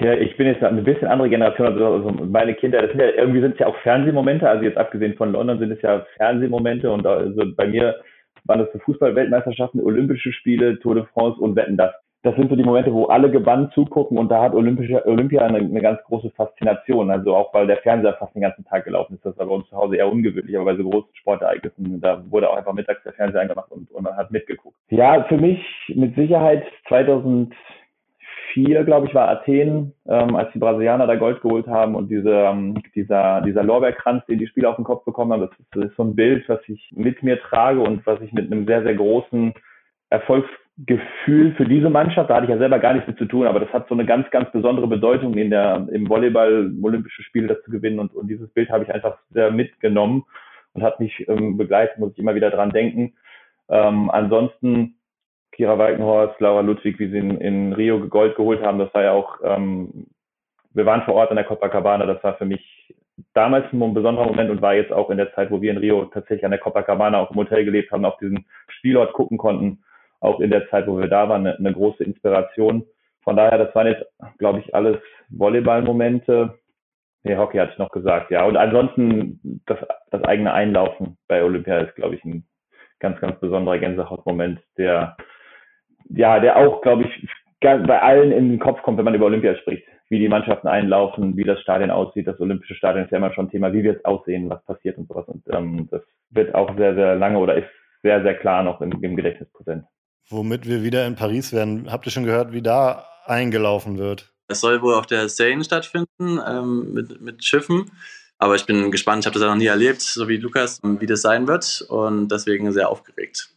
Ja, 0.00 0.14
ich 0.14 0.36
bin 0.36 0.46
jetzt 0.46 0.62
eine 0.62 0.82
bisschen 0.82 1.08
andere 1.08 1.28
Generation, 1.28 1.66
also, 1.66 2.10
meine 2.10 2.54
Kinder, 2.54 2.82
das 2.82 2.90
sind 2.90 3.00
ja, 3.00 3.08
irgendwie 3.10 3.40
sind 3.40 3.54
es 3.54 3.58
ja 3.60 3.66
auch 3.66 3.76
Fernsehmomente, 3.82 4.48
also 4.48 4.64
jetzt 4.64 4.76
abgesehen 4.76 5.14
von 5.14 5.32
London 5.32 5.58
sind 5.58 5.72
es 5.72 5.82
ja 5.82 6.04
Fernsehmomente 6.16 6.90
und 6.90 7.06
also 7.06 7.42
bei 7.56 7.66
mir 7.66 7.96
waren 8.44 8.60
das 8.60 8.82
Fußball-Weltmeisterschaften, 8.82 9.80
Olympische 9.80 10.32
Spiele, 10.32 10.78
Tour 10.80 10.96
de 10.96 11.04
France 11.12 11.40
und 11.40 11.54
Wetten 11.54 11.76
das 11.76 11.92
das 12.22 12.36
sind 12.36 12.50
so 12.50 12.56
die 12.56 12.62
Momente, 12.62 12.92
wo 12.92 13.06
alle 13.06 13.30
gebannt 13.30 13.72
zugucken 13.72 14.16
und 14.16 14.28
da 14.28 14.42
hat 14.42 14.54
Olympische, 14.54 15.04
Olympia 15.06 15.42
eine, 15.42 15.58
eine, 15.58 15.80
ganz 15.80 16.00
große 16.04 16.30
Faszination. 16.30 17.10
Also 17.10 17.34
auch 17.34 17.52
weil 17.52 17.66
der 17.66 17.78
Fernseher 17.78 18.14
fast 18.14 18.34
den 18.34 18.42
ganzen 18.42 18.64
Tag 18.64 18.84
gelaufen 18.84 19.14
ist. 19.14 19.26
Das 19.26 19.36
war 19.38 19.46
bei 19.46 19.54
uns 19.54 19.68
zu 19.68 19.76
Hause 19.76 19.96
eher 19.96 20.10
ungewöhnlich, 20.10 20.56
aber 20.56 20.66
bei 20.66 20.76
so 20.76 20.88
großen 20.88 21.14
Sportereignissen, 21.14 22.00
da 22.00 22.22
wurde 22.30 22.48
auch 22.48 22.56
einfach 22.56 22.74
mittags 22.74 23.02
der 23.02 23.12
Fernseher 23.14 23.40
angemacht 23.40 23.72
und, 23.72 23.90
und 23.90 24.04
man 24.04 24.16
hat 24.16 24.30
mitgeguckt. 24.30 24.76
Ja, 24.90 25.24
für 25.24 25.36
mich 25.36 25.60
mit 25.88 26.14
Sicherheit 26.14 26.64
2004, 26.86 27.50
glaube 28.84 29.08
ich, 29.08 29.14
war 29.16 29.28
Athen, 29.28 29.92
ähm, 30.06 30.36
als 30.36 30.52
die 30.52 30.60
Brasilianer 30.60 31.08
da 31.08 31.16
Gold 31.16 31.40
geholt 31.40 31.66
haben 31.66 31.96
und 31.96 32.08
diese, 32.08 32.30
ähm, 32.30 32.80
dieser, 32.94 33.40
dieser 33.40 33.64
Lorbeerkranz, 33.64 34.24
den 34.26 34.38
die 34.38 34.46
Spieler 34.46 34.70
auf 34.70 34.76
den 34.76 34.84
Kopf 34.84 35.04
bekommen 35.04 35.32
haben, 35.32 35.40
das 35.40 35.58
ist, 35.58 35.66
das 35.72 35.86
ist 35.86 35.96
so 35.96 36.04
ein 36.04 36.14
Bild, 36.14 36.48
was 36.48 36.60
ich 36.68 36.92
mit 36.94 37.20
mir 37.24 37.40
trage 37.40 37.80
und 37.80 38.06
was 38.06 38.20
ich 38.20 38.32
mit 38.32 38.46
einem 38.52 38.64
sehr, 38.64 38.84
sehr 38.84 38.94
großen 38.94 39.54
Erfolgs 40.08 40.48
Gefühl 40.78 41.54
für 41.56 41.66
diese 41.66 41.90
Mannschaft. 41.90 42.30
Da 42.30 42.36
hatte 42.36 42.44
ich 42.44 42.50
ja 42.50 42.58
selber 42.58 42.78
gar 42.78 42.94
nichts 42.94 43.06
mit 43.06 43.18
zu 43.18 43.26
tun, 43.26 43.46
aber 43.46 43.60
das 43.60 43.72
hat 43.72 43.88
so 43.88 43.94
eine 43.94 44.06
ganz, 44.06 44.30
ganz 44.30 44.50
besondere 44.52 44.86
Bedeutung 44.86 45.34
in 45.34 45.50
der, 45.50 45.86
im 45.92 46.08
Volleyball, 46.08 46.72
Olympische 46.82 47.22
Spiele 47.22 47.48
das 47.48 47.62
zu 47.64 47.70
gewinnen. 47.70 47.98
Und, 47.98 48.14
und 48.14 48.28
dieses 48.28 48.48
Bild 48.50 48.70
habe 48.70 48.84
ich 48.84 48.92
einfach 48.92 49.18
sehr 49.30 49.50
mitgenommen 49.50 50.24
und 50.72 50.82
hat 50.82 50.98
mich 50.98 51.28
ähm, 51.28 51.58
begleitet, 51.58 51.98
muss 51.98 52.12
ich 52.12 52.18
immer 52.18 52.34
wieder 52.34 52.50
dran 52.50 52.70
denken. 52.70 53.14
Ähm, 53.68 54.10
ansonsten 54.10 54.96
Kira 55.52 55.78
Walkenhorst, 55.78 56.40
Laura 56.40 56.62
Ludwig, 56.62 56.98
wie 56.98 57.10
sie 57.10 57.18
in, 57.18 57.38
in 57.38 57.72
Rio 57.74 58.08
Gold 58.08 58.36
geholt 58.36 58.62
haben, 58.62 58.78
das 58.78 58.92
war 58.94 59.02
ja 59.02 59.12
auch, 59.12 59.40
ähm, 59.44 60.06
wir 60.72 60.86
waren 60.86 61.02
vor 61.02 61.14
Ort 61.14 61.30
in 61.30 61.36
der 61.36 61.44
Copacabana, 61.44 62.06
das 62.06 62.24
war 62.24 62.38
für 62.38 62.46
mich 62.46 62.94
damals 63.34 63.70
ein 63.70 63.94
besonderer 63.94 64.26
Moment 64.26 64.50
und 64.50 64.62
war 64.62 64.74
jetzt 64.74 64.92
auch 64.92 65.10
in 65.10 65.18
der 65.18 65.34
Zeit, 65.34 65.50
wo 65.50 65.60
wir 65.60 65.70
in 65.70 65.76
Rio 65.76 66.06
tatsächlich 66.06 66.46
an 66.46 66.50
der 66.50 66.60
Copacabana 66.60 67.18
auch 67.18 67.30
im 67.30 67.36
Hotel 67.36 67.66
gelebt 67.66 67.92
haben, 67.92 68.06
auf 68.06 68.16
diesen 68.16 68.46
Spielort 68.68 69.12
gucken 69.12 69.36
konnten 69.36 69.84
auch 70.22 70.40
in 70.40 70.50
der 70.50 70.68
Zeit, 70.70 70.86
wo 70.86 70.98
wir 70.98 71.08
da 71.08 71.28
waren, 71.28 71.46
eine, 71.46 71.58
eine 71.58 71.72
große 71.72 72.04
Inspiration. 72.04 72.84
Von 73.22 73.36
daher, 73.36 73.58
das 73.58 73.74
waren 73.74 73.86
jetzt, 73.86 74.04
glaube 74.38 74.60
ich, 74.60 74.74
alles 74.74 74.98
Volleyball-Momente. 75.30 76.58
Nee, 77.24 77.36
Hockey 77.36 77.58
hatte 77.58 77.72
ich 77.72 77.78
noch 77.78 77.90
gesagt, 77.90 78.30
ja. 78.30 78.44
Und 78.44 78.56
ansonsten 78.56 79.62
das, 79.66 79.78
das 80.10 80.24
eigene 80.24 80.52
Einlaufen 80.52 81.18
bei 81.28 81.44
Olympia 81.44 81.78
ist, 81.78 81.94
glaube 81.94 82.16
ich, 82.16 82.24
ein 82.24 82.44
ganz, 82.98 83.20
ganz 83.20 83.38
besonderer 83.38 83.78
Gänsehautmoment, 83.78 84.60
der, 84.76 85.16
ja, 86.08 86.40
der 86.40 86.56
auch, 86.56 86.82
glaube 86.82 87.04
ich, 87.04 87.28
bei 87.60 88.02
allen 88.02 88.32
in 88.32 88.50
den 88.50 88.58
Kopf 88.58 88.82
kommt, 88.82 88.98
wenn 88.98 89.04
man 89.04 89.14
über 89.14 89.26
Olympia 89.26 89.54
spricht. 89.56 89.86
wie 90.12 90.18
die 90.18 90.28
Mannschaften 90.28 90.68
einlaufen, 90.68 91.38
wie 91.38 91.44
das 91.44 91.58
Stadion 91.62 91.90
aussieht. 91.90 92.26
Das 92.26 92.38
Olympische 92.38 92.74
Stadion 92.74 93.06
ist 93.06 93.10
ja 93.10 93.16
immer 93.16 93.32
schon 93.32 93.50
Thema, 93.50 93.72
wie 93.72 93.82
wird 93.82 93.96
es 93.96 94.04
aussehen, 94.04 94.50
was 94.50 94.62
passiert 94.66 94.98
und 94.98 95.08
sowas. 95.08 95.26
Und 95.26 95.42
ähm, 95.50 95.88
das 95.90 96.02
wird 96.28 96.54
auch 96.54 96.76
sehr, 96.76 96.94
sehr 96.94 97.16
lange 97.16 97.38
oder 97.38 97.54
ist 97.54 97.70
sehr, 98.02 98.22
sehr 98.22 98.34
klar 98.34 98.62
noch 98.62 98.82
im, 98.82 98.92
im 99.02 99.16
Gedächtnis 99.16 99.50
präsent. 99.54 99.86
Womit 100.28 100.66
wir 100.66 100.82
wieder 100.82 101.06
in 101.06 101.14
Paris 101.14 101.52
werden. 101.52 101.90
Habt 101.90 102.06
ihr 102.06 102.12
schon 102.12 102.24
gehört, 102.24 102.52
wie 102.52 102.62
da 102.62 103.06
eingelaufen 103.26 103.98
wird? 103.98 104.32
Es 104.48 104.60
soll 104.60 104.82
wohl 104.82 104.94
auf 104.94 105.06
der 105.06 105.28
Seine 105.28 105.64
stattfinden 105.64 106.38
ähm, 106.46 106.92
mit, 106.92 107.20
mit 107.20 107.44
Schiffen. 107.44 107.90
Aber 108.38 108.56
ich 108.56 108.66
bin 108.66 108.90
gespannt, 108.90 109.20
ich 109.20 109.26
habe 109.26 109.34
das 109.34 109.42
ja 109.42 109.48
noch 109.48 109.56
nie 109.56 109.66
erlebt, 109.66 110.00
so 110.00 110.28
wie 110.28 110.36
Lukas, 110.36 110.80
wie 110.82 111.06
das 111.06 111.22
sein 111.22 111.46
wird 111.46 111.86
und 111.88 112.28
deswegen 112.28 112.72
sehr 112.72 112.88
aufgeregt. 112.88 113.50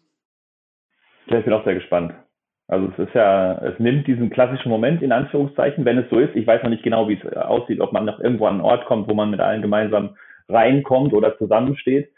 Ja, 1.27 1.39
ich 1.39 1.45
bin 1.45 1.53
auch 1.53 1.63
sehr 1.63 1.73
gespannt. 1.73 2.13
Also 2.67 2.91
es 2.93 3.07
ist 3.07 3.15
ja, 3.15 3.53
es 3.63 3.79
nimmt 3.79 4.07
diesen 4.07 4.29
klassischen 4.29 4.69
Moment 4.69 5.01
in 5.01 5.11
Anführungszeichen, 5.11 5.85
wenn 5.85 5.99
es 5.99 6.09
so 6.09 6.19
ist. 6.19 6.35
Ich 6.35 6.47
weiß 6.47 6.63
noch 6.63 6.69
nicht 6.69 6.83
genau, 6.83 7.07
wie 7.07 7.19
es 7.19 7.37
aussieht, 7.37 7.79
ob 7.79 7.93
man 7.93 8.05
noch 8.05 8.19
irgendwo 8.19 8.45
an 8.47 8.55
einen 8.55 8.63
Ort 8.63 8.85
kommt, 8.85 9.07
wo 9.07 9.13
man 9.13 9.29
mit 9.29 9.39
allen 9.39 9.61
gemeinsam 9.61 10.15
reinkommt 10.49 11.13
oder 11.13 11.37
zusammensteht. 11.37 12.11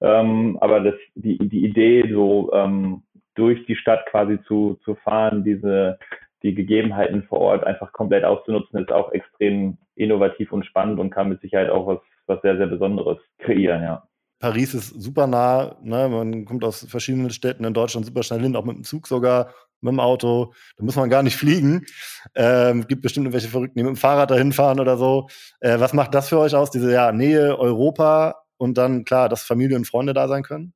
Ähm, 0.00 0.58
aber 0.60 0.80
das, 0.80 0.94
die, 1.14 1.38
die 1.38 1.64
Idee, 1.64 2.10
so 2.12 2.50
ähm, 2.52 3.02
durch 3.34 3.64
die 3.66 3.76
Stadt 3.76 4.06
quasi 4.06 4.38
zu, 4.46 4.78
zu 4.84 4.94
fahren, 4.96 5.44
diese 5.44 5.98
die 6.44 6.54
Gegebenheiten 6.54 7.22
vor 7.24 7.40
Ort 7.40 7.64
einfach 7.64 7.92
komplett 7.92 8.22
auszunutzen, 8.22 8.78
ist 8.78 8.92
auch 8.92 9.10
extrem 9.12 9.78
innovativ 9.96 10.52
und 10.52 10.66
spannend 10.66 11.00
und 11.00 11.10
kann 11.10 11.30
mit 11.30 11.40
Sicherheit 11.40 11.70
auch 11.70 11.86
was, 11.86 11.98
was 12.26 12.42
sehr, 12.42 12.58
sehr 12.58 12.66
Besonderes 12.66 13.18
kreieren, 13.38 13.82
ja. 13.82 14.06
Paris 14.40 14.74
ist 14.74 14.88
super 15.00 15.26
nah, 15.26 15.76
ne? 15.82 16.08
man 16.10 16.44
kommt 16.44 16.64
aus 16.64 16.86
verschiedenen 16.86 17.30
Städten 17.30 17.64
in 17.64 17.72
Deutschland 17.72 18.04
super 18.04 18.22
schnell 18.22 18.40
hin, 18.40 18.56
auch 18.56 18.64
mit 18.64 18.76
dem 18.76 18.84
Zug 18.84 19.06
sogar, 19.06 19.54
mit 19.80 19.92
dem 19.92 20.00
Auto. 20.00 20.52
Da 20.76 20.84
muss 20.84 20.96
man 20.96 21.08
gar 21.08 21.22
nicht 21.22 21.36
fliegen. 21.36 21.86
Ähm, 22.34 22.86
gibt 22.86 23.00
bestimmt 23.00 23.24
irgendwelche 23.24 23.48
Verrückten, 23.48 23.78
die 23.78 23.84
mit 23.84 23.94
dem 23.94 23.96
Fahrrad 23.96 24.30
dahin 24.30 24.52
fahren 24.52 24.80
oder 24.80 24.98
so. 24.98 25.28
Äh, 25.60 25.80
was 25.80 25.94
macht 25.94 26.14
das 26.14 26.28
für 26.28 26.38
euch 26.38 26.54
aus, 26.54 26.70
diese 26.70 26.92
ja, 26.92 27.10
Nähe 27.12 27.58
Europa 27.58 28.42
und 28.58 28.76
dann 28.76 29.04
klar, 29.04 29.30
dass 29.30 29.44
Familie 29.44 29.76
und 29.76 29.86
Freunde 29.86 30.12
da 30.12 30.28
sein 30.28 30.42
können? 30.42 30.74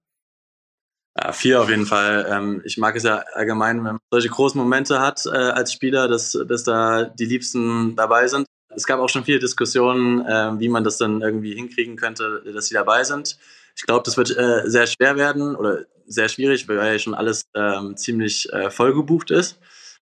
Ja, 1.21 1.33
vier 1.33 1.61
auf 1.61 1.69
jeden 1.69 1.87
Fall. 1.87 2.27
Ähm, 2.31 2.63
ich 2.65 2.77
mag 2.79 2.95
es 2.95 3.03
ja 3.03 3.25
allgemein, 3.35 3.79
wenn 3.79 3.85
man 3.85 3.99
solche 4.11 4.29
großen 4.29 4.61
Momente 4.61 5.01
hat 5.01 5.25
äh, 5.27 5.31
als 5.31 5.73
Spieler, 5.73 6.07
dass, 6.07 6.39
dass 6.47 6.65
da 6.65 7.05
die 7.05 7.25
Liebsten 7.25 7.97
dabei 7.97 8.29
sind. 8.29 8.47
Es 8.69 8.87
gab 8.87 9.01
auch 9.01 9.09
schon 9.09 9.25
viele 9.25 9.41
Diskussionen, 9.41 10.25
äh, 10.25 10.61
wie 10.61 10.69
man 10.69 10.85
das 10.85 10.99
dann 10.99 11.21
irgendwie 11.21 11.55
hinkriegen 11.55 11.97
könnte, 11.97 12.43
dass 12.55 12.67
sie 12.67 12.75
dabei 12.75 13.03
sind. 13.03 13.39
Ich 13.75 13.83
glaube, 13.85 14.03
das 14.05 14.17
wird 14.17 14.37
äh, 14.37 14.63
sehr 14.67 14.87
schwer 14.87 15.17
werden 15.17 15.57
oder 15.57 15.85
sehr 16.07 16.29
schwierig, 16.29 16.69
weil 16.69 16.77
ja 16.77 16.99
schon 16.99 17.15
alles 17.15 17.43
ähm, 17.55 17.97
ziemlich 17.97 18.53
äh, 18.53 18.71
vollgebucht 18.71 19.31
ist. 19.31 19.59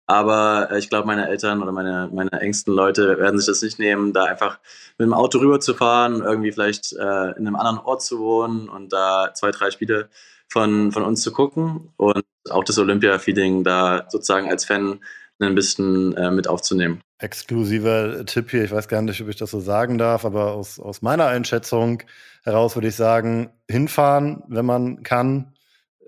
Aber 0.05 0.69
äh, 0.71 0.79
ich 0.79 0.89
glaube, 0.89 1.07
meine 1.07 1.29
Eltern 1.29 1.61
oder 1.61 1.71
meine, 1.71 2.09
meine 2.13 2.31
engsten 2.31 2.73
Leute 2.73 3.17
werden 3.19 3.39
sich 3.39 3.47
das 3.47 3.61
nicht 3.61 3.79
nehmen, 3.79 4.13
da 4.13 4.25
einfach 4.25 4.59
mit 4.97 5.05
dem 5.05 5.13
Auto 5.13 5.39
rüberzufahren, 5.39 6.21
irgendwie 6.21 6.51
vielleicht 6.51 6.93
äh, 6.93 7.31
in 7.31 7.47
einem 7.47 7.55
anderen 7.55 7.79
Ort 7.79 8.01
zu 8.01 8.19
wohnen 8.19 8.69
und 8.69 8.91
da 8.91 9.31
zwei, 9.33 9.51
drei 9.51 9.71
Spiele 9.71 10.09
von, 10.49 10.91
von 10.91 11.03
uns 11.03 11.21
zu 11.21 11.31
gucken 11.31 11.93
und 11.97 12.23
auch 12.49 12.63
das 12.63 12.77
Olympia-Feeling 12.77 13.63
da 13.63 14.05
sozusagen 14.09 14.49
als 14.49 14.65
Fan 14.65 14.99
ein 15.39 15.55
bisschen 15.55 16.15
äh, 16.15 16.31
mit 16.31 16.47
aufzunehmen. 16.47 17.01
Exklusiver 17.17 18.25
Tipp 18.25 18.51
hier, 18.51 18.63
ich 18.63 18.71
weiß 18.71 18.87
gar 18.87 19.01
nicht, 19.01 19.21
ob 19.21 19.29
ich 19.29 19.35
das 19.35 19.51
so 19.51 19.59
sagen 19.59 19.97
darf, 19.97 20.25
aber 20.25 20.53
aus, 20.53 20.79
aus 20.79 21.01
meiner 21.01 21.27
Einschätzung 21.27 22.03
heraus 22.43 22.75
würde 22.75 22.89
ich 22.89 22.95
sagen, 22.95 23.49
hinfahren, 23.69 24.43
wenn 24.47 24.65
man 24.65 25.03
kann. 25.03 25.53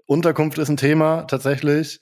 Unterkunft 0.06 0.58
ist 0.58 0.70
ein 0.70 0.78
Thema 0.78 1.24
tatsächlich. 1.24 2.02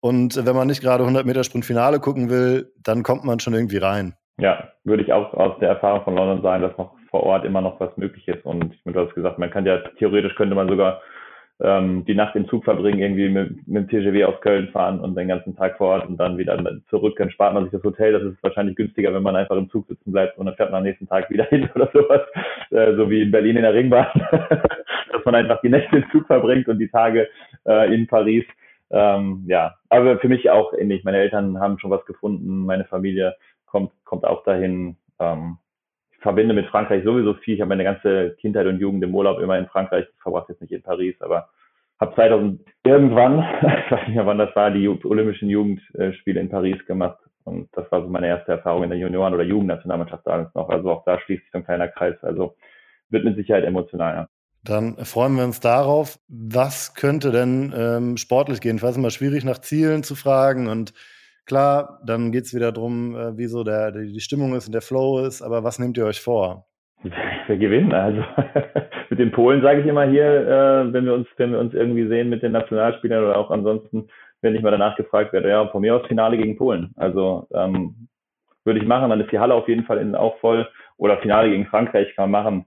Und 0.00 0.46
wenn 0.46 0.56
man 0.56 0.66
nicht 0.66 0.82
gerade 0.82 1.02
100 1.02 1.26
Meter 1.26 1.44
Sprintfinale 1.44 2.00
gucken 2.00 2.30
will, 2.30 2.72
dann 2.82 3.02
kommt 3.02 3.24
man 3.24 3.38
schon 3.40 3.54
irgendwie 3.54 3.78
rein. 3.78 4.14
Ja, 4.38 4.70
würde 4.84 5.02
ich 5.02 5.12
auch 5.12 5.34
aus 5.34 5.58
der 5.60 5.68
Erfahrung 5.68 6.02
von 6.04 6.16
London 6.16 6.42
sagen, 6.42 6.62
dass 6.62 6.76
noch 6.78 6.94
vor 7.10 7.24
Ort 7.24 7.44
immer 7.44 7.60
noch 7.60 7.78
was 7.80 7.94
möglich 7.96 8.26
ist. 8.28 8.44
Und 8.44 8.72
ich 8.72 8.80
du 8.84 8.98
hast 8.98 9.14
gesagt, 9.14 9.38
man 9.38 9.50
kann 9.50 9.66
ja 9.66 9.78
theoretisch 9.98 10.34
könnte 10.36 10.54
man 10.54 10.68
sogar 10.68 11.02
ähm, 11.62 12.04
die 12.06 12.14
Nacht 12.14 12.34
im 12.36 12.48
Zug 12.48 12.64
verbringen, 12.64 13.00
irgendwie 13.00 13.28
mit, 13.28 13.68
mit 13.68 13.82
dem 13.82 13.88
TGW 13.88 14.24
aus 14.24 14.40
Köln 14.40 14.68
fahren 14.68 15.00
und 15.00 15.14
den 15.14 15.28
ganzen 15.28 15.54
Tag 15.56 15.76
vor 15.76 15.88
Ort 15.88 16.08
und 16.08 16.16
dann 16.16 16.38
wieder 16.38 16.58
zurück. 16.88 17.16
Dann 17.18 17.30
spart 17.30 17.52
man 17.52 17.64
sich 17.64 17.72
das 17.72 17.82
Hotel. 17.82 18.12
Das 18.12 18.22
ist 18.22 18.42
wahrscheinlich 18.42 18.76
günstiger, 18.76 19.12
wenn 19.12 19.22
man 19.22 19.36
einfach 19.36 19.56
im 19.56 19.68
Zug 19.70 19.86
sitzen 19.86 20.12
bleibt 20.12 20.38
und 20.38 20.46
dann 20.46 20.54
fährt 20.54 20.70
man 20.70 20.78
am 20.78 20.84
nächsten 20.84 21.08
Tag 21.08 21.28
wieder 21.30 21.44
hin 21.50 21.68
oder 21.74 21.90
sowas. 21.92 22.22
Äh, 22.70 22.94
so 22.96 23.10
wie 23.10 23.22
in 23.22 23.30
Berlin 23.30 23.56
in 23.56 23.62
der 23.62 23.74
Ringbahn. 23.74 24.06
Dass 25.12 25.24
man 25.24 25.34
einfach 25.34 25.60
die 25.60 25.68
Nächte 25.68 25.98
im 25.98 26.10
Zug 26.12 26.26
verbringt 26.26 26.68
und 26.68 26.78
die 26.78 26.88
Tage 26.88 27.28
äh, 27.66 27.94
in 27.94 28.06
Paris. 28.06 28.44
Ähm, 28.90 29.44
ja, 29.46 29.76
aber 29.88 30.18
für 30.18 30.28
mich 30.28 30.50
auch 30.50 30.72
ähnlich. 30.72 31.04
Meine 31.04 31.18
Eltern 31.18 31.60
haben 31.60 31.78
schon 31.78 31.90
was 31.90 32.04
gefunden. 32.06 32.66
Meine 32.66 32.84
Familie 32.84 33.36
kommt, 33.66 33.92
kommt 34.04 34.24
auch 34.24 34.42
dahin. 34.44 34.96
Ähm, 35.18 35.58
ich 36.12 36.18
verbinde 36.18 36.54
mit 36.54 36.66
Frankreich 36.66 37.04
sowieso 37.04 37.34
viel. 37.34 37.54
Ich 37.54 37.60
habe 37.60 37.68
meine 37.68 37.84
ganze 37.84 38.36
Kindheit 38.40 38.66
und 38.66 38.80
Jugend 38.80 39.02
im 39.04 39.14
Urlaub 39.14 39.40
immer 39.40 39.58
in 39.58 39.68
Frankreich 39.68 40.06
verbracht, 40.22 40.48
jetzt 40.48 40.60
nicht 40.60 40.72
in 40.72 40.82
Paris, 40.82 41.14
aber 41.20 41.48
habe 42.00 42.14
2000 42.14 42.60
irgendwann, 42.84 43.38
ich 43.84 43.90
weiß 43.90 44.06
nicht 44.06 44.16
mehr 44.16 44.26
wann 44.26 44.38
das 44.38 44.54
war, 44.56 44.70
die 44.70 44.88
Olympischen 44.88 45.48
Jugendspiele 45.48 46.40
in 46.40 46.48
Paris 46.48 46.84
gemacht. 46.86 47.18
Und 47.44 47.68
das 47.72 47.90
war 47.90 48.02
so 48.02 48.08
meine 48.08 48.26
erste 48.26 48.52
Erfahrung 48.52 48.84
in 48.84 48.90
der 48.90 48.98
Junioren- 48.98 49.34
oder 49.34 49.44
Jugendnationalmannschaft 49.44 50.26
damals 50.26 50.54
noch. 50.54 50.68
Also 50.68 50.90
auch 50.90 51.04
da 51.04 51.18
schließt 51.18 51.42
sich 51.42 51.52
so 51.52 51.58
ein 51.58 51.64
kleiner 51.64 51.88
Kreis. 51.88 52.16
Also 52.22 52.54
wird 53.08 53.24
mit 53.24 53.36
Sicherheit 53.36 53.64
emotional. 53.64 54.28
Dann 54.62 54.96
freuen 55.04 55.36
wir 55.36 55.44
uns 55.44 55.60
darauf. 55.60 56.18
Was 56.28 56.94
könnte 56.94 57.30
denn 57.30 57.72
ähm, 57.76 58.16
sportlich 58.16 58.60
gehen? 58.60 58.76
Ich 58.76 58.82
weiß 58.82 58.96
immer 58.96 59.10
schwierig 59.10 59.44
nach 59.44 59.58
Zielen 59.58 60.02
zu 60.02 60.14
fragen 60.14 60.68
und 60.68 60.92
klar, 61.46 62.00
dann 62.04 62.30
geht 62.30 62.44
es 62.44 62.54
wieder 62.54 62.70
darum, 62.70 63.16
äh, 63.16 63.38
wie 63.38 63.46
so 63.46 63.64
der, 63.64 63.90
die 63.90 64.20
Stimmung 64.20 64.54
ist 64.54 64.66
und 64.66 64.72
der 64.72 64.82
Flow 64.82 65.24
ist, 65.24 65.40
aber 65.42 65.64
was 65.64 65.78
nehmt 65.78 65.96
ihr 65.96 66.04
euch 66.04 66.20
vor? 66.20 66.66
Wir 67.46 67.56
gewinnen. 67.56 67.92
Also 67.92 68.22
mit 69.10 69.18
den 69.18 69.32
Polen 69.32 69.62
sage 69.62 69.80
ich 69.80 69.86
immer 69.86 70.04
hier, 70.04 70.24
äh, 70.24 70.92
wenn 70.92 71.04
wir 71.04 71.14
uns, 71.14 71.26
wenn 71.36 71.52
wir 71.52 71.58
uns 71.58 71.74
irgendwie 71.74 72.06
sehen 72.06 72.28
mit 72.28 72.42
den 72.42 72.52
Nationalspielern 72.52 73.24
oder 73.24 73.38
auch 73.38 73.50
ansonsten, 73.50 74.08
wenn 74.42 74.54
ich 74.54 74.62
mal 74.62 74.70
danach 74.70 74.96
gefragt 74.96 75.32
werde, 75.32 75.48
ja, 75.48 75.66
von 75.68 75.80
mir 75.80 75.96
aus 75.96 76.06
Finale 76.06 76.36
gegen 76.36 76.56
Polen. 76.56 76.92
Also 76.96 77.48
ähm, 77.52 78.08
würde 78.64 78.78
ich 78.78 78.86
machen, 78.86 79.10
dann 79.10 79.20
ist 79.20 79.32
die 79.32 79.38
Halle 79.38 79.54
auf 79.54 79.68
jeden 79.68 79.84
Fall 79.84 79.98
innen 79.98 80.14
auch 80.14 80.38
voll. 80.38 80.68
Oder 80.96 81.18
Finale 81.18 81.50
gegen 81.50 81.66
Frankreich 81.66 82.14
kann 82.14 82.30
man 82.30 82.42
machen. 82.42 82.66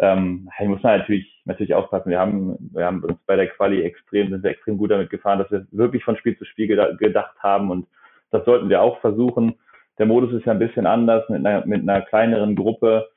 Ähm, 0.00 0.50
ich 0.60 0.68
muss 0.68 0.82
natürlich, 0.82 1.42
natürlich 1.44 1.74
aufpassen. 1.74 2.10
Wir 2.10 2.18
haben, 2.18 2.56
wir 2.72 2.86
haben 2.86 3.04
uns 3.04 3.18
bei 3.26 3.36
der 3.36 3.48
Quali 3.48 3.82
extrem, 3.82 4.30
sind 4.30 4.42
wir 4.42 4.50
extrem 4.50 4.78
gut 4.78 4.90
damit 4.90 5.10
gefahren, 5.10 5.38
dass 5.38 5.50
wir 5.50 5.66
wirklich 5.70 6.04
von 6.04 6.16
Spiel 6.16 6.36
zu 6.38 6.44
Spiel 6.44 6.66
gedacht 6.98 7.36
haben 7.40 7.70
und 7.70 7.86
das 8.30 8.44
sollten 8.44 8.68
wir 8.68 8.80
auch 8.80 9.00
versuchen. 9.00 9.54
Der 9.98 10.06
Modus 10.06 10.32
ist 10.32 10.46
ja 10.46 10.52
ein 10.52 10.58
bisschen 10.58 10.86
anders 10.86 11.28
mit 11.28 11.44
einer, 11.44 11.66
mit 11.66 11.82
einer 11.82 12.02
kleineren 12.02 12.56
Gruppe 12.56 13.08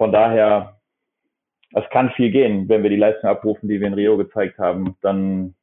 von 0.00 0.12
daher, 0.12 0.80
es 1.74 1.84
kann 1.90 2.10
viel 2.12 2.30
gehen. 2.30 2.70
Wenn 2.70 2.82
wir 2.82 2.88
die 2.88 2.96
Leistung 2.96 3.28
abrufen, 3.28 3.68
die 3.68 3.80
wir 3.80 3.86
in 3.86 3.92
Rio 3.92 4.16
gezeigt 4.16 4.58
haben, 4.58 4.96
dann, 5.02 5.54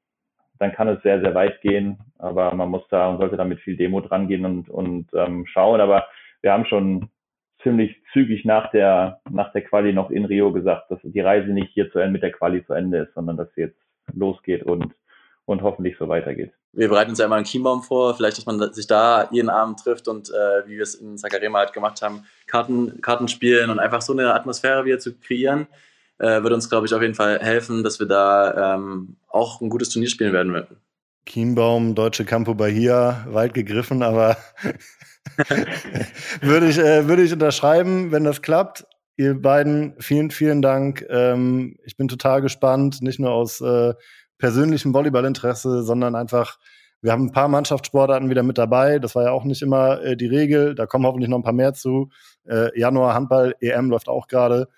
dann 0.60 0.74
kann 0.74 0.88
es 0.88 1.02
sehr, 1.02 1.20
sehr 1.22 1.34
weit 1.34 1.60
gehen. 1.62 1.98
Aber 2.20 2.54
man 2.54 2.70
muss 2.70 2.88
da 2.90 3.10
und 3.10 3.18
sollte 3.18 3.36
da 3.36 3.46
mit 3.46 3.60
viel 3.62 3.76
Demo 3.76 4.00
dran 4.00 4.28
gehen 4.28 4.46
und, 4.46 4.70
und 4.70 5.08
ähm, 5.16 5.48
schauen. 5.48 5.82
Aber 5.82 6.06
wir 6.42 6.54
haben 6.54 6.66
schon 6.66 7.10
ziemlich 7.64 7.96
zügig 8.14 8.46
nach 8.46 8.72
der, 8.72 9.22
nach 9.30 9.52
der 9.52 9.64
Quali 9.64 9.94
noch 9.94 10.10
in 10.10 10.26
Rio 10.26 10.52
gesagt, 10.52 10.92
dass 10.92 11.00
die 11.04 11.20
Reise 11.20 11.52
nicht 11.52 11.74
hier 11.74 11.92
zu 11.92 12.00
Ende 12.00 12.14
mit 12.14 12.24
der 12.24 12.32
Quali 12.32 12.66
zu 12.66 12.74
Ende 12.74 13.00
ist, 13.00 13.14
sondern 13.14 13.38
dass 13.38 13.54
sie 13.56 13.62
jetzt 13.62 13.80
losgeht 14.14 14.64
und, 14.64 14.94
und 15.46 15.62
hoffentlich 15.62 15.98
so 15.98 16.08
weitergeht 16.08 16.52
wir 16.78 16.90
bereiten 16.90 17.10
uns 17.10 17.20
ja 17.20 17.26
immer 17.26 17.38
einen 17.38 17.46
Kienbaum 17.46 17.82
vor, 17.82 18.16
vielleicht, 18.16 18.38
dass 18.38 18.46
man 18.46 18.72
sich 18.72 18.86
da 18.86 19.28
jeden 19.32 19.50
Abend 19.50 19.80
trifft 19.80 20.08
und 20.08 20.30
äh, 20.30 20.68
wie 20.68 20.76
wir 20.76 20.84
es 20.84 20.94
in 20.94 21.18
Sakarema 21.18 21.60
halt 21.60 21.74
gemacht 21.74 22.04
haben, 22.04 22.24
Karten, 22.46 23.02
Karten 23.02 23.28
spielen 23.28 23.72
und 23.72 23.80
einfach 23.80 24.04
so 24.04 24.14
eine 24.14 24.36
Atmosphäre 24.36 24.86
wieder 24.86 25.00
zu 25.00 25.18
kreieren, 25.18 25.66
äh, 26.20 26.44
wird 26.44 26.54
uns, 26.54 26.70
glaube 26.70 26.86
ich, 26.86 26.94
auf 26.94 27.02
jeden 27.02 27.16
Fall 27.16 27.40
helfen, 27.40 27.84
dass 27.84 28.00
wir 28.00 28.06
da 28.06 28.76
ähm, 28.76 29.16
auch 29.28 29.60
ein 29.60 29.70
gutes 29.70 29.90
Turnier 29.90 30.10
spielen 30.10 30.34
werden. 30.34 30.68
Kienbaum, 31.28 31.94
Deutsche 31.94 32.26
Campo 32.26 32.56
Bahia, 32.56 33.26
weit 33.30 33.54
gegriffen, 33.54 34.02
aber 34.02 34.38
würde 36.42 36.70
ich, 36.70 36.80
äh, 36.80 37.08
würde 37.08 37.22
ich 37.22 37.34
unterschreiben, 37.34 38.12
wenn 38.12 38.24
das 38.24 38.42
klappt. 38.42 38.86
Ihr 39.18 39.40
beiden, 39.40 39.96
vielen, 40.00 40.32
vielen 40.32 40.62
Dank. 40.62 41.06
Ähm, 41.10 41.78
ich 41.84 41.98
bin 41.98 42.08
total 42.08 42.42
gespannt, 42.42 43.02
nicht 43.02 43.20
nur 43.20 43.32
aus 43.32 43.62
äh, 43.62 43.94
persönlichem 44.38 44.94
Volleyballinteresse, 44.94 45.84
sondern 45.84 46.16
einfach, 46.16 46.58
wir 47.02 47.12
haben 47.12 47.26
ein 47.26 47.32
paar 47.32 47.48
Mannschaftssportarten 47.48 48.30
wieder 48.30 48.44
mit 48.44 48.58
dabei. 48.58 49.00
Das 49.00 49.14
war 49.16 49.24
ja 49.24 49.32
auch 49.32 49.44
nicht 49.44 49.62
immer 49.62 50.02
äh, 50.02 50.16
die 50.16 50.28
Regel. 50.28 50.76
Da 50.76 50.86
kommen 50.86 51.06
hoffentlich 51.06 51.30
noch 51.30 51.38
ein 51.38 51.44
paar 51.44 51.54
mehr 51.54 51.74
zu. 51.74 52.10
Äh, 52.46 52.78
Januar 52.80 53.14
Handball, 53.14 53.54
EM 53.60 53.90
läuft 53.90 54.08
auch 54.08 54.28
gerade. 54.28 54.70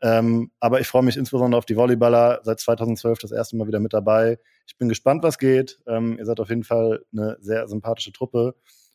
Ähm, 0.00 0.50
aber 0.60 0.80
ich 0.80 0.86
freue 0.86 1.02
mich 1.02 1.16
insbesondere 1.16 1.58
auf 1.58 1.66
die 1.66 1.76
Volleyballer. 1.76 2.40
Seit 2.42 2.60
2012 2.60 3.18
das 3.18 3.32
erste 3.32 3.56
Mal 3.56 3.66
wieder 3.66 3.80
mit 3.80 3.92
dabei. 3.92 4.38
Ich 4.66 4.76
bin 4.76 4.88
gespannt, 4.88 5.22
was 5.22 5.38
geht. 5.38 5.80
Ähm, 5.86 6.16
ihr 6.18 6.24
seid 6.24 6.40
auf 6.40 6.48
jeden 6.48 6.64
Fall 6.64 7.04
eine 7.12 7.36
sehr 7.40 7.66
sympathische 7.68 8.12
Truppe. 8.12 8.54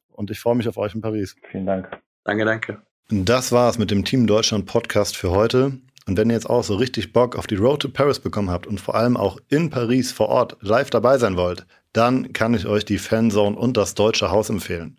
Und 0.10 0.32
ich 0.32 0.40
freue 0.40 0.56
mich 0.56 0.68
auf 0.68 0.78
euch 0.78 0.96
in 0.96 1.02
Paris. 1.02 1.36
Vielen 1.52 1.66
Dank. 1.66 1.90
Danke, 2.24 2.46
danke. 2.46 2.82
Das 3.10 3.52
war 3.52 3.70
es 3.70 3.78
mit 3.78 3.92
dem 3.92 4.06
Team 4.06 4.28
Deutschland 4.28 4.66
Podcast 4.66 5.18
für 5.18 5.32
heute. 5.32 5.80
Und 6.06 6.18
wenn 6.18 6.30
ihr 6.30 6.36
jetzt 6.36 6.50
auch 6.50 6.64
so 6.64 6.76
richtig 6.76 7.14
Bock 7.14 7.38
auf 7.38 7.48
die 7.48 7.56
Road 7.56 7.82
to 7.82 7.90
Paris 7.90 8.20
bekommen 8.20 8.50
habt 8.50 8.68
und 8.68 8.80
vor 8.80 8.96
allem 8.96 9.18
auch 9.18 9.40
in 9.50 9.70
Paris 9.70 10.12
vor 10.12 10.30
Ort 10.30 10.58
live 10.62 10.90
dabei 10.90 11.18
sein 11.18 11.38
wollt, 11.38 11.66
dann 11.94 12.34
kann 12.34 12.54
ich 12.54 12.66
euch 12.66 12.86
die 12.86 12.98
Fanzone 12.98 13.58
und 13.58 13.78
das 13.78 13.94
Deutsche 13.94 14.32
Haus 14.32 14.50
empfehlen. 14.50 14.98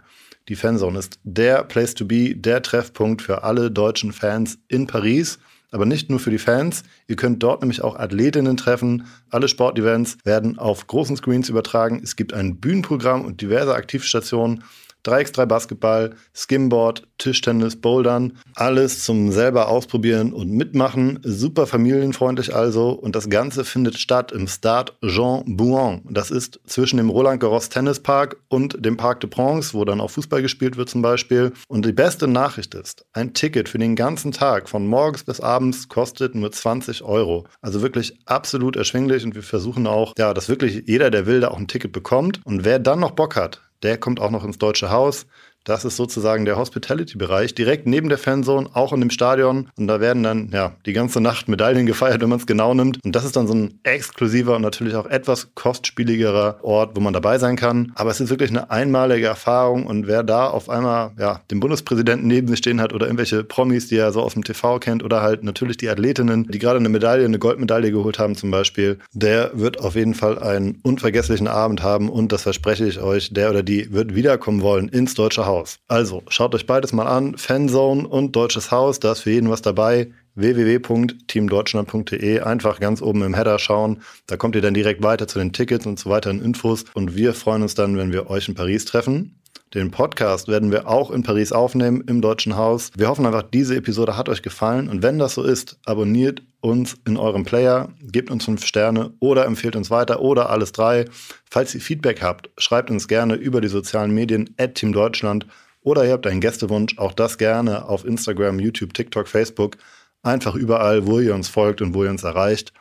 Die 0.49 0.57
Fanzone 0.57 0.99
ist 0.99 1.19
der 1.23 1.65
Place 1.65 1.95
to 1.95 2.05
be, 2.05 2.35
der 2.37 2.63
Treffpunkt 2.63 3.23
für 3.23 3.43
alle 3.43 3.71
deutschen 3.71 4.13
Fans 4.13 4.59
in 4.69 4.87
Paris. 4.87 5.39
Aber 5.75 5.87
nicht 5.87 6.09
nur 6.09 6.21
für 6.21 6.31
die 6.31 6.39
Fans. 6.39 6.85
Ihr 7.09 7.17
könnt 7.17 7.43
dort 7.43 7.61
nämlich 7.61 7.83
auch 7.83 7.97
Athletinnen 7.97 8.57
treffen. 8.57 9.09
Alle 9.29 9.49
Sportevents 9.49 10.19
werden 10.23 10.57
auf 10.57 10.87
großen 10.87 11.17
Screens 11.17 11.49
übertragen. 11.49 12.01
Es 12.01 12.15
gibt 12.15 12.33
ein 12.33 12.61
Bühnenprogramm 12.61 13.25
und 13.25 13.41
diverse 13.41 13.75
Aktivstationen. 13.75 14.63
3x3 15.05 15.47
Basketball, 15.47 16.15
Skimboard, 16.33 17.07
Tischtennis, 17.19 17.77
Bouldern, 17.77 18.39
alles 18.55 19.05
zum 19.05 19.31
selber 19.33 19.69
ausprobieren 19.69 20.33
und 20.33 20.51
mitmachen. 20.51 21.21
Super 21.23 21.67
familienfreundlich 21.67 22.55
also 22.55 22.91
und 22.91 23.15
das 23.15 23.29
Ganze 23.29 23.65
findet 23.65 23.99
statt 23.99 24.33
im 24.33 24.47
Stade 24.49 24.93
Jean 25.07 25.57
Bouin. 25.57 26.03
Das 26.11 26.31
ist 26.31 26.61
zwischen 26.67 26.97
dem 26.97 27.11
Roland 27.11 27.41
Garros 27.41 27.69
Tennispark 27.69 28.37
und 28.49 28.85
dem 28.85 28.97
Parc 28.97 29.21
de 29.21 29.31
Princes, 29.31 29.75
wo 29.75 29.85
dann 29.85 30.01
auch 30.01 30.11
Fußball 30.11 30.43
gespielt 30.43 30.77
wird 30.77 30.89
zum 30.89 31.03
Beispiel. 31.03 31.53
Und 31.69 31.85
die 31.85 31.93
beste 31.93 32.27
Nachricht 32.27 32.75
ist, 32.75 33.05
ein 33.13 33.35
Ticket 33.35 33.69
für 33.69 33.79
den 33.79 33.97
ganzen 33.97 34.33
Tag 34.33 34.69
von 34.69 34.87
morgens 34.87 35.25
bis 35.25 35.41
abends 35.41 35.89
kostet 35.89 36.35
nur 36.35 36.51
20 36.51 37.03
Euro. 37.03 37.47
Also 37.61 37.83
wirklich 37.83 38.19
absolut 38.27 38.77
erschwinglich 38.77 39.25
und 39.25 39.35
wir 39.35 39.43
versuchen 39.43 39.87
auch, 39.87 40.15
ja, 40.19 40.35
dass 40.35 40.49
wirklich 40.49 40.85
jeder, 40.87 41.11
der 41.11 41.27
will, 41.27 41.41
da 41.41 41.49
auch 41.49 41.59
ein 41.59 41.69
Ticket 41.69 41.93
bekommt. 41.93 42.41
Und 42.45 42.65
wer 42.65 42.79
dann 42.79 43.01
noch 43.01 43.13
Bock 43.13 43.37
hat, 43.37 43.61
der 43.85 43.99
kommt 43.99 44.21
auch 44.21 44.31
noch 44.31 44.45
ins 44.45 44.59
Deutsche 44.59 44.91
Haus. 44.91 45.27
Das 45.65 45.87
ist 45.87 45.97
sozusagen 45.97 46.45
der 46.45 46.59
Hospitality-Bereich, 46.59 47.55
direkt 47.55 47.87
neben 47.87 48.11
der 48.11 48.19
Fanzone, 48.19 48.69
auch 48.75 48.93
in 48.93 49.01
dem 49.01 49.09
Stadion. 49.09 49.71
Und 49.77 49.89
da 49.89 49.99
werden 49.99 50.23
dann 50.23 50.51
ja 50.53 50.73
die 50.85 50.93
ganze 50.93 51.23
Nacht 51.23 51.49
Medaillen 51.49 51.87
gefeiert, 51.95 52.21
wenn 52.21 52.29
man 52.29 52.39
es 52.39 52.47
genau 52.47 52.75
nimmt. 52.75 53.03
Und 53.03 53.17
das 53.17 53.25
ist 53.25 53.35
dann 53.35 53.47
so 53.47 53.55
ein 53.55 53.81
exklusiver 53.83 54.57
und 54.57 54.63
natürlich 54.63 54.95
auch 54.95 55.07
etwas 55.07 55.55
kostspieligerer 55.55 56.59
Ort, 56.63 56.95
wo 56.95 57.01
man 57.01 57.15
dabei 57.15 57.39
sein 57.39 57.57
kann. 57.57 57.93
Aber 57.95 58.11
es 58.11 58.21
ist 58.21 58.29
wirklich 58.29 58.51
eine 58.51 58.71
einmalige 58.71 59.27
Erfahrung. 59.27 59.87
Und 59.87 60.07
wer 60.07 60.23
da 60.23 60.49
auf 60.49 60.69
einmal 60.69 61.13
ja 61.19 61.41
den 61.51 61.61
Bundespräsidenten 61.61 62.27
neben 62.27 62.49
sich 62.49 62.59
stehen 62.59 62.81
hat 62.81 62.93
oder 62.93 63.07
irgendwelche 63.07 63.43
Promis, 63.43 63.89
die 63.89 63.97
er 63.97 64.13
so 64.13 64.21
aus 64.21 64.35
dem 64.35 64.45
TV 64.45 64.79
kennt, 64.81 65.03
oder 65.03 65.23
halt 65.23 65.45
natürlich 65.45 65.79
die 65.79 65.89
Athletinnen, 65.89 66.47
die 66.51 66.59
gerade 66.59 66.79
eine 66.79 66.91
Medaille, 66.91 67.25
eine 67.25 67.39
Goldmedaille 67.39 67.91
geholt 67.91 68.19
haben 68.19 68.35
zum 68.35 68.51
Beispiel, 68.51 68.99
der 69.13 69.51
wird 69.55 69.81
auf 69.81 69.95
jeden 69.95 70.15
Fall 70.15 70.39
einen 70.39 70.79
unvergesslichen 70.83 71.49
Abend 71.49 71.83
haben. 71.83 72.11
Und 72.11 72.33
das 72.33 72.43
verspreche 72.43 72.87
ich 72.87 73.01
euch, 73.01 73.33
der 73.33 73.49
oder 73.49 73.63
die 73.63 73.93
wird 73.95 74.15
wiederkommen 74.15 74.61
wollen 74.61 74.89
ins 74.89 75.15
Deutsche 75.15 75.47
Haus. 75.47 75.54
Haus. 75.55 75.79
Also 75.89 76.23
schaut 76.29 76.55
euch 76.55 76.67
beides 76.67 76.93
mal 76.93 77.07
an. 77.07 77.39
Fanzone 77.39 78.07
und 78.09 78.35
Deutsches 78.35 78.71
Haus, 78.71 79.01
da 79.01 79.13
ist 79.13 79.21
für 79.21 79.31
jeden 79.31 79.49
was 79.51 79.63
dabei. 79.63 80.11
www.teamdeutschland.de 80.35 82.41
einfach 82.41 82.81
ganz 82.81 83.01
oben 83.01 83.23
im 83.23 83.33
Header 83.35 83.61
schauen. 83.61 84.03
Da 84.27 84.37
kommt 84.37 84.57
ihr 84.57 84.63
dann 84.63 84.75
direkt 84.75 85.03
weiter 85.03 85.29
zu 85.29 85.39
den 85.39 85.53
Tickets 85.53 85.87
und 85.87 85.99
so 85.99 86.11
weiteren 86.11 86.43
Infos. 86.43 86.85
Und 86.95 87.15
wir 87.15 87.35
freuen 87.35 87.63
uns 87.63 87.75
dann, 87.75 87.97
wenn 87.97 88.13
wir 88.13 88.29
euch 88.31 88.49
in 88.49 88.55
Paris 88.55 88.85
treffen. 88.85 89.41
Den 89.75 89.91
Podcast 89.91 90.47
werden 90.47 90.71
wir 90.71 90.87
auch 90.87 91.11
in 91.11 91.25
Paris 91.25 91.51
aufnehmen, 91.51 92.05
im 92.07 92.21
Deutschen 92.21 92.57
Haus. 92.57 92.93
Wir 92.97 93.09
hoffen 93.09 93.27
einfach, 93.27 93.43
diese 93.43 93.75
Episode 93.75 94.17
hat 94.17 94.29
euch 94.29 94.41
gefallen. 94.41 94.89
Und 94.89 95.03
wenn 95.03 95.19
das 95.19 95.35
so 95.35 95.43
ist, 95.43 95.81
abonniert 95.85 96.45
uns 96.61 96.95
in 97.05 97.17
eurem 97.17 97.45
Player, 97.45 97.89
gebt 98.01 98.31
uns 98.31 98.45
fünf 98.45 98.65
Sterne 98.65 99.15
oder 99.19 99.47
empfehlt 99.47 99.75
uns 99.75 99.91
weiter 99.91 100.21
oder 100.21 100.49
alles 100.51 100.71
drei. 100.71 101.07
Falls 101.51 101.75
ihr 101.75 101.81
Feedback 101.81 102.23
habt, 102.23 102.51
schreibt 102.57 102.89
uns 102.89 103.09
gerne 103.09 103.35
über 103.35 103.61
die 103.61 103.67
sozialen 103.67 104.15
Medien 104.15 104.55
at 104.59 104.77
Team 104.77 104.93
Deutschland 104.93 105.45
oder 105.81 106.07
ihr 106.07 106.13
habt 106.13 106.29
einen 106.29 106.41
Gästewunsch, 106.41 106.97
auch 106.99 107.13
das 107.13 107.37
gerne 107.37 107.89
auf 107.89 108.05
Instagram, 108.05 108.61
YouTube, 108.61 108.95
TikTok, 108.95 109.27
Facebook. 109.27 109.77
Einfach 110.23 110.55
überall, 110.55 111.05
wo 111.05 111.19
ihr 111.19 111.35
uns 111.35 111.49
folgt 111.49 111.83
und 111.83 111.95
wo 111.95 112.05
ihr 112.05 112.11
uns 112.11 112.23
erreicht. 112.23 112.73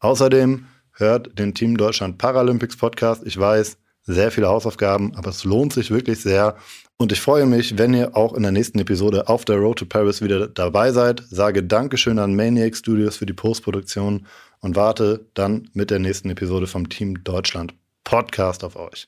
Außerdem 0.00 0.66
hört 0.94 1.38
den 1.38 1.54
Team 1.54 1.76
Deutschland 1.76 2.18
Paralympics 2.18 2.76
Podcast. 2.76 3.22
Ich 3.24 3.38
weiß, 3.38 3.78
sehr 4.02 4.30
viele 4.30 4.48
Hausaufgaben, 4.48 5.14
aber 5.14 5.30
es 5.30 5.44
lohnt 5.44 5.72
sich 5.72 5.90
wirklich 5.90 6.20
sehr. 6.20 6.56
Und 6.96 7.12
ich 7.12 7.20
freue 7.20 7.46
mich, 7.46 7.78
wenn 7.78 7.94
ihr 7.94 8.16
auch 8.16 8.34
in 8.34 8.42
der 8.42 8.52
nächsten 8.52 8.78
Episode 8.78 9.28
auf 9.28 9.44
der 9.44 9.56
Road 9.56 9.78
to 9.78 9.86
Paris 9.86 10.20
wieder 10.20 10.48
dabei 10.48 10.92
seid. 10.92 11.22
Sage 11.30 11.62
Dankeschön 11.62 12.18
an 12.18 12.36
Maniac 12.36 12.76
Studios 12.76 13.16
für 13.16 13.26
die 13.26 13.32
Postproduktion 13.32 14.26
und 14.60 14.76
warte 14.76 15.26
dann 15.34 15.70
mit 15.72 15.90
der 15.90 15.98
nächsten 15.98 16.30
Episode 16.30 16.66
vom 16.66 16.88
Team 16.88 17.24
Deutschland 17.24 17.74
Podcast 18.04 18.64
auf 18.64 18.76
euch. 18.76 19.06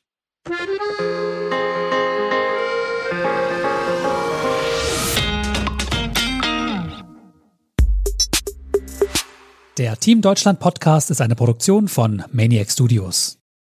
Der 9.79 9.99
Team 9.99 10.21
Deutschland 10.21 10.61
Podcast 10.61 11.11
ist 11.11 11.21
eine 11.21 11.35
Produktion 11.35 11.89
von 11.89 12.23
Maniac 12.31 12.71
Studios. 12.71 13.42